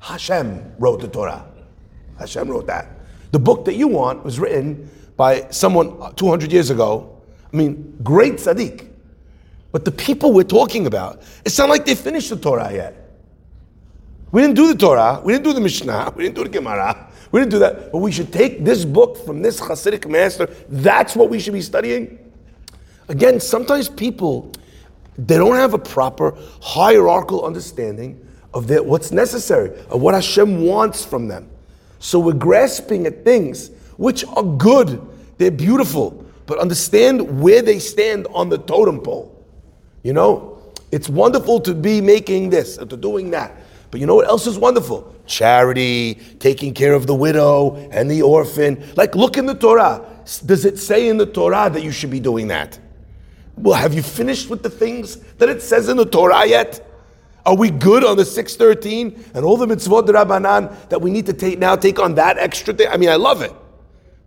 Hashem 0.00 0.74
wrote 0.78 1.00
the 1.00 1.08
Torah. 1.08 1.46
Hashem 2.18 2.48
wrote 2.48 2.66
that. 2.66 2.88
The 3.32 3.38
book 3.38 3.64
that 3.66 3.74
you 3.74 3.86
want 3.88 4.24
was 4.24 4.40
written 4.40 4.90
by 5.16 5.48
someone 5.50 6.14
200 6.16 6.50
years 6.52 6.70
ago. 6.70 7.20
I 7.52 7.56
mean, 7.56 7.96
great 8.02 8.34
tzaddik. 8.34 8.88
But 9.72 9.84
the 9.84 9.92
people 9.92 10.32
we're 10.32 10.42
talking 10.42 10.86
about, 10.86 11.22
it's 11.44 11.58
not 11.58 11.68
like 11.68 11.84
they 11.84 11.94
finished 11.94 12.30
the 12.30 12.36
Torah 12.36 12.72
yet. 12.72 12.99
We 14.32 14.42
didn't 14.42 14.56
do 14.56 14.68
the 14.72 14.78
Torah, 14.78 15.20
we 15.24 15.32
didn't 15.32 15.44
do 15.44 15.52
the 15.52 15.60
Mishnah, 15.60 16.12
we 16.16 16.24
didn't 16.24 16.36
do 16.36 16.44
the 16.44 16.50
Gemara, 16.50 17.08
we 17.32 17.40
didn't 17.40 17.50
do 17.50 17.58
that. 17.60 17.90
But 17.90 17.98
we 17.98 18.12
should 18.12 18.32
take 18.32 18.64
this 18.64 18.84
book 18.84 19.24
from 19.24 19.42
this 19.42 19.60
Hasidic 19.60 20.08
master. 20.08 20.46
That's 20.68 21.16
what 21.16 21.30
we 21.30 21.40
should 21.40 21.52
be 21.52 21.62
studying. 21.62 22.18
Again, 23.08 23.40
sometimes 23.40 23.88
people 23.88 24.52
they 25.26 25.36
don't 25.36 25.56
have 25.56 25.74
a 25.74 25.78
proper 25.78 26.34
hierarchical 26.62 27.44
understanding 27.44 28.26
of 28.54 28.66
their, 28.66 28.82
what's 28.82 29.12
necessary, 29.12 29.70
of 29.90 30.00
what 30.00 30.14
Hashem 30.14 30.64
wants 30.64 31.04
from 31.04 31.28
them. 31.28 31.48
So 31.98 32.18
we're 32.18 32.32
grasping 32.32 33.06
at 33.06 33.24
things 33.24 33.70
which 33.96 34.24
are 34.24 34.42
good, 34.42 35.06
they're 35.36 35.50
beautiful, 35.50 36.24
but 36.46 36.58
understand 36.58 37.40
where 37.42 37.60
they 37.60 37.78
stand 37.78 38.26
on 38.30 38.48
the 38.48 38.58
totem 38.58 39.00
pole. 39.00 39.44
You 40.02 40.14
know, 40.14 40.58
it's 40.90 41.08
wonderful 41.08 41.60
to 41.60 41.74
be 41.74 42.00
making 42.00 42.48
this 42.48 42.78
and 42.78 42.88
to 42.88 42.96
doing 42.96 43.30
that. 43.32 43.54
But 43.90 44.00
you 44.00 44.06
know 44.06 44.14
what 44.14 44.26
else 44.26 44.46
is 44.46 44.58
wonderful? 44.58 45.14
Charity, 45.26 46.14
taking 46.38 46.74
care 46.74 46.94
of 46.94 47.06
the 47.06 47.14
widow 47.14 47.76
and 47.90 48.10
the 48.10 48.22
orphan. 48.22 48.84
Like, 48.96 49.14
look 49.14 49.36
in 49.36 49.46
the 49.46 49.54
Torah. 49.54 50.04
Does 50.46 50.64
it 50.64 50.78
say 50.78 51.08
in 51.08 51.16
the 51.16 51.26
Torah 51.26 51.68
that 51.70 51.82
you 51.82 51.90
should 51.90 52.10
be 52.10 52.20
doing 52.20 52.48
that? 52.48 52.78
Well, 53.56 53.74
have 53.74 53.92
you 53.92 54.02
finished 54.02 54.48
with 54.48 54.62
the 54.62 54.70
things 54.70 55.16
that 55.38 55.48
it 55.48 55.60
says 55.60 55.88
in 55.88 55.96
the 55.96 56.06
Torah 56.06 56.46
yet? 56.46 56.86
Are 57.44 57.56
we 57.56 57.70
good 57.70 58.04
on 58.04 58.16
the 58.16 58.24
613 58.24 59.32
and 59.34 59.44
all 59.44 59.56
the 59.56 59.66
mitzvot 59.66 60.06
rabbanan 60.06 60.88
that 60.88 61.00
we 61.00 61.10
need 61.10 61.26
to 61.26 61.32
take 61.32 61.58
now 61.58 61.74
take 61.74 61.98
on 61.98 62.14
that 62.14 62.38
extra 62.38 62.72
thing? 62.72 62.88
I 62.88 62.96
mean, 62.96 63.08
I 63.08 63.16
love 63.16 63.42
it. 63.42 63.52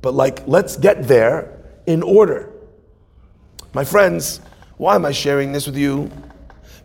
But 0.02 0.14
like, 0.14 0.46
let's 0.48 0.78
get 0.78 1.08
there 1.08 1.64
in 1.86 2.04
order. 2.04 2.52
My 3.74 3.86
friends, 3.86 4.42
why 4.78 4.96
am 4.96 5.06
I 5.06 5.12
sharing 5.12 5.52
this 5.52 5.66
with 5.66 5.78
you? 5.78 6.12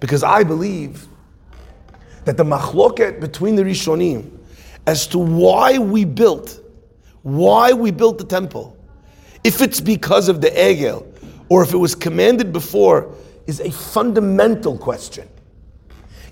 Because 0.01 0.23
I 0.23 0.45
believe 0.45 1.09
that 2.29 2.37
the 2.37 2.45
machloket 2.45 3.21
between 3.21 3.57
the 3.57 3.63
Rishonim 3.63 4.31
as 4.87 5.07
to 5.07 5.19
why 5.19 5.79
we 5.79 6.05
built, 6.05 6.61
why 7.23 7.73
we 7.73 7.91
built 7.91 8.19
the 8.19 8.25
temple, 8.25 8.77
if 9.45 9.63
it's 9.63 9.81
because 9.81 10.29
of 10.29 10.43
the 10.43 10.51
Egel 10.51 11.07
or 11.49 11.63
if 11.63 11.73
it 11.73 11.79
was 11.79 11.95
commanded 11.95 12.53
before, 12.53 13.15
is 13.47 13.61
a 13.61 13.71
fundamental 13.71 14.77
question. 14.77 15.27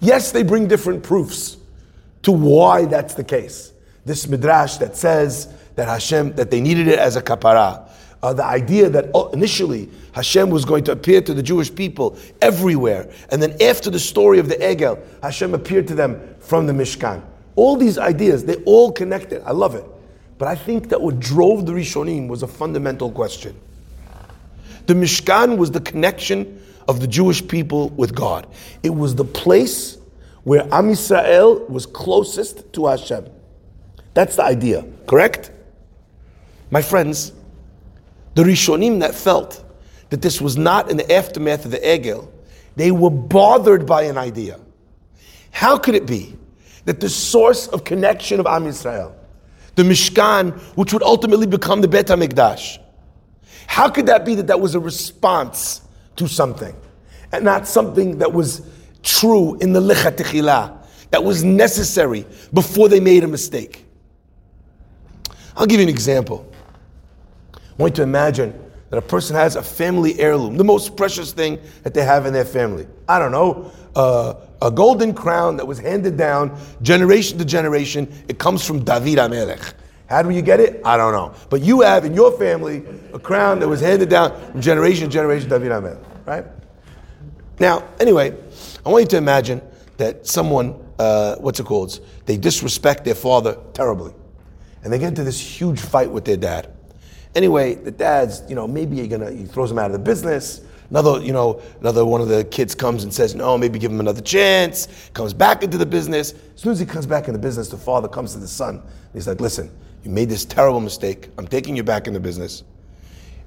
Yes, 0.03 0.33
they 0.33 0.43
bring 0.43 0.69
different 0.69 1.03
proofs 1.03 1.57
to 2.25 2.31
why 2.31 2.85
that's 2.85 3.15
the 3.15 3.25
case. 3.25 3.73
This 4.05 4.29
midrash 4.29 4.76
that 4.76 4.99
says 4.99 5.49
that 5.76 5.88
Hashem, 5.88 6.35
that 6.35 6.50
they 6.50 6.61
needed 6.61 6.88
it 6.88 6.99
as 6.99 7.17
a 7.17 7.23
kapara. 7.23 7.86
Uh, 8.26 8.33
the 8.33 8.45
idea 8.45 8.90
that 8.90 9.09
oh, 9.14 9.28
initially 9.28 9.88
Hashem 10.11 10.50
was 10.50 10.64
going 10.64 10.83
to 10.83 10.90
appear 10.90 11.21
to 11.21 11.33
the 11.33 11.45
Jewish 11.45 11.73
people 11.73 12.18
everywhere, 12.42 13.09
and 13.30 13.40
then 13.40 13.54
after 13.62 13.88
the 13.88 14.00
story 14.00 14.40
of 14.40 14.49
the 14.49 14.56
Egel, 14.56 15.00
Hashem 15.23 15.54
appeared 15.54 15.86
to 15.86 15.95
them 15.95 16.34
from 16.41 16.67
the 16.67 16.73
Mishkan. 16.73 17.23
All 17.54 17.76
these 17.76 17.99
ideas, 17.99 18.45
they 18.45 18.56
all 18.65 18.91
connected. 18.91 19.45
I 19.45 19.52
love 19.52 19.76
it. 19.76 19.84
But 20.39 20.49
I 20.49 20.56
think 20.56 20.89
that 20.89 21.00
what 21.00 21.21
drove 21.21 21.67
the 21.67 21.73
Rishonim 21.73 22.26
was 22.26 22.43
a 22.43 22.49
fundamental 22.49 23.12
question. 23.12 23.56
The 24.86 24.95
Mishkan 24.95 25.56
was 25.56 25.71
the 25.71 25.80
connection 25.80 26.60
of 26.89 26.99
the 26.99 27.06
Jewish 27.06 27.47
people 27.47 27.91
with 27.91 28.12
God. 28.12 28.49
It 28.82 28.91
was 28.91 29.15
the 29.15 29.25
place 29.25 29.99
where 30.43 30.62
Am 30.75 30.91
Yisrael 30.91 31.71
was 31.71 31.86
closest 31.86 32.73
to 32.73 32.86
Hashem. 32.86 33.30
That's 34.15 34.34
the 34.34 34.43
idea, 34.43 34.84
correct? 35.06 35.52
My 36.73 36.82
friends, 36.82 37.32
the 38.36 38.44
Rishonim 38.44 39.00
that 39.00 39.14
felt 39.14 39.64
that 40.10 40.20
this 40.20 40.42
was 40.42 40.58
not 40.58 40.90
in 40.90 40.99
the 40.99 41.10
aftermath 41.10 41.64
of 41.64 41.70
the 41.70 41.78
Egel, 41.78 42.28
they 42.76 42.90
were 42.90 43.10
bothered 43.10 43.86
by 43.86 44.02
an 44.02 44.18
idea. 44.18 44.60
How 45.52 45.78
could 45.78 45.94
it 45.94 46.06
be 46.06 46.36
that 46.84 47.00
the 47.00 47.08
source 47.08 47.66
of 47.68 47.84
connection 47.84 48.38
of 48.38 48.46
Am 48.46 48.64
Yisrael, 48.64 49.14
the 49.75 49.84
Mishkan, 49.84 50.52
which 50.76 50.92
would 50.92 51.02
ultimately 51.02 51.46
become 51.46 51.80
the 51.80 51.88
Bet 51.88 52.08
HaMikdash, 52.08 52.78
how 53.68 53.88
could 53.88 54.04
that 54.04 54.26
be 54.26 54.34
that 54.34 54.49
that 54.49 54.60
was 54.60 54.75
a 54.75 54.80
response 54.80 55.80
to 56.16 56.28
something 56.28 56.76
and 57.32 57.42
not 57.42 57.66
something 57.66 58.18
that 58.18 58.34
was 58.34 58.60
true 59.02 59.56
in 59.60 59.72
the 59.72 59.80
Lechatechila, 59.80 60.76
that 61.10 61.25
was 61.25 61.42
necessary 61.42 62.26
before 62.52 62.90
they 62.90 63.00
made 63.00 63.25
a 63.25 63.28
mistake? 63.28 63.86
I'll 65.56 65.66
give 65.66 65.80
you 65.80 65.84
an 65.84 65.88
example. 65.88 66.52
I 67.78 67.82
want 67.82 67.93
you 67.93 67.97
to 67.97 68.02
imagine 68.02 68.58
that 68.91 68.99
a 68.99 69.02
person 69.02 69.36
has 69.36 69.56
a 69.56 69.62
family 69.62 70.19
heirloom, 70.21 70.56
the 70.56 70.65
most 70.65 70.97
precious 70.97 71.32
thing 71.32 71.58
that 71.82 71.93
they 71.93 72.04
have 72.04 72.25
in 72.25 72.32
their 72.32 72.45
family. 72.45 72.86
I 73.08 73.19
don't 73.19 73.32
know, 73.32 73.71
uh, 73.95 74.34
a 74.62 74.71
golden 74.71 75.12
crown 75.12 75.56
that 75.56 75.67
was 75.67 75.78
handed 75.78 76.17
down 76.17 76.58
generation 76.82 77.36
to 77.39 77.45
generation. 77.45 78.12
It 78.28 78.39
comes 78.39 78.65
from 78.65 78.84
David 78.84 79.19
Amelech. 79.19 79.75
How 80.08 80.23
do 80.23 80.30
you 80.30 80.41
get 80.41 80.60
it? 80.60 80.80
I 80.84 80.97
don't 80.97 81.12
know. 81.12 81.34
But 81.50 81.62
you 81.62 81.80
have 81.80 82.04
in 82.04 82.15
your 82.15 82.30
family 82.39 82.84
a 83.12 83.19
crown 83.19 83.58
that 83.58 83.69
was 83.69 83.80
handed 83.80 84.08
down 84.08 84.52
from 84.52 84.60
generation 84.60 85.06
to 85.06 85.12
generation, 85.12 85.49
David 85.49 85.73
Amelech, 85.73 86.02
right? 86.25 86.45
Now, 87.58 87.89
anyway, 87.99 88.36
I 88.84 88.89
want 88.89 89.02
you 89.02 89.08
to 89.08 89.17
imagine 89.17 89.60
that 89.97 90.26
someone, 90.26 90.76
uh, 90.99 91.36
what's 91.36 91.58
it 91.58 91.67
called? 91.67 91.99
They 92.25 92.36
disrespect 92.36 93.04
their 93.04 93.15
father 93.15 93.58
terribly. 93.73 94.15
And 94.84 94.93
they 94.93 94.99
get 94.99 95.08
into 95.08 95.25
this 95.25 95.41
huge 95.41 95.80
fight 95.80 96.10
with 96.10 96.25
their 96.25 96.36
dad. 96.36 96.73
Anyway, 97.34 97.75
the 97.75 97.91
dad's, 97.91 98.43
you 98.49 98.54
know, 98.54 98.67
maybe 98.67 98.97
you're 98.97 99.06
gonna, 99.06 99.30
he 99.30 99.45
throws 99.45 99.71
him 99.71 99.78
out 99.78 99.86
of 99.86 99.93
the 99.93 99.99
business. 99.99 100.62
Another, 100.91 101.21
you 101.21 101.32
know, 101.32 101.60
another 101.80 102.06
one 102.06 102.21
of 102.21 102.28
the 102.28 102.45
kids 102.45 102.75
comes 102.75 103.02
and 103.02 103.12
says, 103.12 103.34
no, 103.34 103.58
maybe 103.58 103.78
give 103.78 103.91
him 103.91 104.00
another 104.00 104.21
chance. 104.21 105.10
Comes 105.15 105.34
back 105.34 105.62
into 105.62 105.76
the 105.76 105.86
business. 105.86 106.32
As 106.54 106.60
soon 106.60 106.73
as 106.73 106.78
he 106.78 106.86
comes 106.86 107.06
back 107.06 107.26
in 107.26 107.32
the 107.32 107.39
business, 107.39 107.69
the 107.69 107.76
father 107.76 108.08
comes 108.08 108.32
to 108.34 108.39
the 108.39 108.49
son. 108.49 108.82
He's 109.12 109.26
like, 109.26 109.41
listen, 109.41 109.71
you 110.04 110.10
made 110.10 110.28
this 110.28 110.45
terrible 110.45 110.80
mistake. 110.80 111.28
I'm 111.39 111.49
taking 111.49 111.76
you 111.76 111.82
back 111.82 112.06
in 112.06 112.15
the 112.15 112.21
business. 112.21 112.62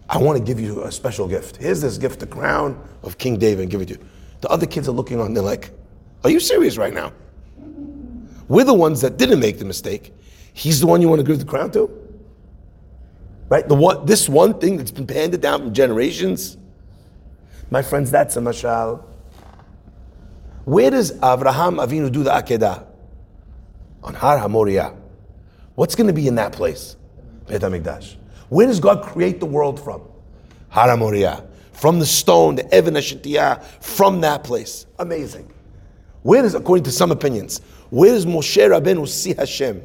I 0.10 0.18
want 0.18 0.38
to 0.38 0.44
give 0.44 0.60
you 0.60 0.84
a 0.84 0.92
special 0.92 1.28
gift. 1.28 1.58
Here's 1.58 1.82
this 1.82 1.98
gift, 1.98 2.20
the 2.20 2.28
crown 2.28 2.82
of 3.04 3.18
King 3.18 3.38
David, 3.38 3.62
and 3.62 3.72
give 3.72 3.80
it 3.82 3.88
to 3.90 3.94
you. 3.94 4.06
The 4.42 4.50
other 4.50 4.66
kids 4.66 4.90
are 4.90 4.94
looking 4.94 5.20
on, 5.20 5.34
they're 5.34 5.44
like, 5.44 5.72
are 6.24 6.30
you 6.30 6.40
serious 6.40 6.78
right 6.78 6.94
now? 6.94 7.14
We're 8.48 8.66
the 8.66 8.74
ones 8.74 9.02
that 9.02 9.18
didn't 9.18 9.40
make 9.40 9.60
the 9.60 9.66
mistake. 9.66 10.14
He's 10.54 10.80
the 10.80 10.88
one 10.88 11.02
you 11.02 11.08
want 11.08 11.20
to 11.20 11.26
give 11.26 11.40
the 11.40 11.46
crown 11.46 11.72
to? 11.72 11.99
Right? 13.50 13.68
The 13.68 13.76
one, 13.76 14.06
this 14.06 14.30
one 14.30 14.60
thing 14.60 14.78
that's 14.78 14.92
been 14.92 15.08
handed 15.08 15.42
down 15.42 15.62
from 15.62 15.74
generations. 15.74 16.58
My 17.72 17.82
friends, 17.82 18.12
that's 18.12 18.38
a 18.38 18.40
mashal. 18.40 19.04
Where 20.66 20.92
does 20.92 21.12
Abraham 21.18 21.78
Avinu 21.78 22.12
do 22.12 22.24
the 22.24 22.30
Akedah? 22.30 22.86
On 24.04 24.14
Har 24.14 24.38
HaMoriah. 24.38 24.96
What's 25.76 25.96
going 25.96 26.08
to 26.08 26.14
be 26.14 26.28
in 26.28 26.36
that 26.36 26.52
place? 26.52 26.96
Beit 27.48 27.62
HaMikdash. 27.62 28.16
Where 28.50 28.68
does 28.68 28.80
God 28.80 29.04
create 29.04 29.40
the 29.40 29.46
world 29.46 29.84
from? 29.84 30.04
Har 30.70 30.88
HaMoriah. 30.88 31.48
From 31.74 32.00
the 32.00 32.06
stone, 32.06 32.56
the 32.56 32.78
Even 32.78 32.94
HaShetiyah, 32.94 33.64
from 33.82 34.22
that 34.22 34.44
place. 34.44 34.86
Amazing. 35.00 35.52
Where 36.22 36.42
does, 36.42 36.54
according 36.54 36.84
to 36.84 36.92
some 36.92 37.12
opinions, 37.12 37.62
where 37.90 38.12
does 38.12 38.26
Moshe 38.26 38.58
Rabbeinu 38.58 39.08
see 39.08 39.34
Hashem? 39.34 39.82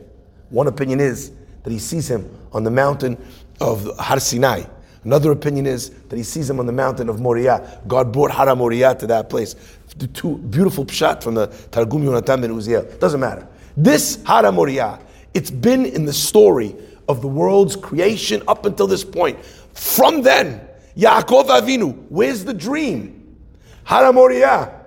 One 0.50 0.66
opinion 0.66 1.00
is 1.00 1.32
that 1.62 1.70
he 1.70 1.78
sees 1.78 2.10
him 2.10 2.28
on 2.52 2.64
the 2.64 2.70
mountain 2.70 3.16
of 3.60 3.96
Har 3.98 4.20
Sinai. 4.20 4.64
Another 5.04 5.32
opinion 5.32 5.66
is 5.66 5.90
that 6.08 6.16
he 6.16 6.22
sees 6.22 6.48
him 6.48 6.58
on 6.58 6.66
the 6.66 6.72
mountain 6.72 7.08
of 7.08 7.20
Moriah. 7.20 7.82
God 7.86 8.12
brought 8.12 8.30
Har 8.30 8.54
Moriah 8.56 8.94
to 8.94 9.06
that 9.08 9.28
place. 9.28 9.54
The 9.96 10.06
two 10.08 10.38
beautiful 10.38 10.86
pshat 10.86 11.22
from 11.22 11.34
the 11.34 11.46
Targum 11.70 12.02
Yonatan 12.02 12.40
ben 12.40 12.50
Uziel. 12.50 12.98
Doesn't 12.98 13.20
matter. 13.20 13.46
This 13.76 14.22
Har 14.24 14.50
Moriah, 14.50 14.98
it's 15.34 15.50
been 15.50 15.84
in 15.84 16.04
the 16.06 16.12
story 16.12 16.74
of 17.08 17.20
the 17.20 17.28
world's 17.28 17.76
creation 17.76 18.42
up 18.48 18.64
until 18.64 18.86
this 18.86 19.04
point. 19.04 19.44
From 19.74 20.22
then, 20.22 20.66
Yaakov 20.96 21.48
Avinu, 21.48 22.06
where's 22.08 22.44
the 22.44 22.54
dream? 22.54 23.36
Har 23.84 24.10
Moriah. 24.12 24.80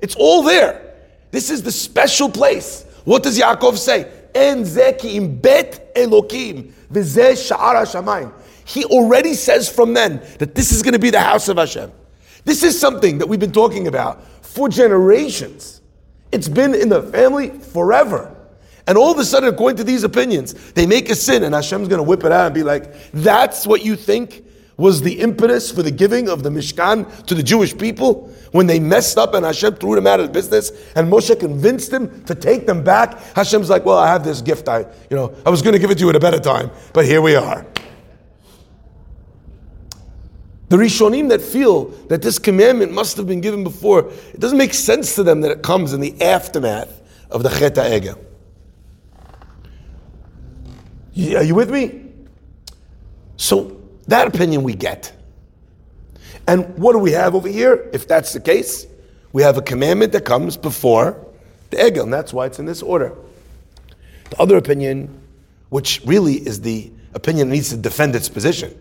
It's 0.00 0.14
all 0.14 0.42
there. 0.42 0.94
This 1.30 1.50
is 1.50 1.62
the 1.62 1.72
special 1.72 2.30
place. 2.30 2.84
What 3.04 3.22
does 3.22 3.38
Yaakov 3.38 3.76
say? 3.76 4.10
En 4.34 4.64
zeki 4.64 5.14
im 5.14 5.36
bet 5.36 5.94
Elokim, 5.94 6.72
v'zeh 6.92 7.32
sha'ar 7.32 7.76
hashamayim. 7.76 8.32
He 8.64 8.84
already 8.84 9.34
says 9.34 9.68
from 9.68 9.94
then 9.94 10.22
that 10.38 10.54
this 10.54 10.72
is 10.72 10.82
going 10.82 10.94
to 10.94 10.98
be 10.98 11.10
the 11.10 11.20
house 11.20 11.48
of 11.48 11.58
Hashem. 11.58 11.92
This 12.44 12.62
is 12.62 12.78
something 12.78 13.18
that 13.18 13.28
we've 13.28 13.40
been 13.40 13.52
talking 13.52 13.86
about 13.86 14.24
for 14.44 14.68
generations. 14.68 15.80
It's 16.32 16.48
been 16.48 16.74
in 16.74 16.88
the 16.88 17.02
family 17.02 17.50
forever. 17.50 18.34
And 18.86 18.98
all 18.98 19.10
of 19.10 19.18
a 19.18 19.24
sudden, 19.24 19.48
according 19.48 19.78
to 19.78 19.84
these 19.84 20.02
opinions, 20.02 20.52
they 20.72 20.86
make 20.86 21.08
a 21.08 21.14
sin 21.14 21.42
and 21.42 21.54
Hashem's 21.54 21.88
going 21.88 21.98
to 21.98 22.02
whip 22.02 22.24
it 22.24 22.32
out 22.32 22.46
and 22.46 22.54
be 22.54 22.62
like, 22.62 22.92
that's 23.12 23.66
what 23.66 23.84
you 23.84 23.96
think 23.96 24.43
was 24.76 25.02
the 25.02 25.20
impetus 25.20 25.70
for 25.70 25.82
the 25.82 25.90
giving 25.90 26.28
of 26.28 26.42
the 26.42 26.50
Mishkan 26.50 27.24
to 27.26 27.34
the 27.34 27.42
Jewish 27.42 27.76
people 27.76 28.32
when 28.52 28.66
they 28.66 28.80
messed 28.80 29.18
up 29.18 29.34
and 29.34 29.44
Hashem 29.44 29.76
threw 29.76 29.94
them 29.94 30.06
out 30.06 30.20
of 30.20 30.32
business 30.32 30.70
and 30.96 31.10
Moshe 31.10 31.38
convinced 31.38 31.90
them 31.90 32.24
to 32.24 32.34
take 32.34 32.66
them 32.66 32.82
back. 32.82 33.18
Hashem's 33.34 33.70
like, 33.70 33.84
well, 33.84 33.98
I 33.98 34.08
have 34.08 34.24
this 34.24 34.40
gift. 34.40 34.68
I, 34.68 34.80
you 35.10 35.16
know, 35.16 35.34
I 35.46 35.50
was 35.50 35.62
going 35.62 35.74
to 35.74 35.78
give 35.78 35.90
it 35.90 35.98
to 35.98 36.00
you 36.04 36.10
at 36.10 36.16
a 36.16 36.20
better 36.20 36.40
time, 36.40 36.70
but 36.92 37.04
here 37.04 37.22
we 37.22 37.36
are. 37.36 37.64
The 40.70 40.76
Rishonim 40.76 41.28
that 41.28 41.40
feel 41.40 41.84
that 42.08 42.22
this 42.22 42.38
commandment 42.38 42.90
must 42.90 43.16
have 43.16 43.28
been 43.28 43.40
given 43.40 43.62
before, 43.62 44.10
it 44.32 44.40
doesn't 44.40 44.58
make 44.58 44.74
sense 44.74 45.14
to 45.14 45.22
them 45.22 45.42
that 45.42 45.52
it 45.52 45.62
comes 45.62 45.92
in 45.92 46.00
the 46.00 46.20
aftermath 46.20 47.00
of 47.30 47.44
the 47.44 47.48
Chet 47.48 47.74
Egel. 47.74 48.18
Are 51.36 51.44
you 51.44 51.54
with 51.54 51.70
me? 51.70 52.06
So 53.36 53.83
that 54.08 54.26
opinion 54.26 54.62
we 54.62 54.74
get. 54.74 55.12
And 56.46 56.76
what 56.76 56.92
do 56.92 56.98
we 56.98 57.12
have 57.12 57.34
over 57.34 57.48
here? 57.48 57.88
If 57.92 58.06
that's 58.06 58.32
the 58.32 58.40
case, 58.40 58.86
we 59.32 59.42
have 59.42 59.56
a 59.56 59.62
commandment 59.62 60.12
that 60.12 60.24
comes 60.24 60.56
before 60.56 61.26
the 61.70 61.78
Egel, 61.78 62.04
and 62.04 62.12
that's 62.12 62.32
why 62.32 62.46
it's 62.46 62.58
in 62.58 62.66
this 62.66 62.82
order. 62.82 63.12
The 64.30 64.40
other 64.40 64.56
opinion, 64.56 65.20
which 65.70 66.02
really 66.04 66.34
is 66.34 66.60
the 66.60 66.92
opinion 67.14 67.48
that 67.48 67.54
needs 67.54 67.70
to 67.70 67.76
defend 67.76 68.14
its 68.14 68.28
position, 68.28 68.78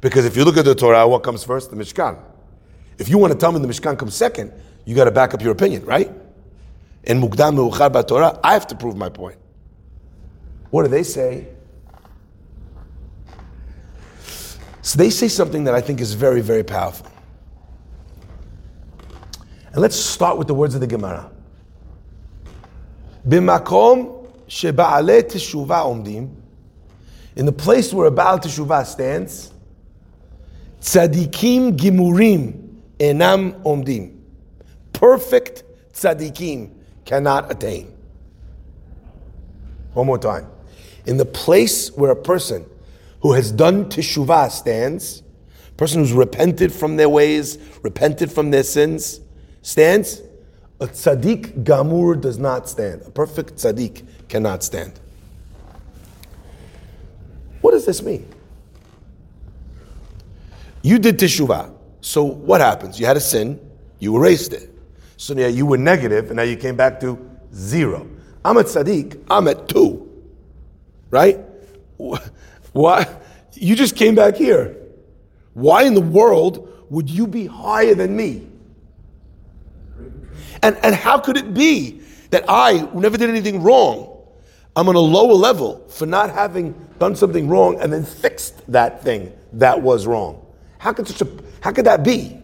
because 0.00 0.24
if 0.24 0.36
you 0.36 0.44
look 0.44 0.56
at 0.56 0.64
the 0.64 0.74
Torah, 0.74 1.06
what 1.08 1.22
comes 1.22 1.44
first? 1.44 1.70
The 1.70 1.76
Mishkan. 1.76 2.18
If 2.98 3.08
you 3.08 3.18
want 3.18 3.32
to 3.32 3.38
tell 3.38 3.52
me 3.52 3.60
the 3.60 3.68
Mishkan 3.68 3.98
comes 3.98 4.14
second, 4.14 4.52
you 4.84 4.94
got 4.94 5.04
to 5.04 5.10
back 5.10 5.34
up 5.34 5.42
your 5.42 5.52
opinion, 5.52 5.84
right? 5.84 6.10
In 7.04 7.20
Mukdam 7.20 8.06
Torah, 8.08 8.40
I 8.42 8.52
have 8.52 8.66
to 8.68 8.74
prove 8.74 8.96
my 8.96 9.08
point. 9.08 9.38
What 10.70 10.82
do 10.82 10.88
they 10.88 11.02
say? 11.02 11.48
So 14.86 14.98
they 14.98 15.10
say 15.10 15.26
something 15.26 15.64
that 15.64 15.74
I 15.74 15.80
think 15.80 16.00
is 16.00 16.14
very, 16.14 16.40
very 16.40 16.62
powerful. 16.62 17.10
And 19.72 19.82
let's 19.82 19.96
start 19.96 20.38
with 20.38 20.46
the 20.46 20.54
words 20.54 20.76
of 20.76 20.80
the 20.80 20.86
Gemara. 20.86 21.28
Bimakom 23.26 24.28
sheba'ale 24.46 25.24
teshuvah 25.24 25.66
omdim. 25.66 26.32
In 27.34 27.46
the 27.46 27.52
place 27.52 27.92
where 27.92 28.06
a 28.06 28.12
Baal 28.12 28.38
teshuvah 28.38 28.86
stands, 28.86 29.52
tzadikim 30.80 31.76
gimurim 31.76 32.76
enam 33.00 33.60
omdim. 33.64 34.16
Perfect 34.92 35.64
tzadikim 35.94 36.70
cannot 37.04 37.50
attain. 37.50 37.92
One 39.94 40.06
more 40.06 40.18
time. 40.18 40.46
In 41.06 41.16
the 41.16 41.26
place 41.26 41.88
where 41.96 42.12
a 42.12 42.16
person 42.16 42.64
who 43.26 43.32
has 43.32 43.50
done 43.50 43.86
teshuvah 43.86 44.48
stands, 44.48 45.24
person 45.76 45.98
who's 45.98 46.12
repented 46.12 46.72
from 46.72 46.96
their 46.96 47.08
ways, 47.08 47.58
repented 47.82 48.30
from 48.30 48.52
their 48.52 48.62
sins, 48.62 49.20
stands, 49.62 50.22
a 50.78 50.86
tzaddik 50.86 51.64
gamur 51.64 52.20
does 52.20 52.38
not 52.38 52.68
stand. 52.68 53.02
A 53.02 53.10
perfect 53.10 53.56
tzaddik 53.56 54.06
cannot 54.28 54.62
stand. 54.62 55.00
What 57.62 57.72
does 57.72 57.84
this 57.84 58.00
mean? 58.00 58.32
You 60.82 61.00
did 61.00 61.18
teshuvah. 61.18 61.74
So 62.02 62.22
what 62.22 62.60
happens? 62.60 63.00
You 63.00 63.06
had 63.06 63.16
a 63.16 63.20
sin, 63.20 63.58
you 63.98 64.14
erased 64.16 64.52
it. 64.52 64.70
So 65.16 65.34
now 65.34 65.48
you 65.48 65.66
were 65.66 65.78
negative, 65.78 66.26
and 66.26 66.36
now 66.36 66.44
you 66.44 66.56
came 66.56 66.76
back 66.76 67.00
to 67.00 67.18
zero. 67.52 68.08
I'm 68.44 68.56
at 68.58 68.66
tzaddik, 68.66 69.20
I'm 69.28 69.48
at 69.48 69.68
two. 69.68 70.08
Right? 71.10 71.40
Why? 72.76 73.06
You 73.54 73.74
just 73.74 73.96
came 73.96 74.14
back 74.14 74.36
here. 74.36 74.76
Why 75.54 75.84
in 75.84 75.94
the 75.94 76.00
world 76.02 76.84
would 76.90 77.08
you 77.08 77.26
be 77.26 77.46
higher 77.46 77.94
than 77.94 78.14
me? 78.14 78.46
And, 80.62 80.76
and 80.82 80.94
how 80.94 81.18
could 81.18 81.38
it 81.38 81.54
be 81.54 82.02
that 82.30 82.44
I, 82.50 82.76
who 82.76 83.00
never 83.00 83.16
did 83.16 83.30
anything 83.30 83.62
wrong, 83.62 84.26
I'm 84.76 84.90
on 84.90 84.94
a 84.94 85.00
lower 85.00 85.32
level 85.32 85.88
for 85.88 86.04
not 86.04 86.28
having 86.28 86.74
done 86.98 87.16
something 87.16 87.48
wrong 87.48 87.80
and 87.80 87.90
then 87.90 88.04
fixed 88.04 88.70
that 88.70 89.02
thing 89.02 89.32
that 89.54 89.80
was 89.80 90.06
wrong? 90.06 90.44
How 90.76 90.92
could 90.92 91.08
such 91.08 91.22
a 91.22 91.28
how 91.62 91.72
could 91.72 91.86
that 91.86 92.04
be? 92.04 92.42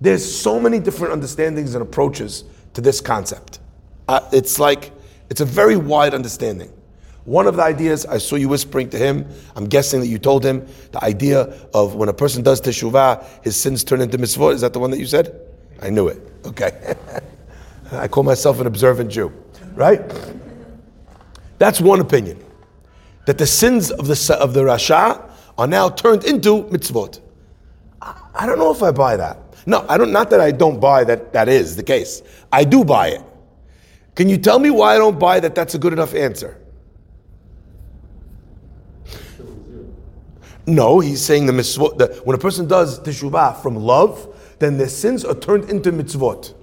There's 0.00 0.24
so 0.24 0.58
many 0.58 0.80
different 0.80 1.12
understandings 1.12 1.76
and 1.76 1.82
approaches 1.82 2.42
to 2.72 2.80
this 2.80 3.00
concept. 3.00 3.60
Uh, 4.08 4.28
it's 4.32 4.58
like 4.58 4.90
it's 5.30 5.40
a 5.40 5.44
very 5.44 5.76
wide 5.76 6.12
understanding. 6.12 6.72
One 7.24 7.46
of 7.46 7.56
the 7.56 7.62
ideas, 7.62 8.04
I 8.04 8.18
saw 8.18 8.36
you 8.36 8.50
whispering 8.50 8.90
to 8.90 8.98
him, 8.98 9.26
I'm 9.56 9.66
guessing 9.66 10.00
that 10.00 10.08
you 10.08 10.18
told 10.18 10.44
him, 10.44 10.66
the 10.92 11.02
idea 11.02 11.40
of 11.72 11.94
when 11.94 12.10
a 12.10 12.12
person 12.12 12.42
does 12.42 12.60
teshuvah, 12.60 13.42
his 13.42 13.56
sins 13.56 13.82
turn 13.82 14.02
into 14.02 14.18
mitzvot. 14.18 14.52
Is 14.52 14.60
that 14.60 14.74
the 14.74 14.78
one 14.78 14.90
that 14.90 14.98
you 14.98 15.06
said? 15.06 15.40
I 15.80 15.88
knew 15.88 16.08
it. 16.08 16.20
Okay. 16.44 16.94
I 17.92 18.08
call 18.08 18.24
myself 18.24 18.60
an 18.60 18.66
observant 18.66 19.10
Jew, 19.10 19.32
right? 19.74 20.02
That's 21.58 21.80
one 21.80 22.00
opinion. 22.00 22.42
That 23.26 23.38
the 23.38 23.46
sins 23.46 23.90
of 23.90 24.06
the, 24.06 24.36
of 24.38 24.52
the 24.52 24.60
Rasha 24.60 25.30
are 25.56 25.66
now 25.66 25.88
turned 25.88 26.24
into 26.24 26.64
mitzvot. 26.64 27.20
I 28.02 28.44
don't 28.44 28.58
know 28.58 28.70
if 28.70 28.82
I 28.82 28.90
buy 28.90 29.16
that. 29.16 29.38
No, 29.66 29.86
I 29.88 29.96
don't, 29.96 30.12
not 30.12 30.28
that 30.28 30.40
I 30.40 30.50
don't 30.50 30.78
buy 30.78 31.04
that 31.04 31.32
that 31.32 31.48
is 31.48 31.74
the 31.74 31.82
case. 31.82 32.22
I 32.52 32.64
do 32.64 32.84
buy 32.84 33.08
it. 33.08 33.22
Can 34.14 34.28
you 34.28 34.36
tell 34.36 34.58
me 34.58 34.68
why 34.68 34.94
I 34.94 34.98
don't 34.98 35.18
buy 35.18 35.40
that 35.40 35.54
that's 35.54 35.74
a 35.74 35.78
good 35.78 35.94
enough 35.94 36.14
answer? 36.14 36.60
No, 40.66 41.00
he's 41.00 41.22
saying 41.22 41.46
the 41.46 41.52
mitzvot, 41.52 41.98
the, 41.98 42.06
when 42.24 42.34
a 42.34 42.38
person 42.38 42.66
does 42.66 42.98
teshuvah 43.00 43.62
from 43.62 43.76
love, 43.76 44.34
then 44.58 44.78
their 44.78 44.88
sins 44.88 45.24
are 45.24 45.34
turned 45.34 45.68
into 45.68 45.92
mitzvot. 45.92 46.54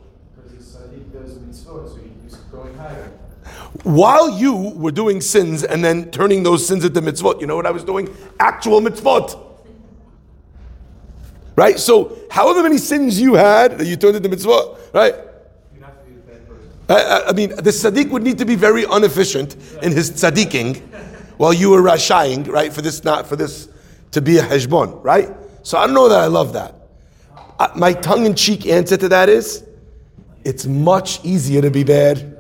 While 3.83 4.37
you 4.37 4.53
were 4.75 4.91
doing 4.91 5.21
sins 5.21 5.63
and 5.63 5.83
then 5.83 6.11
turning 6.11 6.43
those 6.43 6.65
sins 6.65 6.85
into 6.85 7.01
mitzvot, 7.01 7.41
you 7.41 7.47
know 7.47 7.55
what 7.55 7.65
I 7.65 7.71
was 7.71 7.83
doing? 7.83 8.15
Actual 8.39 8.79
mitzvot. 8.79 9.39
Right? 11.55 11.79
So, 11.79 12.17
however 12.29 12.63
many 12.63 12.77
sins 12.77 13.19
you 13.19 13.33
had 13.35 13.77
that 13.79 13.87
you 13.87 13.95
turned 13.95 14.17
into 14.17 14.29
mitzvot, 14.29 14.93
right? 14.93 15.15
You'd 15.73 15.83
have 15.83 15.99
to 15.99 16.05
be 16.05 16.15
the 16.15 16.21
bad 16.21 16.47
person. 16.47 16.69
I, 16.89 17.29
I, 17.29 17.33
mean, 17.33 17.49
the 17.49 17.71
tzaddik 17.71 18.09
would 18.09 18.23
need 18.23 18.37
to 18.37 18.45
be 18.45 18.55
very 18.55 18.83
inefficient 18.83 19.55
in 19.81 19.91
his 19.91 20.11
tzaddiking 20.11 20.77
while 21.37 21.53
you 21.53 21.71
were 21.71 21.81
rashaying, 21.81 22.47
right? 22.47 22.71
For 22.71 22.81
this, 22.81 23.03
not 23.03 23.27
for 23.27 23.35
this 23.35 23.67
to 24.12 24.21
be 24.21 24.38
a 24.38 24.43
heshbon, 24.43 25.02
right? 25.02 25.30
So 25.63 25.78
I 25.78 25.88
know 25.88 26.10
that 26.10 26.19
I 26.19 26.28
love 26.28 26.54
that. 26.54 26.76
Uh, 27.60 27.69
my 27.76 27.93
tongue 27.93 28.26
in 28.26 28.36
cheek 28.36 28.65
answer 28.65 28.97
to 28.97 29.10
that 29.10 29.30
is 29.30 29.63
it's 30.43 30.65
much 30.65 31.24
easier 31.24 31.62
to 31.62 31.69
be 31.69 31.84
bad. 31.84 32.38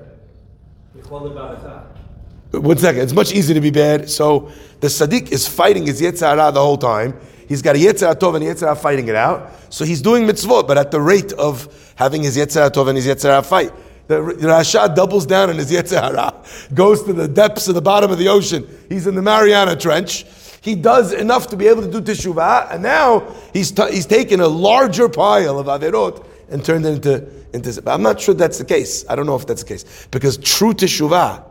One 2.51 2.77
second, 2.77 3.01
it's 3.01 3.13
much 3.13 3.31
easier 3.31 3.53
to 3.53 3.61
be 3.61 3.69
bad. 3.69 4.09
So 4.09 4.51
the 4.81 4.87
Sadiq 4.87 5.31
is 5.31 5.47
fighting 5.47 5.85
his 5.85 6.01
Yetzirah 6.01 6.53
the 6.53 6.59
whole 6.59 6.77
time. 6.77 7.17
He's 7.47 7.61
got 7.61 7.75
a 7.75 7.79
Yetzirah 7.79 8.15
Tov 8.15 8.35
and 8.35 8.45
Yetzirah 8.45 8.77
fighting 8.77 9.07
it 9.07 9.15
out. 9.15 9.51
So 9.69 9.85
he's 9.85 10.01
doing 10.01 10.25
mitzvot, 10.25 10.67
but 10.67 10.77
at 10.77 10.91
the 10.91 10.99
rate 10.99 11.31
of 11.33 11.93
having 11.95 12.23
his 12.23 12.35
Yetzirah 12.35 12.71
Tov 12.71 12.87
and 12.87 12.97
his 12.97 13.07
Yetzirah 13.07 13.45
fight. 13.45 13.71
The 14.07 14.15
Rasha 14.15 14.93
doubles 14.93 15.25
down 15.25 15.49
on 15.49 15.57
his 15.57 15.71
Yetzirah, 15.71 16.73
goes 16.73 17.03
to 17.03 17.13
the 17.13 17.27
depths 17.27 17.67
of 17.67 17.75
the 17.75 17.81
bottom 17.81 18.11
of 18.11 18.17
the 18.17 18.27
ocean. 18.27 18.67
He's 18.89 19.07
in 19.07 19.15
the 19.15 19.21
Mariana 19.21 19.75
Trench 19.75 20.25
he 20.61 20.75
does 20.75 21.11
enough 21.11 21.47
to 21.47 21.57
be 21.57 21.67
able 21.67 21.81
to 21.81 21.91
do 21.91 22.01
teshuvah, 22.01 22.71
and 22.71 22.83
now 22.83 23.33
he's, 23.51 23.71
t- 23.71 23.91
he's 23.91 24.05
taken 24.05 24.39
a 24.39 24.47
larger 24.47 25.09
pile 25.09 25.57
of 25.57 25.65
averot 25.67 26.23
and 26.49 26.63
turned 26.63 26.85
it 26.85 27.05
into, 27.05 27.27
into. 27.51 27.81
I'm 27.91 28.03
not 28.03 28.21
sure 28.21 28.35
that's 28.35 28.59
the 28.59 28.65
case. 28.65 29.03
I 29.09 29.15
don't 29.15 29.25
know 29.25 29.35
if 29.35 29.47
that's 29.47 29.63
the 29.63 29.67
case. 29.67 30.07
Because 30.11 30.37
true 30.37 30.73
teshuvah 30.73 31.43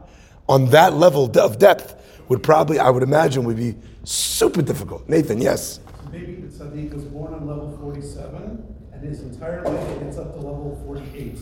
on 0.49 0.67
that 0.67 0.95
level 0.95 1.25
of 1.37 1.59
depth 1.59 1.97
would 2.29 2.43
probably, 2.43 2.79
I 2.79 2.89
would 2.89 3.03
imagine, 3.03 3.45
would 3.45 3.57
be 3.57 3.75
super 4.05 4.63
difficult. 4.63 5.09
Nathan, 5.09 5.41
yes? 5.41 5.81
Maybe 6.13 6.35
the 6.37 6.47
Tzaddik 6.47 6.95
was 6.95 7.05
born 7.05 7.35
on 7.35 7.49
level 7.49 7.77
47, 7.81 8.65
and 8.93 9.05
his 9.05 9.23
entire 9.23 9.63
life 9.65 10.01
gets 10.01 10.19
up 10.19 10.35
to 10.35 10.41
level 10.41 10.81
48. 10.87 11.37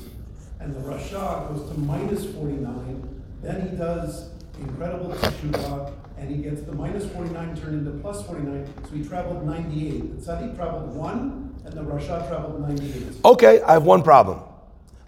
And 0.60 0.74
the 0.74 0.80
Rasha 0.80 1.48
goes 1.48 1.70
to 1.70 1.78
minus 1.78 2.24
49, 2.34 3.22
then 3.42 3.68
he 3.68 3.76
does 3.76 4.30
incredible 4.58 5.10
teshuvah, 5.10 5.92
and 6.18 6.30
he 6.30 6.42
gets 6.42 6.62
the 6.62 6.72
minus 6.72 7.06
49 7.12 7.56
turned 7.56 7.86
into 7.86 7.98
plus 8.00 8.24
49, 8.26 8.66
so 8.88 8.94
he 8.94 9.04
traveled 9.04 9.46
98. 9.46 10.24
The 10.24 10.32
tzaddik 10.32 10.56
traveled 10.56 10.94
1, 10.94 11.60
and 11.64 11.74
the 11.74 11.82
Rasha 11.82 12.28
traveled 12.28 12.68
98. 12.68 13.24
Okay, 13.24 13.60
I 13.62 13.72
have 13.72 13.84
one 13.84 14.02
problem. 14.02 14.40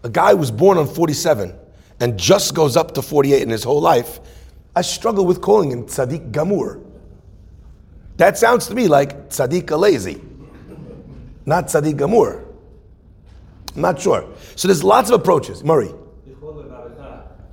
A 0.02 0.08
guy 0.08 0.34
was 0.34 0.50
born 0.50 0.78
on 0.78 0.86
47 0.86 1.54
and 2.00 2.18
just 2.18 2.54
goes 2.54 2.76
up 2.76 2.94
to 2.94 3.02
48 3.02 3.42
in 3.42 3.50
his 3.50 3.64
whole 3.64 3.80
life. 3.80 4.20
I 4.74 4.82
struggle 4.82 5.26
with 5.26 5.40
calling 5.40 5.70
him 5.70 5.84
tzaddik 5.84 6.30
gamur. 6.30 6.82
That 8.16 8.38
sounds 8.38 8.66
to 8.68 8.74
me 8.74 8.86
like 8.86 9.30
tzaddik 9.30 9.70
a 9.70 9.76
lazy, 9.76 10.20
not 11.44 11.66
tzaddik 11.66 11.94
gamur. 11.94 12.46
I'm 13.74 13.82
not 13.82 14.00
sure. 14.00 14.28
So 14.56 14.68
there's 14.68 14.84
lots 14.84 15.10
of 15.10 15.20
approaches. 15.20 15.62
Murray. 15.64 15.92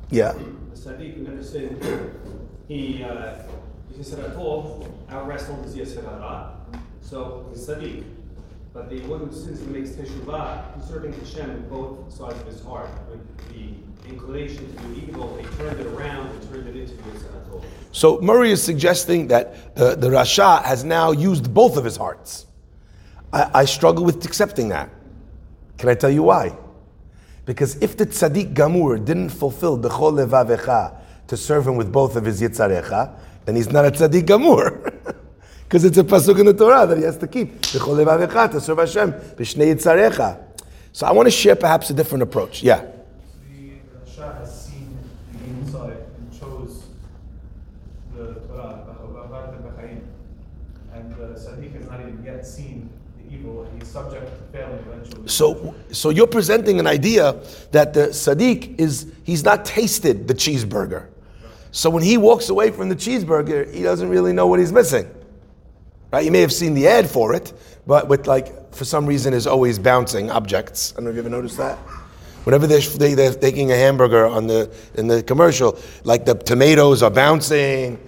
Yeah. 0.09 0.33
The 2.67 2.75
he, 2.75 3.03
uh, 3.03 3.34
he 3.95 4.03
said 4.03 4.19
at 4.19 4.36
all, 4.36 4.88
our 5.10 5.23
wrestle 5.23 5.63
is 5.63 5.75
Yetzer 5.75 6.03
Hara. 6.03 6.51
So 7.01 7.49
the 7.53 7.60
Sadiq, 7.60 8.03
but 8.73 8.89
the 8.89 8.99
one 9.01 9.21
who 9.21 9.32
sins 9.32 9.62
and 9.62 9.71
makes 9.71 9.91
Teshuvah, 9.91 10.75
he's 10.75 10.86
serving 10.86 11.13
Hashem 11.13 11.53
with 11.53 11.69
both 11.69 12.13
sides 12.13 12.39
of 12.41 12.45
his 12.45 12.62
heart. 12.62 12.89
With 13.10 13.25
the 13.49 14.10
inclination 14.10 14.75
to 14.75 14.84
do 14.84 15.01
evil, 15.08 15.36
they 15.36 15.43
turned 15.56 15.80
it 15.80 15.88
around 15.88 16.27
and 16.27 16.49
turned 16.51 16.67
it 16.67 16.75
into 16.75 16.93
Yetzer 16.93 17.32
Hara. 17.32 17.62
So 17.93 18.19
Murray 18.19 18.51
is 18.51 18.62
suggesting 18.62 19.27
that 19.27 19.75
the, 19.75 19.95
the 19.95 20.10
Rasha 20.10 20.63
has 20.63 20.84
now 20.84 21.12
used 21.12 21.53
both 21.53 21.77
of 21.77 21.86
his 21.86 21.95
hearts. 21.95 22.47
I, 23.32 23.49
I 23.53 23.65
struggle 23.65 24.03
with 24.03 24.25
accepting 24.25 24.69
that. 24.69 24.89
Can 25.77 25.89
I 25.89 25.95
tell 25.95 26.10
you 26.10 26.23
why? 26.23 26.58
Because 27.45 27.82
if 27.82 27.95
the 27.95 28.06
tzaddik 28.06 28.53
gamur 28.53 29.03
didn't 29.03 29.30
fulfill 29.30 29.77
the 29.77 29.89
chol 29.89 30.13
levavecha 30.13 30.96
to 31.27 31.37
serve 31.37 31.67
him 31.67 31.75
with 31.75 31.91
both 31.91 32.15
of 32.15 32.25
his 32.25 32.41
yitzarecha, 32.41 33.13
then 33.45 33.55
he's 33.55 33.71
not 33.71 33.85
a 33.85 33.91
tzaddik 33.91 34.23
gamur. 34.23 34.93
Because 35.67 35.83
it's 35.83 35.97
a 35.97 36.03
pasuk 36.03 36.39
in 36.39 36.45
the 36.45 36.53
Torah 36.53 36.87
that 36.87 36.97
he 36.97 37.03
has 37.03 37.17
to 37.17 37.27
keep. 37.27 37.61
To 37.61 37.79
serve 38.61 38.77
Hashem 38.77 39.11
yitzarecha. 39.11 40.41
So 40.93 41.05
I 41.05 41.11
want 41.11 41.27
to 41.27 41.31
share 41.31 41.57
perhaps 41.57 41.89
a 41.89 41.93
different 41.93 42.23
approach. 42.23 42.63
Yeah. 42.63 42.85
So, 55.25 55.75
so 55.91 56.09
you're 56.09 56.27
presenting 56.27 56.79
an 56.79 56.87
idea 56.87 57.41
that 57.71 57.93
the 57.93 58.07
Sadiq 58.07 58.79
is, 58.79 59.11
he's 59.23 59.43
not 59.43 59.65
tasted 59.65 60.27
the 60.27 60.33
cheeseburger. 60.33 61.07
So 61.71 61.89
when 61.89 62.03
he 62.03 62.17
walks 62.17 62.49
away 62.49 62.71
from 62.71 62.89
the 62.89 62.95
cheeseburger, 62.95 63.73
he 63.73 63.84
doesn't 63.84 64.10
really 64.10 64.34
know 64.34 64.47
what 64.47 64.60
he's 64.60 64.71
missing. 64.71 65.10
Right? 66.12 66.25
You 66.25 66.32
may 66.32 66.41
have 66.41 66.53
seen 66.53 66.73
the 66.73 66.88
ad 66.88 67.10
for 67.10 67.34
it, 67.34 67.53
but 67.86 68.08
with 68.08 68.27
like, 68.27 68.73
for 68.73 68.86
some 68.86 69.06
reason, 69.06 69.34
is 69.34 69.47
always 69.47 69.77
bouncing 69.77 70.32
objects. 70.32 70.93
I 70.93 70.95
don't 70.95 71.06
know 71.06 71.10
if 71.10 71.15
you 71.15 71.21
ever 71.21 71.30
noticed 71.30 71.58
that. 71.58 71.77
Whenever 72.45 72.65
they're, 72.65 72.80
they, 72.80 73.13
they're 73.13 73.34
taking 73.34 73.71
a 73.71 73.75
hamburger 73.75 74.25
on 74.25 74.47
the, 74.47 74.73
in 74.95 75.08
the 75.08 75.21
commercial, 75.21 75.77
like 76.06 76.23
the 76.23 76.36
tomatoes 76.36 77.03
are 77.03 77.12
bouncing. 77.12 77.99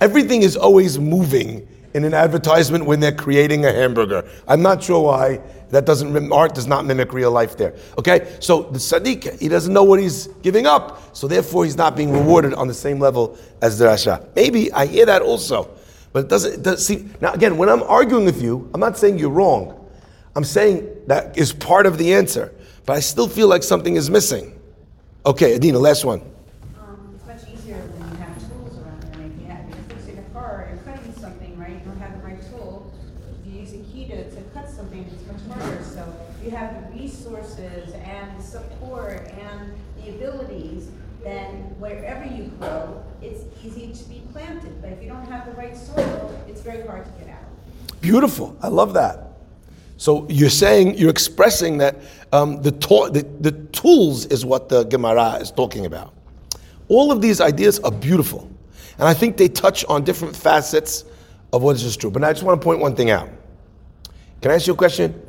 Everything 0.00 0.42
is 0.42 0.56
always 0.56 1.00
moving 1.00 1.66
in 1.98 2.04
an 2.04 2.14
advertisement 2.14 2.86
when 2.86 3.00
they're 3.00 3.12
creating 3.12 3.64
a 3.66 3.72
hamburger. 3.72 4.24
I'm 4.46 4.62
not 4.62 4.82
sure 4.82 5.04
why 5.04 5.40
that 5.70 5.84
doesn't 5.84 6.32
art 6.32 6.54
does 6.54 6.66
not 6.66 6.86
mimic 6.86 7.12
real 7.12 7.30
life 7.30 7.56
there. 7.56 7.74
Okay, 7.98 8.36
so 8.40 8.62
the 8.62 8.78
Sadiq 8.78 9.38
he 9.38 9.48
doesn't 9.48 9.74
know 9.74 9.84
what 9.84 10.00
he's 10.00 10.28
giving 10.42 10.66
up, 10.66 11.14
so 11.16 11.26
therefore 11.26 11.64
he's 11.64 11.76
not 11.76 11.96
being 11.96 12.12
rewarded 12.12 12.54
on 12.54 12.68
the 12.68 12.74
same 12.74 13.00
level 13.00 13.36
as 13.60 13.78
the 13.78 13.86
Rasha. 13.86 14.26
Maybe 14.36 14.72
I 14.72 14.86
hear 14.86 15.06
that 15.06 15.22
also, 15.22 15.68
but 16.12 16.24
it 16.24 16.28
doesn't. 16.28 16.54
It 16.54 16.62
does 16.62 16.86
see 16.86 17.08
now 17.20 17.32
again 17.32 17.58
when 17.58 17.68
I'm 17.68 17.82
arguing 17.82 18.24
with 18.24 18.40
you, 18.40 18.70
I'm 18.72 18.80
not 18.80 18.96
saying 18.96 19.18
you're 19.18 19.30
wrong. 19.30 19.74
I'm 20.36 20.44
saying 20.44 20.88
that 21.08 21.36
is 21.36 21.52
part 21.52 21.84
of 21.84 21.98
the 21.98 22.14
answer, 22.14 22.54
but 22.86 22.92
I 22.94 23.00
still 23.00 23.28
feel 23.28 23.48
like 23.48 23.64
something 23.64 23.96
is 23.96 24.08
missing. 24.08 24.54
Okay, 25.26 25.56
Adina, 25.56 25.78
last 25.78 26.04
one. 26.04 26.20
Um, 26.78 27.12
it's 27.14 27.26
much 27.26 27.42
easier 27.52 27.74
when 27.76 28.08
you 28.08 28.16
have 28.24 28.38
tools 28.48 28.78
around 28.78 29.02
there, 29.02 29.20
like 29.20 29.34
you 29.40 29.46
have, 29.46 29.68
you're 29.68 29.84
fixing 29.90 30.18
a 30.18 30.22
car, 30.32 30.70
you're 30.70 30.82
cutting 30.86 31.12
something, 31.20 31.58
right, 31.58 31.72
you 31.72 31.80
don't 31.80 31.98
have 31.98 32.14
the 32.16 32.24
right 32.26 32.40
tool. 32.50 32.90
If 33.44 33.52
you 33.52 33.60
use 33.60 33.72
a 33.74 33.82
key 33.92 34.06
to, 34.06 34.30
to 34.30 34.40
cut 34.54 34.70
something, 34.70 35.04
it's 35.12 35.26
much 35.26 35.58
harder, 35.58 35.82
so 35.82 36.14
you 36.42 36.50
have 36.52 36.70
the 36.80 36.98
resources 36.98 37.92
and 37.94 38.38
the 38.38 38.42
support 38.42 39.26
and 39.42 39.74
the 40.00 40.10
abilities, 40.10 40.88
then 41.24 41.74
wherever 41.82 42.24
you 42.24 42.44
grow, 42.60 43.04
it's 43.20 43.42
easy 43.64 43.92
to 43.92 44.04
be 44.08 44.22
planted, 44.32 44.80
but 44.80 44.92
if 44.92 45.02
you 45.02 45.08
don't 45.08 45.26
have 45.26 45.44
the 45.46 45.52
right 45.60 45.76
soil, 45.76 46.32
it's 46.46 46.62
very 46.62 46.86
hard 46.86 47.04
to 47.04 47.10
get 47.18 47.28
out. 47.34 47.44
Beautiful. 48.00 48.56
I 48.62 48.68
love 48.68 48.94
that. 48.94 49.24
So 49.96 50.26
you're 50.28 50.50
saying, 50.50 50.96
you're 50.96 51.10
expressing 51.10 51.78
that 51.78 51.96
um, 52.32 52.62
the, 52.62 52.70
to- 52.70 53.10
the, 53.10 53.26
the 53.40 53.52
tools 53.72 54.26
is 54.26 54.44
what 54.44 54.68
the 54.68 54.84
Gemara 54.84 55.34
is 55.40 55.50
talking 55.50 55.86
about. 55.86 56.14
All 56.88 57.10
of 57.10 57.20
these 57.20 57.40
ideas 57.40 57.80
are 57.80 57.90
beautiful. 57.90 58.48
And 58.98 59.06
I 59.06 59.14
think 59.14 59.36
they 59.36 59.48
touch 59.48 59.84
on 59.86 60.04
different 60.04 60.36
facets 60.36 61.04
of 61.52 61.62
what 61.62 61.76
is 61.76 61.82
just 61.82 62.00
true. 62.00 62.10
But 62.10 62.24
I 62.24 62.32
just 62.32 62.44
want 62.44 62.60
to 62.60 62.64
point 62.64 62.80
one 62.80 62.94
thing 62.94 63.10
out. 63.10 63.28
Can 64.40 64.52
I 64.52 64.54
ask 64.54 64.66
you 64.66 64.74
a 64.74 64.76
question? 64.76 65.20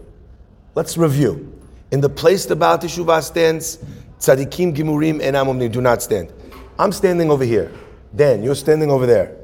Let's 0.76 0.98
review. 0.98 1.52
In 1.92 2.02
the 2.02 2.10
place 2.10 2.46
the 2.46 2.56
Baal 2.56 2.78
Teshuvah 2.78 3.24
stands, 3.24 3.80
Tzadikim 4.20 4.76
Gimurim 4.76 5.22
and 5.22 5.36
Amomnim 5.36 5.72
do 5.72 5.82
not 5.82 6.04
stand. 6.04 6.32
I'm 6.78 6.92
standing 6.92 7.32
over 7.32 7.44
here. 7.44 7.72
Dan, 8.16 8.44
you're 8.44 8.56
standing 8.56 8.92
over 8.92 9.06
there. 9.06 9.36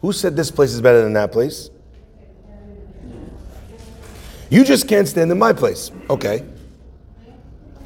Who 0.00 0.12
said 0.12 0.34
this 0.34 0.50
place 0.50 0.72
is 0.72 0.80
better 0.80 1.02
than 1.02 1.12
that 1.12 1.32
place? 1.32 1.70
You 4.52 4.64
just 4.64 4.86
can't 4.86 5.08
stand 5.08 5.32
in 5.32 5.38
my 5.38 5.54
place. 5.54 5.90
Okay. 6.10 6.44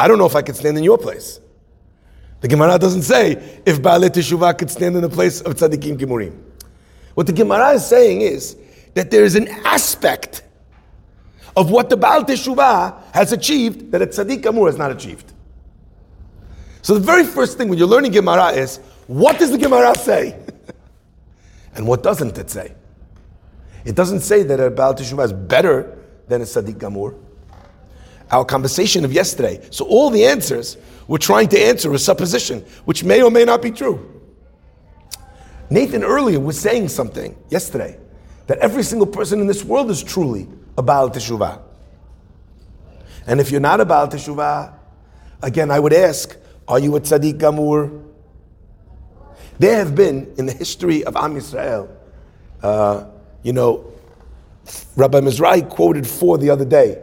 I 0.00 0.08
don't 0.08 0.18
know 0.18 0.26
if 0.26 0.34
I 0.34 0.42
could 0.42 0.56
stand 0.56 0.76
in 0.76 0.82
your 0.82 0.98
place. 0.98 1.38
The 2.40 2.48
Gemara 2.48 2.76
doesn't 2.76 3.02
say 3.02 3.60
if 3.64 3.80
Baalei 3.80 4.08
Teshuvah 4.08 4.58
could 4.58 4.68
stand 4.68 4.96
in 4.96 5.02
the 5.02 5.08
place 5.08 5.40
of 5.42 5.54
Tzadikim 5.54 5.96
Gimurim. 5.96 6.36
What 7.14 7.28
the 7.28 7.32
Gemara 7.32 7.70
is 7.74 7.86
saying 7.86 8.22
is 8.22 8.56
that 8.94 9.12
there 9.12 9.22
is 9.22 9.36
an 9.36 9.46
aspect 9.64 10.42
of 11.56 11.70
what 11.70 11.88
the 11.88 11.96
Baal 11.96 12.24
Teshuvah 12.24 13.00
has 13.14 13.30
achieved 13.30 13.92
that 13.92 14.02
a 14.02 14.06
Tzadik 14.08 14.42
Gamur 14.42 14.66
has 14.66 14.76
not 14.76 14.90
achieved. 14.90 15.34
So 16.82 16.94
the 16.94 17.00
very 17.00 17.22
first 17.22 17.58
thing 17.58 17.68
when 17.68 17.78
you're 17.78 17.86
learning 17.86 18.10
Gemara 18.10 18.48
is, 18.48 18.78
what 19.06 19.38
does 19.38 19.52
the 19.52 19.58
Gemara 19.58 19.94
say? 19.94 20.36
and 21.76 21.86
what 21.86 22.02
doesn't 22.02 22.36
it 22.36 22.50
say? 22.50 22.74
It 23.84 23.94
doesn't 23.94 24.22
say 24.22 24.42
that 24.42 24.58
a 24.58 24.68
Baal 24.68 24.96
Teshuvah 24.96 25.26
is 25.26 25.32
better 25.32 25.95
than 26.28 26.40
a 26.40 26.44
Sadiq 26.44 26.74
Gamur. 26.74 27.18
Our 28.30 28.44
conversation 28.44 29.04
of 29.04 29.12
yesterday. 29.12 29.66
So 29.70 29.84
all 29.86 30.10
the 30.10 30.26
answers 30.26 30.76
we're 31.08 31.18
trying 31.18 31.48
to 31.48 31.60
answer 31.60 31.92
a 31.94 31.98
supposition, 31.98 32.64
which 32.84 33.04
may 33.04 33.22
or 33.22 33.30
may 33.30 33.44
not 33.44 33.62
be 33.62 33.70
true. 33.70 34.12
Nathan 35.70 36.02
earlier 36.04 36.40
was 36.40 36.58
saying 36.58 36.88
something 36.88 37.36
yesterday 37.48 37.98
that 38.46 38.58
every 38.58 38.82
single 38.82 39.06
person 39.06 39.40
in 39.40 39.46
this 39.46 39.64
world 39.64 39.90
is 39.90 40.02
truly 40.02 40.48
a 40.78 40.82
Baal 40.82 41.10
Teshuvah. 41.10 41.60
And 43.26 43.40
if 43.40 43.50
you're 43.50 43.60
not 43.60 43.80
a 43.80 43.84
Baal 43.84 44.08
Teshuvah, 44.08 44.72
again, 45.42 45.70
I 45.70 45.80
would 45.80 45.92
ask, 45.92 46.36
are 46.68 46.78
you 46.78 46.94
a 46.96 47.00
Tzaddik 47.00 47.38
Gamur? 47.38 48.04
There 49.58 49.76
have 49.76 49.94
been, 49.94 50.32
in 50.36 50.46
the 50.46 50.52
history 50.52 51.04
of 51.04 51.16
Am 51.16 51.34
Yisrael, 51.34 51.88
uh, 52.62 53.06
you 53.42 53.52
know, 53.52 53.92
Rabbi 54.96 55.20
Mizrahi 55.20 55.68
quoted 55.68 56.06
four 56.06 56.38
the 56.38 56.50
other 56.50 56.64
day 56.64 57.02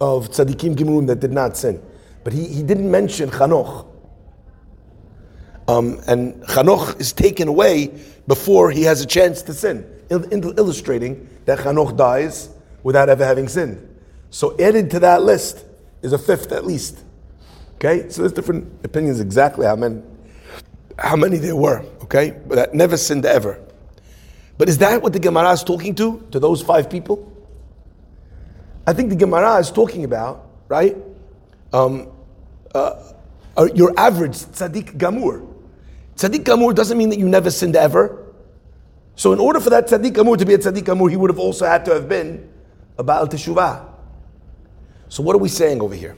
of 0.00 0.30
tzaddikim 0.30 0.76
gimurim 0.76 1.06
that 1.06 1.20
did 1.20 1.32
not 1.32 1.56
sin, 1.56 1.82
but 2.22 2.32
he, 2.32 2.46
he 2.46 2.62
didn't 2.62 2.90
mention 2.90 3.30
Chanoch. 3.30 3.86
Um, 5.66 6.00
and 6.06 6.34
Chanoch 6.44 7.00
is 7.00 7.12
taken 7.12 7.48
away 7.48 7.90
before 8.26 8.70
he 8.70 8.82
has 8.82 9.00
a 9.00 9.06
chance 9.06 9.42
to 9.42 9.54
sin, 9.54 9.86
il- 10.10 10.32
il- 10.32 10.58
illustrating 10.58 11.28
that 11.46 11.58
Chanoch 11.58 11.96
dies 11.96 12.50
without 12.82 13.08
ever 13.08 13.24
having 13.24 13.48
sinned. 13.48 13.86
So 14.30 14.56
added 14.58 14.90
to 14.90 15.00
that 15.00 15.22
list 15.22 15.64
is 16.02 16.12
a 16.12 16.18
fifth 16.18 16.52
at 16.52 16.66
least. 16.66 17.02
Okay, 17.76 18.08
so 18.08 18.22
there's 18.22 18.32
different 18.32 18.84
opinions 18.84 19.20
exactly 19.20 19.66
how 19.66 19.76
many, 19.76 20.02
how 20.98 21.16
many 21.16 21.36
there 21.38 21.56
were. 21.56 21.80
Okay, 22.02 22.38
but 22.46 22.54
that 22.56 22.74
never 22.74 22.96
sinned 22.96 23.26
ever. 23.26 23.60
But 24.56 24.68
is 24.68 24.78
that 24.78 25.02
what 25.02 25.12
the 25.12 25.18
Gemara 25.18 25.50
is 25.52 25.64
talking 25.64 25.94
to, 25.96 26.26
to 26.30 26.38
those 26.38 26.62
five 26.62 26.88
people? 26.88 27.30
I 28.86 28.92
think 28.92 29.10
the 29.10 29.16
Gemara 29.16 29.56
is 29.56 29.70
talking 29.70 30.04
about, 30.04 30.48
right? 30.68 30.96
Um, 31.72 32.08
uh, 32.74 33.12
uh, 33.56 33.68
your 33.74 33.98
average 33.98 34.32
tzaddik 34.32 34.96
gamur. 34.96 35.48
Tzaddik 36.16 36.44
gamur 36.44 36.74
doesn't 36.74 36.96
mean 36.96 37.08
that 37.10 37.18
you 37.18 37.28
never 37.28 37.50
sinned 37.50 37.76
ever. 37.76 38.20
So, 39.16 39.32
in 39.32 39.38
order 39.38 39.60
for 39.60 39.70
that 39.70 39.88
tzaddik 39.88 40.12
gamur 40.12 40.36
to 40.38 40.44
be 40.44 40.54
a 40.54 40.58
tzaddik 40.58 40.82
gamur, 40.82 41.10
he 41.10 41.16
would 41.16 41.30
have 41.30 41.38
also 41.38 41.66
had 41.66 41.84
to 41.86 41.94
have 41.94 42.08
been 42.08 42.48
a 42.98 43.02
Baal 43.02 43.26
Teshuvah. 43.26 43.88
So, 45.08 45.22
what 45.22 45.34
are 45.34 45.38
we 45.38 45.48
saying 45.48 45.80
over 45.80 45.94
here? 45.94 46.16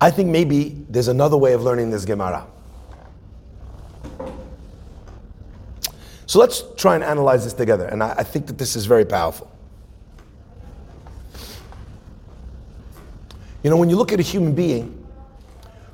I 0.00 0.10
think 0.10 0.30
maybe 0.30 0.84
there's 0.88 1.08
another 1.08 1.36
way 1.36 1.52
of 1.52 1.62
learning 1.62 1.90
this 1.90 2.04
Gemara. 2.04 2.46
So 6.26 6.38
let's 6.38 6.64
try 6.76 6.94
and 6.94 7.04
analyze 7.04 7.44
this 7.44 7.52
together. 7.52 7.86
And 7.86 8.02
I, 8.02 8.14
I, 8.18 8.22
think 8.22 8.46
that 8.46 8.58
this 8.58 8.76
is 8.76 8.86
very 8.86 9.04
powerful. 9.04 9.50
You 13.62 13.70
know, 13.70 13.76
when 13.76 13.90
you 13.90 13.96
look 13.96 14.12
at 14.12 14.20
a 14.20 14.22
human 14.22 14.54
being 14.54 15.06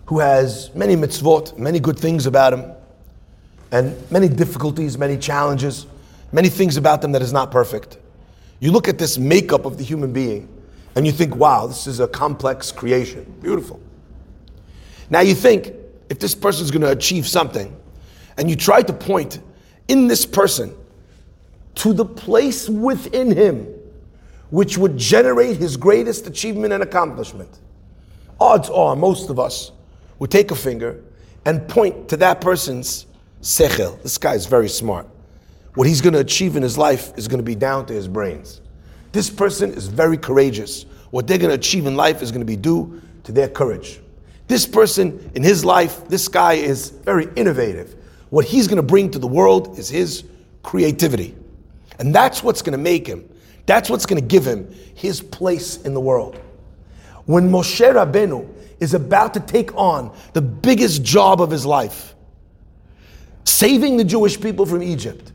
who 0.07 0.19
has 0.21 0.75
many 0.75 0.97
mitzvot, 0.97 1.59
many 1.59 1.81
good 1.81 1.99
things 1.99 2.27
about 2.27 2.53
him, 2.53 2.73
and 3.71 4.11
many 4.11 4.29
difficulties, 4.29 4.97
many 4.97 5.19
challenges, 5.19 5.87
many 6.33 6.49
things 6.49 6.77
about 6.77 7.03
them 7.03 7.13
that 7.13 7.23
is 7.23 7.33
not 7.33 7.51
perfect. 7.51 7.99
You 8.61 8.73
look 8.73 8.89
at 8.89 8.99
this 8.99 9.19
makeup 9.19 9.67
of 9.67 9.77
the 9.77 9.85
human 9.85 10.13
being 10.13 10.49
and 10.97 11.07
you 11.07 11.13
think, 11.13 11.37
wow, 11.37 11.67
this 11.67 11.87
is 11.87 12.01
a 12.01 12.09
complex 12.09 12.73
creation. 12.73 13.25
Beautiful. 13.41 13.81
Now 15.11 15.21
you 15.21 15.35
think, 15.35 15.73
if 16.09 16.19
this 16.19 16.35
person 16.35 16.65
is 16.65 16.71
going 16.71 16.83
to 16.83 16.91
achieve 16.91 17.27
something, 17.27 17.75
and 18.37 18.49
you 18.49 18.57
try 18.57 18.83
to 18.83 18.93
point 18.93 19.41
in 19.89 20.07
this 20.07 20.25
person 20.25 20.75
to 21.77 21.93
the 21.93 22.05
place 22.05 22.69
within 22.69 23.35
him 23.35 23.67
which 24.51 24.79
would 24.79 24.97
generate 24.97 25.57
his 25.57 25.77
greatest 25.77 26.27
achievement 26.27 26.73
and 26.73 26.83
accomplishment, 26.83 27.59
odds 28.41 28.71
are 28.71 28.97
most 28.97 29.31
of 29.31 29.39
us 29.39 29.73
would 30.19 30.31
take 30.31 30.51
a 30.51 30.57
finger 30.57 31.03
and 31.45 31.67
point 31.69 32.09
to 32.09 32.17
that 32.17 32.41
person's 32.41 33.07
sechel. 33.43 34.03
This 34.03 34.19
guy 34.19 34.35
is 34.35 34.47
very 34.47 34.69
smart. 34.69 35.07
What 35.75 35.87
he's 35.87 36.01
going 36.01 36.15
to 36.15 36.21
achieve 36.21 36.57
in 36.57 36.63
his 36.63 36.77
life 36.77 37.17
is 37.17 37.29
going 37.29 37.39
to 37.39 37.45
be 37.45 37.55
down 37.55 37.87
to 37.87 37.93
his 37.95 38.09
brains. 38.09 38.61
This 39.13 39.31
person 39.31 39.73
is 39.73 39.87
very 39.87 40.19
courageous. 40.19 40.85
What 41.11 41.27
they're 41.27 41.39
going 41.39 41.51
to 41.51 41.55
achieve 41.55 41.87
in 41.87 41.97
life 41.97 42.23
is 42.23 42.31
going 42.31 42.41
to 42.41 42.47
be 42.47 42.57
due 42.57 43.01
to 43.25 43.33
their 43.33 43.49
courage. 43.49 44.01
This 44.49 44.67
person 44.67 45.31
in 45.35 45.43
his 45.43 45.65
life, 45.65 46.09
this 46.09 46.27
guy 46.27 46.55
is 46.55 46.91
very 46.91 47.29
innovative. 47.37 47.95
What 48.31 48.45
he's 48.45 48.67
going 48.67 48.77
to 48.77 48.83
bring 48.83 49.11
to 49.13 49.19
the 49.19 49.27
world 49.27 49.79
is 49.79 49.89
his 49.89 50.25
creativity. 50.63 51.35
And 51.99 52.15
that's 52.15 52.43
what's 52.43 52.63
going 52.63 52.73
to 52.73 52.79
make 52.79 53.07
him, 53.07 53.29
that's 53.67 53.91
what's 53.91 54.07
going 54.07 54.21
to 54.21 54.27
give 54.27 54.47
him 54.47 54.73
his 54.95 55.21
place 55.21 55.79
in 55.79 55.95
the 55.95 56.01
world. 56.01 56.41
When 57.27 57.51
Moshe 57.51 57.93
Rabbeinu 57.93 58.49
is 58.81 58.95
about 58.95 59.35
to 59.35 59.41
take 59.41 59.75
on 59.77 60.17
the 60.33 60.41
biggest 60.41 61.03
job 61.03 61.43
of 61.43 61.51
his 61.51 61.67
life, 61.67 62.15
saving 63.45 63.97
the 63.97 64.05
Jewish 64.05 64.41
people 64.41 64.65
from 64.67 64.83
Egypt, 64.83 65.33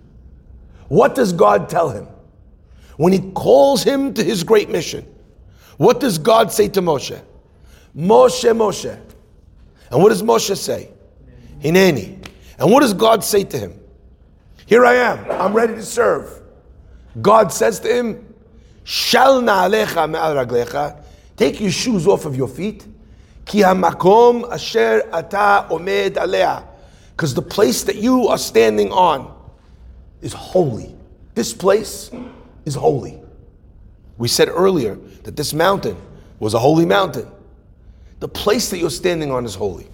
what 0.87 1.15
does 1.15 1.33
God 1.33 1.69
tell 1.69 1.89
him? 1.89 2.07
When 2.97 3.11
he 3.11 3.31
calls 3.31 3.83
him 3.83 4.13
to 4.13 4.23
his 4.23 4.43
great 4.43 4.69
mission, 4.69 5.05
what 5.77 5.99
does 5.99 6.17
God 6.17 6.51
say 6.51 6.67
to 6.69 6.81
Moshe? 6.81 7.19
Moshe, 7.95 8.49
Moshe. 8.55 8.99
And 9.91 10.01
what 10.01 10.09
does 10.09 10.23
Moshe 10.23 10.55
say? 10.57 10.91
Hineni. 11.61 12.22
And 12.63 12.71
what 12.71 12.79
does 12.79 12.93
God 12.93 13.25
say 13.25 13.43
to 13.43 13.57
him? 13.57 13.77
Here 14.65 14.85
I 14.85 14.93
am. 14.93 15.29
I'm 15.29 15.51
ready 15.51 15.73
to 15.73 15.83
serve. 15.83 16.41
God 17.21 17.51
says 17.51 17.81
to 17.81 17.93
him, 17.93 18.33
Shal 18.85 19.41
na'alecha 19.41 20.09
me'al 20.09 20.33
raglecha. 20.33 21.03
Take 21.35 21.59
your 21.59 21.71
shoes 21.71 22.07
off 22.07 22.23
of 22.23 22.37
your 22.37 22.47
feet. 22.47 22.87
Ki 23.45 23.63
asher 23.63 25.09
ata 25.11 25.67
omed 25.69 26.15
alea. 26.15 26.63
Because 27.11 27.33
the 27.33 27.41
place 27.41 27.83
that 27.83 27.97
you 27.97 28.29
are 28.29 28.37
standing 28.37 28.93
on 28.93 29.37
is 30.21 30.31
holy. 30.31 30.95
This 31.35 31.53
place 31.53 32.11
is 32.63 32.75
holy. 32.75 33.19
We 34.17 34.29
said 34.29 34.47
earlier 34.47 34.95
that 35.23 35.35
this 35.35 35.53
mountain 35.53 35.97
was 36.39 36.53
a 36.53 36.59
holy 36.59 36.85
mountain. 36.85 37.29
The 38.21 38.29
place 38.29 38.69
that 38.69 38.77
you're 38.77 38.89
standing 38.89 39.31
on 39.31 39.43
is 39.43 39.53
holy. 39.53 39.89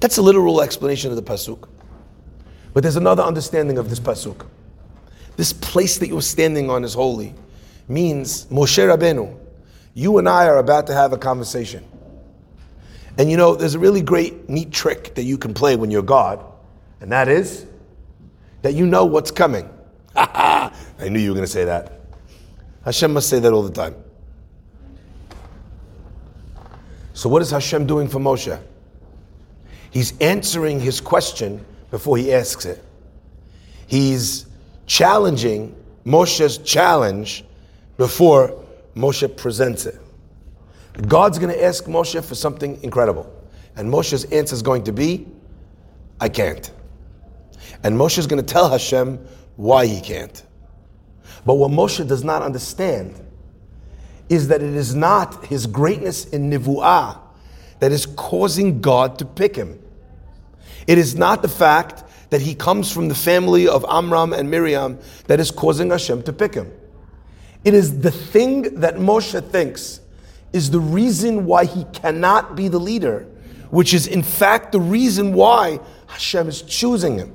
That's 0.00 0.18
a 0.18 0.22
literal 0.22 0.60
explanation 0.60 1.10
of 1.10 1.16
the 1.16 1.22
pasuk. 1.22 1.68
But 2.74 2.82
there's 2.82 2.96
another 2.96 3.22
understanding 3.22 3.78
of 3.78 3.88
this 3.88 4.00
pasuk. 4.00 4.46
This 5.36 5.52
place 5.52 5.98
that 5.98 6.08
you're 6.08 6.22
standing 6.22 6.70
on 6.70 6.84
is 6.84 6.94
holy 6.94 7.34
means 7.88 8.46
Moshe 8.46 8.78
Rabbeinu, 8.78 9.36
you 9.94 10.18
and 10.18 10.28
I 10.28 10.46
are 10.46 10.58
about 10.58 10.86
to 10.88 10.94
have 10.94 11.12
a 11.12 11.18
conversation. 11.18 11.84
And 13.18 13.30
you 13.30 13.36
know, 13.36 13.54
there's 13.54 13.74
a 13.74 13.78
really 13.78 14.02
great, 14.02 14.48
neat 14.48 14.72
trick 14.72 15.14
that 15.14 15.22
you 15.22 15.38
can 15.38 15.54
play 15.54 15.76
when 15.76 15.90
you're 15.90 16.02
God, 16.02 16.44
and 17.00 17.10
that 17.12 17.28
is 17.28 17.66
that 18.62 18.74
you 18.74 18.86
know 18.86 19.04
what's 19.04 19.30
coming. 19.30 19.68
I 20.16 20.70
knew 21.08 21.18
you 21.18 21.30
were 21.30 21.34
going 21.34 21.46
to 21.46 21.52
say 21.52 21.64
that. 21.64 22.00
Hashem 22.84 23.12
must 23.12 23.28
say 23.28 23.38
that 23.38 23.52
all 23.52 23.62
the 23.62 23.72
time. 23.72 23.94
So, 27.14 27.28
what 27.28 27.40
is 27.40 27.50
Hashem 27.50 27.86
doing 27.86 28.08
for 28.08 28.18
Moshe? 28.18 28.60
He's 29.90 30.18
answering 30.20 30.80
his 30.80 31.00
question 31.00 31.64
before 31.90 32.16
he 32.16 32.32
asks 32.32 32.64
it. 32.64 32.82
He's 33.86 34.46
challenging 34.86 35.74
Moshe's 36.04 36.58
challenge 36.58 37.44
before 37.96 38.64
Moshe 38.94 39.36
presents 39.36 39.86
it. 39.86 39.98
God's 41.06 41.38
going 41.38 41.52
to 41.52 41.64
ask 41.64 41.84
Moshe 41.84 42.24
for 42.24 42.34
something 42.34 42.82
incredible. 42.82 43.32
And 43.76 43.92
Moshe's 43.92 44.24
answer 44.26 44.54
is 44.54 44.62
going 44.62 44.84
to 44.84 44.92
be, 44.92 45.26
I 46.20 46.28
can't. 46.28 46.70
And 47.82 47.96
Moshe 47.96 48.18
is 48.18 48.26
going 48.26 48.44
to 48.44 48.52
tell 48.52 48.70
Hashem 48.70 49.18
why 49.56 49.86
he 49.86 50.00
can't. 50.00 50.42
But 51.44 51.54
what 51.54 51.70
Moshe 51.70 52.06
does 52.06 52.24
not 52.24 52.42
understand 52.42 53.20
is 54.28 54.48
that 54.48 54.62
it 54.62 54.74
is 54.74 54.94
not 54.94 55.44
his 55.46 55.66
greatness 55.66 56.26
in 56.26 56.50
Nivu'ah 56.50 57.20
that 57.80 57.92
is 57.92 58.06
causing 58.06 58.80
God 58.80 59.18
to 59.18 59.24
pick 59.24 59.56
him. 59.56 59.78
It 60.86 60.98
is 60.98 61.14
not 61.14 61.42
the 61.42 61.48
fact 61.48 62.04
that 62.30 62.40
he 62.40 62.54
comes 62.54 62.90
from 62.92 63.08
the 63.08 63.14
family 63.14 63.68
of 63.68 63.84
Amram 63.88 64.32
and 64.32 64.50
Miriam 64.50 64.98
that 65.26 65.40
is 65.40 65.50
causing 65.50 65.90
Hashem 65.90 66.22
to 66.24 66.32
pick 66.32 66.54
him. 66.54 66.72
It 67.64 67.74
is 67.74 68.00
the 68.00 68.10
thing 68.10 68.80
that 68.80 68.96
Moshe 68.96 69.44
thinks 69.50 70.00
is 70.52 70.70
the 70.70 70.80
reason 70.80 71.44
why 71.46 71.64
he 71.64 71.84
cannot 71.92 72.56
be 72.56 72.68
the 72.68 72.78
leader, 72.78 73.26
which 73.70 73.92
is 73.92 74.06
in 74.06 74.22
fact 74.22 74.72
the 74.72 74.80
reason 74.80 75.32
why 75.32 75.80
Hashem 76.06 76.48
is 76.48 76.62
choosing 76.62 77.18
him. 77.18 77.32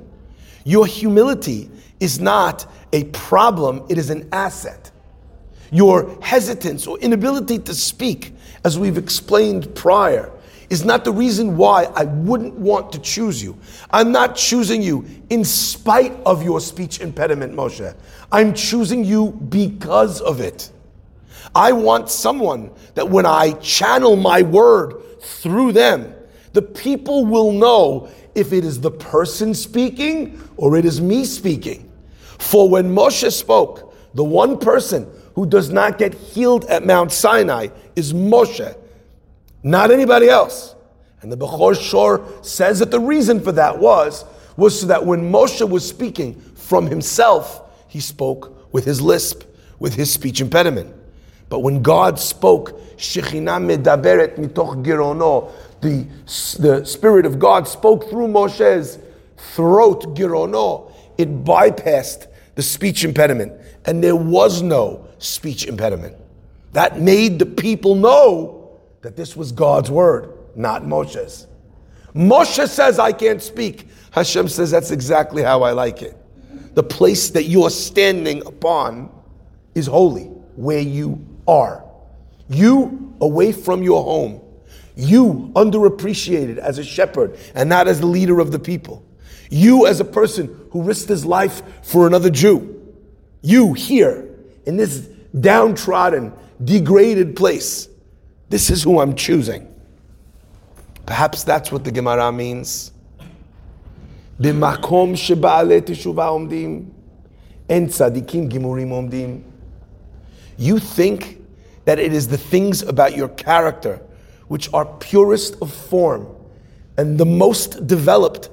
Your 0.64 0.86
humility 0.86 1.70
is 2.00 2.20
not 2.20 2.66
a 2.92 3.04
problem, 3.04 3.84
it 3.88 3.98
is 3.98 4.10
an 4.10 4.28
asset. 4.32 4.90
Your 5.70 6.18
hesitance 6.22 6.86
or 6.86 6.98
inability 6.98 7.58
to 7.60 7.74
speak, 7.74 8.34
as 8.64 8.78
we've 8.78 8.98
explained 8.98 9.74
prior, 9.74 10.30
is 10.70 10.84
not 10.86 11.04
the 11.04 11.12
reason 11.12 11.56
why 11.58 11.84
I 11.94 12.04
wouldn't 12.04 12.54
want 12.54 12.92
to 12.92 12.98
choose 12.98 13.42
you. 13.42 13.58
I'm 13.90 14.10
not 14.10 14.36
choosing 14.36 14.80
you 14.80 15.04
in 15.28 15.44
spite 15.44 16.14
of 16.24 16.42
your 16.42 16.60
speech 16.60 17.00
impediment, 17.00 17.52
Moshe. 17.52 17.94
I'm 18.30 18.54
choosing 18.54 19.04
you 19.04 19.32
because 19.32 20.22
of 20.22 20.40
it. 20.40 20.70
I 21.54 21.72
want 21.72 22.08
someone 22.08 22.70
that 22.94 23.08
when 23.08 23.26
I 23.26 23.52
channel 23.60 24.16
my 24.16 24.40
word 24.40 25.20
through 25.20 25.72
them, 25.72 26.14
the 26.54 26.62
people 26.62 27.26
will 27.26 27.52
know 27.52 28.08
if 28.34 28.54
it 28.54 28.64
is 28.64 28.80
the 28.80 28.90
person 28.90 29.52
speaking 29.52 30.40
or 30.56 30.76
it 30.76 30.86
is 30.86 31.02
me 31.02 31.26
speaking. 31.26 31.90
For 32.38 32.68
when 32.68 32.94
Moshe 32.94 33.30
spoke, 33.30 33.94
the 34.14 34.24
one 34.24 34.58
person 34.58 35.06
who 35.34 35.46
does 35.46 35.70
not 35.70 35.98
get 35.98 36.14
healed 36.14 36.64
at 36.66 36.84
Mount 36.84 37.12
Sinai 37.12 37.68
is 37.96 38.12
Moshe 38.12 38.76
not 39.62 39.90
anybody 39.90 40.28
else. 40.28 40.74
And 41.20 41.30
the 41.30 41.36
Bechor 41.36 41.80
Shor 41.80 42.26
says 42.42 42.80
that 42.80 42.90
the 42.90 43.00
reason 43.00 43.40
for 43.40 43.52
that 43.52 43.78
was, 43.78 44.24
was 44.56 44.80
so 44.80 44.86
that 44.88 45.06
when 45.06 45.30
Moshe 45.30 45.68
was 45.68 45.88
speaking 45.88 46.40
from 46.56 46.86
himself, 46.86 47.62
he 47.88 48.00
spoke 48.00 48.72
with 48.72 48.84
his 48.84 49.00
lisp, 49.00 49.44
with 49.78 49.94
his 49.94 50.12
speech 50.12 50.40
impediment. 50.40 50.94
But 51.48 51.60
when 51.60 51.82
God 51.82 52.18
spoke, 52.18 52.80
Shechina 52.96 53.60
medaberet 53.60 54.36
mitoch 54.36 54.84
girono, 54.84 55.52
the, 55.80 56.06
the 56.60 56.84
Spirit 56.84 57.26
of 57.26 57.38
God 57.38 57.68
spoke 57.68 58.08
through 58.08 58.28
Moshe's 58.28 58.98
throat, 59.36 60.16
girono, 60.16 60.90
it 61.18 61.44
bypassed 61.44 62.26
the 62.54 62.62
speech 62.62 63.04
impediment. 63.04 63.52
And 63.84 64.02
there 64.02 64.16
was 64.16 64.62
no 64.62 65.06
speech 65.22 65.66
impediment. 65.66 66.16
That 66.72 67.00
made 67.00 67.38
the 67.38 67.46
people 67.46 67.94
know 67.94 68.80
that 69.02 69.16
this 69.16 69.36
was 69.36 69.52
God's 69.52 69.90
word, 69.90 70.32
not 70.54 70.82
Moshe's. 70.82 71.46
Moshe 72.14 72.68
says, 72.68 72.98
I 72.98 73.12
can't 73.12 73.42
speak. 73.42 73.88
Hashem 74.10 74.48
says, 74.48 74.70
that's 74.70 74.90
exactly 74.90 75.42
how 75.42 75.62
I 75.62 75.72
like 75.72 76.02
it. 76.02 76.16
The 76.74 76.82
place 76.82 77.30
that 77.30 77.44
you're 77.44 77.70
standing 77.70 78.46
upon 78.46 79.10
is 79.74 79.86
holy, 79.86 80.24
where 80.56 80.80
you 80.80 81.26
are. 81.46 81.84
You 82.48 83.14
away 83.20 83.52
from 83.52 83.82
your 83.82 84.02
home. 84.02 84.40
You 84.94 85.50
underappreciated 85.54 86.58
as 86.58 86.78
a 86.78 86.84
shepherd 86.84 87.38
and 87.54 87.68
not 87.68 87.88
as 87.88 88.00
the 88.00 88.06
leader 88.06 88.40
of 88.40 88.52
the 88.52 88.58
people. 88.58 89.04
You 89.50 89.86
as 89.86 90.00
a 90.00 90.04
person 90.04 90.68
who 90.70 90.82
risked 90.82 91.08
his 91.08 91.24
life 91.24 91.62
for 91.82 92.06
another 92.06 92.30
Jew. 92.30 92.94
You 93.42 93.72
here 93.72 94.28
in 94.66 94.76
this 94.76 95.08
downtrodden, 95.39 96.33
degraded 96.63 97.35
place 97.35 97.89
this 98.49 98.69
is 98.69 98.83
who 98.83 98.99
I'm 98.99 99.15
choosing. 99.15 99.67
Perhaps 101.05 101.43
that's 101.43 101.71
what 101.71 101.83
the 101.83 101.91
Gemara 101.91 102.31
means. 102.31 102.91
במקום 104.39 105.15
שבעלי 105.15 105.81
תשובה 105.81 106.27
עומדים, 106.27 106.89
אין 107.69 107.87
צדיקים 107.87 108.49
gimurim 108.49 108.91
עומדים. 108.91 109.41
You 110.59 110.79
think 110.79 111.41
that 111.85 111.99
it 111.99 112.13
is 112.13 112.27
the 112.27 112.37
things 112.37 112.83
about 112.83 113.15
your 113.15 113.29
character 113.29 113.99
which 114.47 114.71
are 114.73 114.85
purest 114.85 115.55
of 115.61 115.71
form 115.73 116.27
and 116.97 117.17
the 117.17 117.25
most 117.25 117.85
developed, 117.85 118.49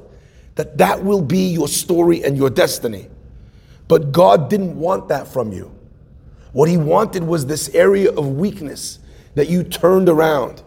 that 0.57 0.76
that 0.78 1.05
will 1.05 1.22
be 1.22 1.53
your 1.53 1.68
story 1.68 2.24
and 2.24 2.37
your 2.37 2.51
destiny. 2.51 3.09
But 3.89 4.12
God 4.12 4.51
didn't 4.51 4.76
want 4.78 5.09
that 5.09 5.28
from 5.28 5.53
you. 5.53 5.70
What 6.52 6.70
He 6.70 6.78
wanted 6.78 7.24
was 7.24 7.45
this 7.45 7.70
area 7.76 8.12
of 8.12 8.28
weakness 8.28 9.00
that 9.36 9.50
you 9.50 9.64
turned 9.64 10.10
around. 10.10 10.62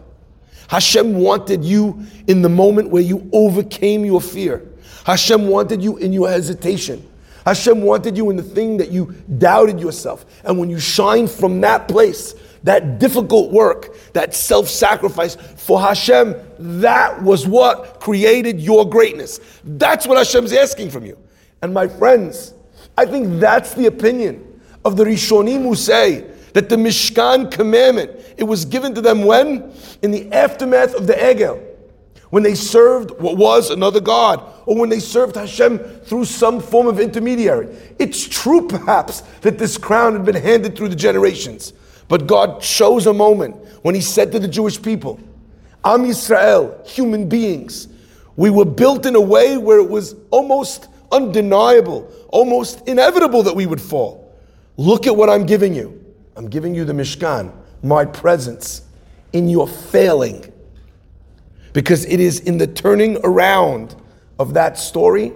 Hashem 0.67 1.15
wanted 1.15 1.63
you 1.63 2.05
in 2.27 2.41
the 2.41 2.49
moment 2.49 2.89
where 2.89 3.01
you 3.01 3.29
overcame 3.33 4.05
your 4.05 4.21
fear. 4.21 4.67
Hashem 5.05 5.47
wanted 5.47 5.83
you 5.83 5.97
in 5.97 6.13
your 6.13 6.29
hesitation. 6.29 7.07
Hashem 7.45 7.81
wanted 7.81 8.15
you 8.15 8.29
in 8.29 8.37
the 8.37 8.43
thing 8.43 8.77
that 8.77 8.89
you 8.89 9.13
doubted 9.37 9.79
yourself. 9.79 10.25
And 10.45 10.57
when 10.57 10.69
you 10.69 10.79
shine 10.79 11.27
from 11.27 11.59
that 11.61 11.89
place, 11.89 12.35
that 12.63 12.99
difficult 12.99 13.51
work, 13.51 13.95
that 14.13 14.33
self 14.33 14.69
sacrifice 14.69 15.35
for 15.35 15.81
Hashem, 15.81 16.35
that 16.57 17.21
was 17.21 17.45
what 17.45 17.99
created 17.99 18.61
your 18.61 18.89
greatness. 18.89 19.41
That's 19.65 20.07
what 20.07 20.17
Hashem's 20.17 20.53
asking 20.53 20.89
from 20.89 21.05
you. 21.05 21.17
And 21.61 21.73
my 21.73 21.87
friends, 21.87 22.53
I 22.97 23.05
think 23.05 23.41
that's 23.41 23.73
the 23.73 23.87
opinion 23.87 24.52
of 24.85 24.97
the 24.97 25.03
Rishonim 25.03 25.63
who 25.63 25.75
say 25.75 26.25
that 26.53 26.69
the 26.69 26.75
Mishkan 26.75 27.51
commandment, 27.51 28.11
it 28.37 28.43
was 28.43 28.65
given 28.65 28.93
to 28.95 29.01
them 29.01 29.23
when? 29.25 29.73
In 30.01 30.11
the 30.11 30.31
aftermath 30.31 30.93
of 30.93 31.07
the 31.07 31.13
Egel. 31.13 31.61
When 32.29 32.43
they 32.43 32.55
served 32.55 33.11
what 33.19 33.37
was 33.37 33.69
another 33.69 33.99
God, 33.99 34.43
or 34.65 34.75
when 34.75 34.89
they 34.89 34.99
served 34.99 35.35
Hashem 35.35 35.77
through 35.77 36.25
some 36.25 36.59
form 36.59 36.87
of 36.87 36.99
intermediary. 36.99 37.75
It's 37.99 38.27
true, 38.27 38.67
perhaps, 38.67 39.21
that 39.41 39.59
this 39.59 39.77
crown 39.77 40.13
had 40.13 40.25
been 40.25 40.35
handed 40.35 40.75
through 40.75 40.89
the 40.89 40.95
generations. 40.95 41.73
But 42.07 42.25
God 42.27 42.61
chose 42.61 43.05
a 43.05 43.13
moment 43.13 43.55
when 43.83 43.93
He 43.93 44.01
said 44.01 44.31
to 44.31 44.39
the 44.39 44.47
Jewish 44.47 44.81
people, 44.81 45.19
"Am 45.83 46.05
Yisrael, 46.05 46.85
human 46.87 47.29
beings, 47.29 47.87
we 48.35 48.49
were 48.49 48.65
built 48.65 49.05
in 49.05 49.15
a 49.15 49.21
way 49.21 49.57
where 49.57 49.77
it 49.77 49.89
was 49.89 50.15
almost 50.31 50.87
undeniable, 51.11 52.09
almost 52.29 52.87
inevitable 52.87 53.43
that 53.43 53.55
we 53.55 53.65
would 53.65 53.81
fall. 53.81 54.22
Look 54.77 55.07
at 55.07 55.15
what 55.15 55.29
I'm 55.29 55.45
giving 55.45 55.73
you. 55.73 56.03
I'm 56.35 56.49
giving 56.49 56.73
you 56.73 56.85
the 56.85 56.93
Mishkan, 56.93 57.53
my 57.83 58.05
presence 58.05 58.83
in 59.31 59.49
your 59.49 59.67
failing. 59.67 60.51
Because 61.73 62.05
it 62.05 62.19
is 62.19 62.39
in 62.39 62.57
the 62.57 62.67
turning 62.67 63.17
around 63.23 63.95
of 64.39 64.53
that 64.53 64.77
story 64.77 65.33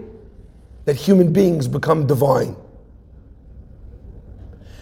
that 0.86 0.96
human 0.96 1.34
beings 1.34 1.68
become 1.68 2.08
divine. 2.08 2.56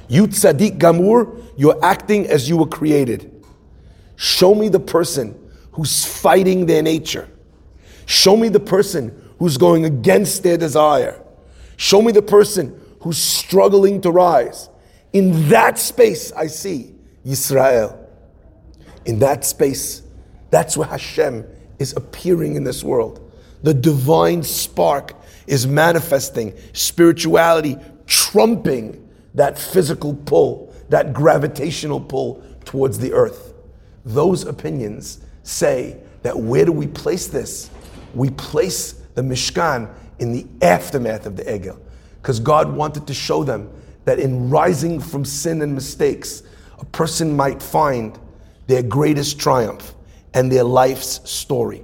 You 0.07 0.27
tzaddik 0.27 0.77
gamur, 0.77 1.43
you're 1.57 1.83
acting 1.83 2.27
as 2.27 2.47
you 2.47 2.57
were 2.57 2.67
created. 2.67 3.31
Show 4.15 4.53
me 4.53 4.69
the 4.69 4.79
person 4.79 5.37
who's 5.71 6.05
fighting 6.05 6.65
their 6.67 6.81
nature. 6.81 7.27
Show 8.05 8.37
me 8.37 8.49
the 8.49 8.59
person 8.59 9.33
who's 9.39 9.57
going 9.57 9.85
against 9.85 10.43
their 10.43 10.57
desire. 10.57 11.19
Show 11.75 12.01
me 12.01 12.11
the 12.11 12.21
person 12.21 12.79
who's 13.05 13.19
struggling 13.19 14.01
to 14.01 14.09
rise. 14.09 14.67
In 15.13 15.47
that 15.49 15.77
space, 15.77 16.31
I 16.31 16.47
see 16.47 16.95
Yisrael. 17.23 17.95
In 19.05 19.19
that 19.19 19.45
space, 19.45 20.01
that's 20.49 20.75
where 20.75 20.87
Hashem 20.87 21.45
is 21.77 21.93
appearing 21.95 22.55
in 22.55 22.63
this 22.63 22.83
world. 22.83 23.31
The 23.61 23.75
divine 23.75 24.41
spark 24.41 25.13
is 25.45 25.67
manifesting, 25.67 26.55
spirituality 26.73 27.77
trumping 28.07 29.07
that 29.35 29.59
physical 29.59 30.15
pull, 30.15 30.73
that 30.89 31.13
gravitational 31.13 32.01
pull 32.01 32.43
towards 32.65 32.97
the 32.97 33.13
earth. 33.13 33.53
Those 34.03 34.45
opinions 34.45 35.19
say 35.43 35.97
that 36.23 36.35
where 36.35 36.65
do 36.65 36.71
we 36.71 36.87
place 36.87 37.27
this? 37.27 37.69
We 38.15 38.31
place 38.31 38.93
the 39.13 39.21
Mishkan 39.21 39.93
in 40.17 40.31
the 40.31 40.47
aftermath 40.65 41.27
of 41.27 41.35
the 41.35 41.43
Egel. 41.43 41.79
Because 42.25 42.39
God 42.39 42.75
wanted 42.75 43.05
to 43.05 43.13
show 43.13 43.43
them 43.43 43.69
that 44.05 44.17
in 44.17 44.49
rising 44.49 44.99
from 44.99 45.23
sin 45.23 45.61
and 45.61 45.75
mistakes, 45.75 46.41
a 46.79 46.85
person 46.85 47.35
might 47.35 47.61
find 47.61 48.17
their 48.65 48.81
greatest 48.81 49.39
triumph 49.39 49.93
and 50.33 50.51
their 50.51 50.63
life's 50.63 51.29
story. 51.29 51.83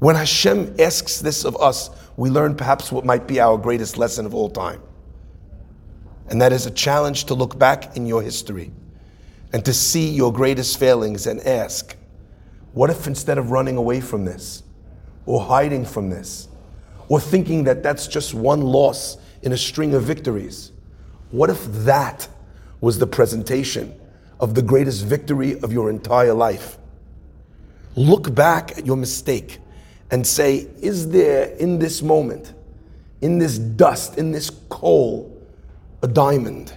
When 0.00 0.16
Hashem 0.16 0.74
asks 0.80 1.20
this 1.20 1.44
of 1.44 1.56
us, 1.60 1.90
we 2.16 2.28
learn 2.28 2.56
perhaps 2.56 2.90
what 2.90 3.04
might 3.04 3.28
be 3.28 3.38
our 3.38 3.56
greatest 3.56 3.98
lesson 3.98 4.26
of 4.26 4.34
all 4.34 4.50
time. 4.50 4.82
And 6.28 6.42
that 6.42 6.52
is 6.52 6.66
a 6.66 6.72
challenge 6.72 7.26
to 7.26 7.34
look 7.34 7.56
back 7.56 7.96
in 7.96 8.06
your 8.06 8.20
history 8.20 8.72
and 9.52 9.64
to 9.64 9.72
see 9.72 10.10
your 10.10 10.32
greatest 10.32 10.76
failings 10.80 11.28
and 11.28 11.40
ask, 11.46 11.96
what 12.72 12.90
if 12.90 13.06
instead 13.06 13.38
of 13.38 13.52
running 13.52 13.76
away 13.76 14.00
from 14.00 14.24
this, 14.24 14.64
or 15.24 15.40
hiding 15.40 15.84
from 15.84 16.10
this, 16.10 16.48
or 17.08 17.20
thinking 17.20 17.64
that 17.64 17.82
that's 17.82 18.06
just 18.06 18.34
one 18.34 18.60
loss 18.60 19.18
in 19.42 19.52
a 19.52 19.56
string 19.56 19.94
of 19.94 20.02
victories, 20.02 20.72
what 21.30 21.50
if 21.50 21.64
that 21.84 22.28
was 22.80 22.98
the 22.98 23.06
presentation 23.06 23.94
of 24.40 24.54
the 24.54 24.62
greatest 24.62 25.04
victory 25.04 25.58
of 25.60 25.72
your 25.72 25.90
entire 25.90 26.34
life? 26.34 26.78
Look 27.96 28.34
back 28.34 28.76
at 28.78 28.86
your 28.86 28.96
mistake 28.96 29.58
and 30.10 30.26
say, 30.26 30.68
is 30.80 31.08
there 31.08 31.46
in 31.56 31.78
this 31.78 32.02
moment, 32.02 32.52
in 33.20 33.38
this 33.38 33.58
dust, 33.58 34.18
in 34.18 34.32
this 34.32 34.50
coal, 34.68 35.30
a 36.02 36.08
diamond? 36.08 36.72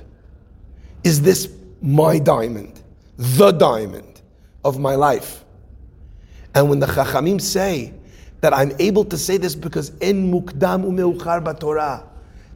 Is 1.03 1.21
this 1.21 1.49
my 1.81 2.19
diamond, 2.19 2.81
the 3.17 3.51
diamond 3.51 4.21
of 4.63 4.79
my 4.79 4.95
life? 4.95 5.43
And 6.55 6.69
when 6.69 6.79
the 6.79 6.87
Chachamim 6.87 7.39
say 7.39 7.93
that 8.41 8.53
I'm 8.53 8.73
able 8.79 9.05
to 9.05 9.17
say 9.17 9.37
this 9.37 9.55
because 9.55 9.89
in 9.99 10.31
mukdam 10.31 10.85
umeuchar 10.85 11.59
Torah, 11.59 12.03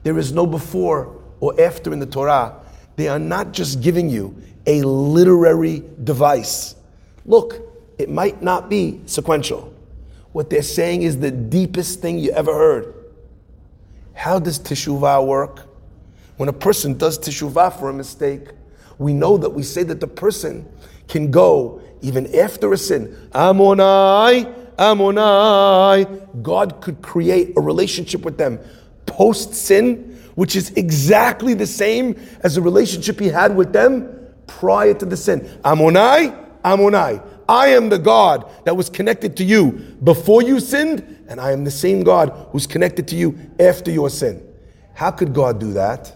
there 0.03 0.17
is 0.17 0.31
no 0.31 0.45
before 0.45 1.21
or 1.39 1.59
after 1.59 1.91
in 1.93 1.99
the 1.99 2.05
Torah. 2.05 2.55
They 2.95 3.07
are 3.07 3.19
not 3.19 3.51
just 3.51 3.81
giving 3.81 4.09
you 4.09 4.35
a 4.65 4.81
literary 4.83 5.83
device. 6.03 6.75
Look, 7.25 7.61
it 7.97 8.09
might 8.09 8.41
not 8.41 8.69
be 8.69 9.01
sequential. 9.05 9.73
What 10.31 10.49
they're 10.49 10.61
saying 10.61 11.03
is 11.03 11.19
the 11.19 11.31
deepest 11.31 12.01
thing 12.01 12.19
you 12.19 12.31
ever 12.31 12.53
heard. 12.53 12.93
How 14.13 14.39
does 14.39 14.59
teshuvah 14.59 15.25
work? 15.25 15.67
When 16.37 16.47
a 16.49 16.53
person 16.53 16.97
does 16.97 17.19
teshuvah 17.19 17.79
for 17.79 17.89
a 17.89 17.93
mistake, 17.93 18.49
we 18.97 19.13
know 19.13 19.37
that 19.37 19.49
we 19.49 19.63
say 19.63 19.83
that 19.83 19.99
the 19.99 20.07
person 20.07 20.67
can 21.07 21.31
go 21.31 21.81
even 22.01 22.33
after 22.35 22.71
a 22.73 22.77
sin. 22.77 23.15
Adonai, 23.33 24.47
Adonai. 24.81 26.05
God 26.41 26.81
could 26.81 27.01
create 27.03 27.53
a 27.55 27.61
relationship 27.61 28.21
with 28.21 28.37
them 28.37 28.59
post 29.05 29.53
sin, 29.53 30.19
which 30.35 30.55
is 30.55 30.71
exactly 30.71 31.53
the 31.53 31.67
same 31.67 32.19
as 32.43 32.55
the 32.55 32.61
relationship 32.61 33.19
he 33.19 33.27
had 33.27 33.55
with 33.55 33.73
them 33.73 34.09
prior 34.47 34.93
to 34.95 35.05
the 35.05 35.17
sin. 35.17 35.47
Adonai, 35.63 36.33
Adonai. 36.65 37.21
I 37.47 37.67
am 37.67 37.89
the 37.89 37.99
God 37.99 38.49
that 38.63 38.77
was 38.77 38.89
connected 38.89 39.35
to 39.37 39.43
you 39.43 39.73
before 40.03 40.41
you 40.41 40.59
sinned, 40.59 41.25
and 41.27 41.39
I 41.41 41.51
am 41.51 41.65
the 41.65 41.71
same 41.71 42.03
God 42.03 42.29
who's 42.51 42.65
connected 42.65 43.07
to 43.09 43.15
you 43.15 43.37
after 43.59 43.91
your 43.91 44.09
sin. 44.09 44.41
How 44.93 45.11
could 45.11 45.33
God 45.33 45.59
do 45.59 45.73
that? 45.73 46.15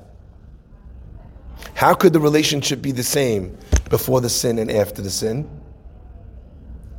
How 1.74 1.94
could 1.94 2.14
the 2.14 2.20
relationship 2.20 2.82
be 2.82 2.94
the 2.94 3.04
same 3.04 3.58
before 3.90 4.22
the 4.22 4.30
sin 4.30 4.60
and 4.60 4.72
after 4.72 5.02
the 5.02 5.10
sin? 5.10 5.50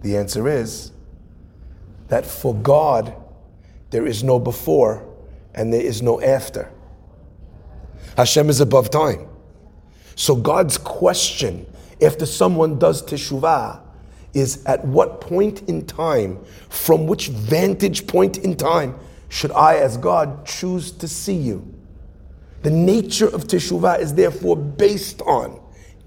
The 0.03 0.17
answer 0.19 0.49
is 0.49 0.93
that 2.09 2.27
for 2.27 2.55
God, 2.55 3.15
there 3.91 4.07
is 4.07 4.23
no 4.23 4.39
before 4.39 5.07
and 5.55 5.73
there 5.73 5.81
is 5.81 6.03
no 6.03 6.21
after. 6.21 6.71
Hashem 8.17 8.49
is 8.49 8.61
above 8.61 8.91
time. 8.91 9.29
So 10.15 10.35
God's 10.35 10.79
question 10.79 11.67
after 12.03 12.27
someone 12.27 12.79
does 12.79 13.03
teshuvah 13.03 13.81
is 14.35 14.65
at 14.67 14.85
what 14.85 15.21
point 15.21 15.63
in 15.63 15.87
time, 15.87 16.39
from 16.69 17.07
which 17.07 17.29
vantage 17.29 18.07
point 18.07 18.39
in 18.39 18.55
time, 18.55 18.99
should 19.29 19.51
I, 19.53 19.77
as 19.77 19.97
God, 19.97 20.47
choose 20.47 20.91
to 20.93 21.09
see 21.09 21.35
you? 21.35 21.75
The 22.63 22.71
nature 22.71 23.27
of 23.27 23.45
teshuvah 23.45 24.01
is 24.01 24.15
therefore 24.15 24.57
based 24.57 25.23
on 25.23 25.61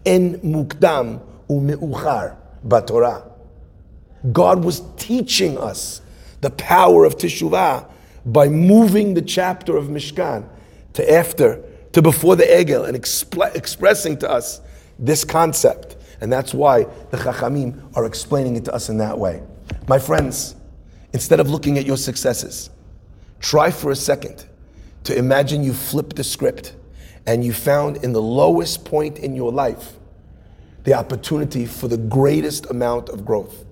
en 0.05 0.39
mukdam 0.39 1.21
u'meuchar 1.49 2.37
batorah. 2.67 3.28
God 4.31 4.63
was 4.63 4.81
teaching 4.97 5.57
us 5.57 6.01
the 6.41 6.49
power 6.51 7.05
of 7.05 7.17
teshuvah 7.17 7.89
by 8.25 8.47
moving 8.47 9.13
the 9.13 9.21
chapter 9.21 9.77
of 9.77 9.85
Mishkan 9.85 10.47
to 10.93 11.11
after, 11.11 11.63
to 11.93 12.01
before 12.01 12.35
the 12.35 12.43
Egel, 12.43 12.87
and 12.87 12.95
expressing 13.55 14.17
to 14.17 14.29
us 14.29 14.61
this 14.97 15.23
concept. 15.23 15.95
And 16.21 16.31
that's 16.31 16.53
why 16.53 16.83
the 17.11 17.17
Chachamim 17.17 17.81
are 17.95 18.05
explaining 18.05 18.55
it 18.55 18.65
to 18.65 18.73
us 18.73 18.89
in 18.89 18.97
that 18.97 19.17
way. 19.17 19.41
My 19.87 19.99
friends, 19.99 20.55
instead 21.13 21.39
of 21.39 21.49
looking 21.49 21.77
at 21.77 21.85
your 21.85 21.97
successes, 21.97 22.69
try 23.39 23.71
for 23.71 23.91
a 23.91 23.95
second 23.95 24.45
to 25.05 25.17
imagine 25.17 25.63
you 25.63 25.73
flipped 25.73 26.17
the 26.17 26.23
script 26.23 26.75
and 27.25 27.43
you 27.43 27.53
found 27.53 27.97
in 27.97 28.11
the 28.11 28.21
lowest 28.21 28.83
point 28.83 29.19
in 29.19 29.35
your 29.35 29.51
life 29.51 29.93
the 30.83 30.93
opportunity 30.93 31.65
for 31.65 31.87
the 31.87 31.97
greatest 31.97 32.69
amount 32.69 33.09
of 33.09 33.25
growth. 33.25 33.65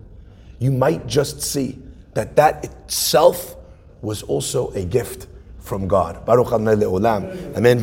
You 0.59 0.71
might 0.71 1.07
just 1.07 1.41
see 1.41 1.79
that 2.13 2.35
that 2.35 2.65
itself 2.65 3.55
was 4.01 4.23
also 4.23 4.69
a 4.71 4.83
gift 4.83 5.27
from 5.59 5.87
God. 5.87 6.25
Baruch 6.25 6.47
Adonai 6.47 6.75
le'olam. 6.75 7.55
Amen. 7.55 7.79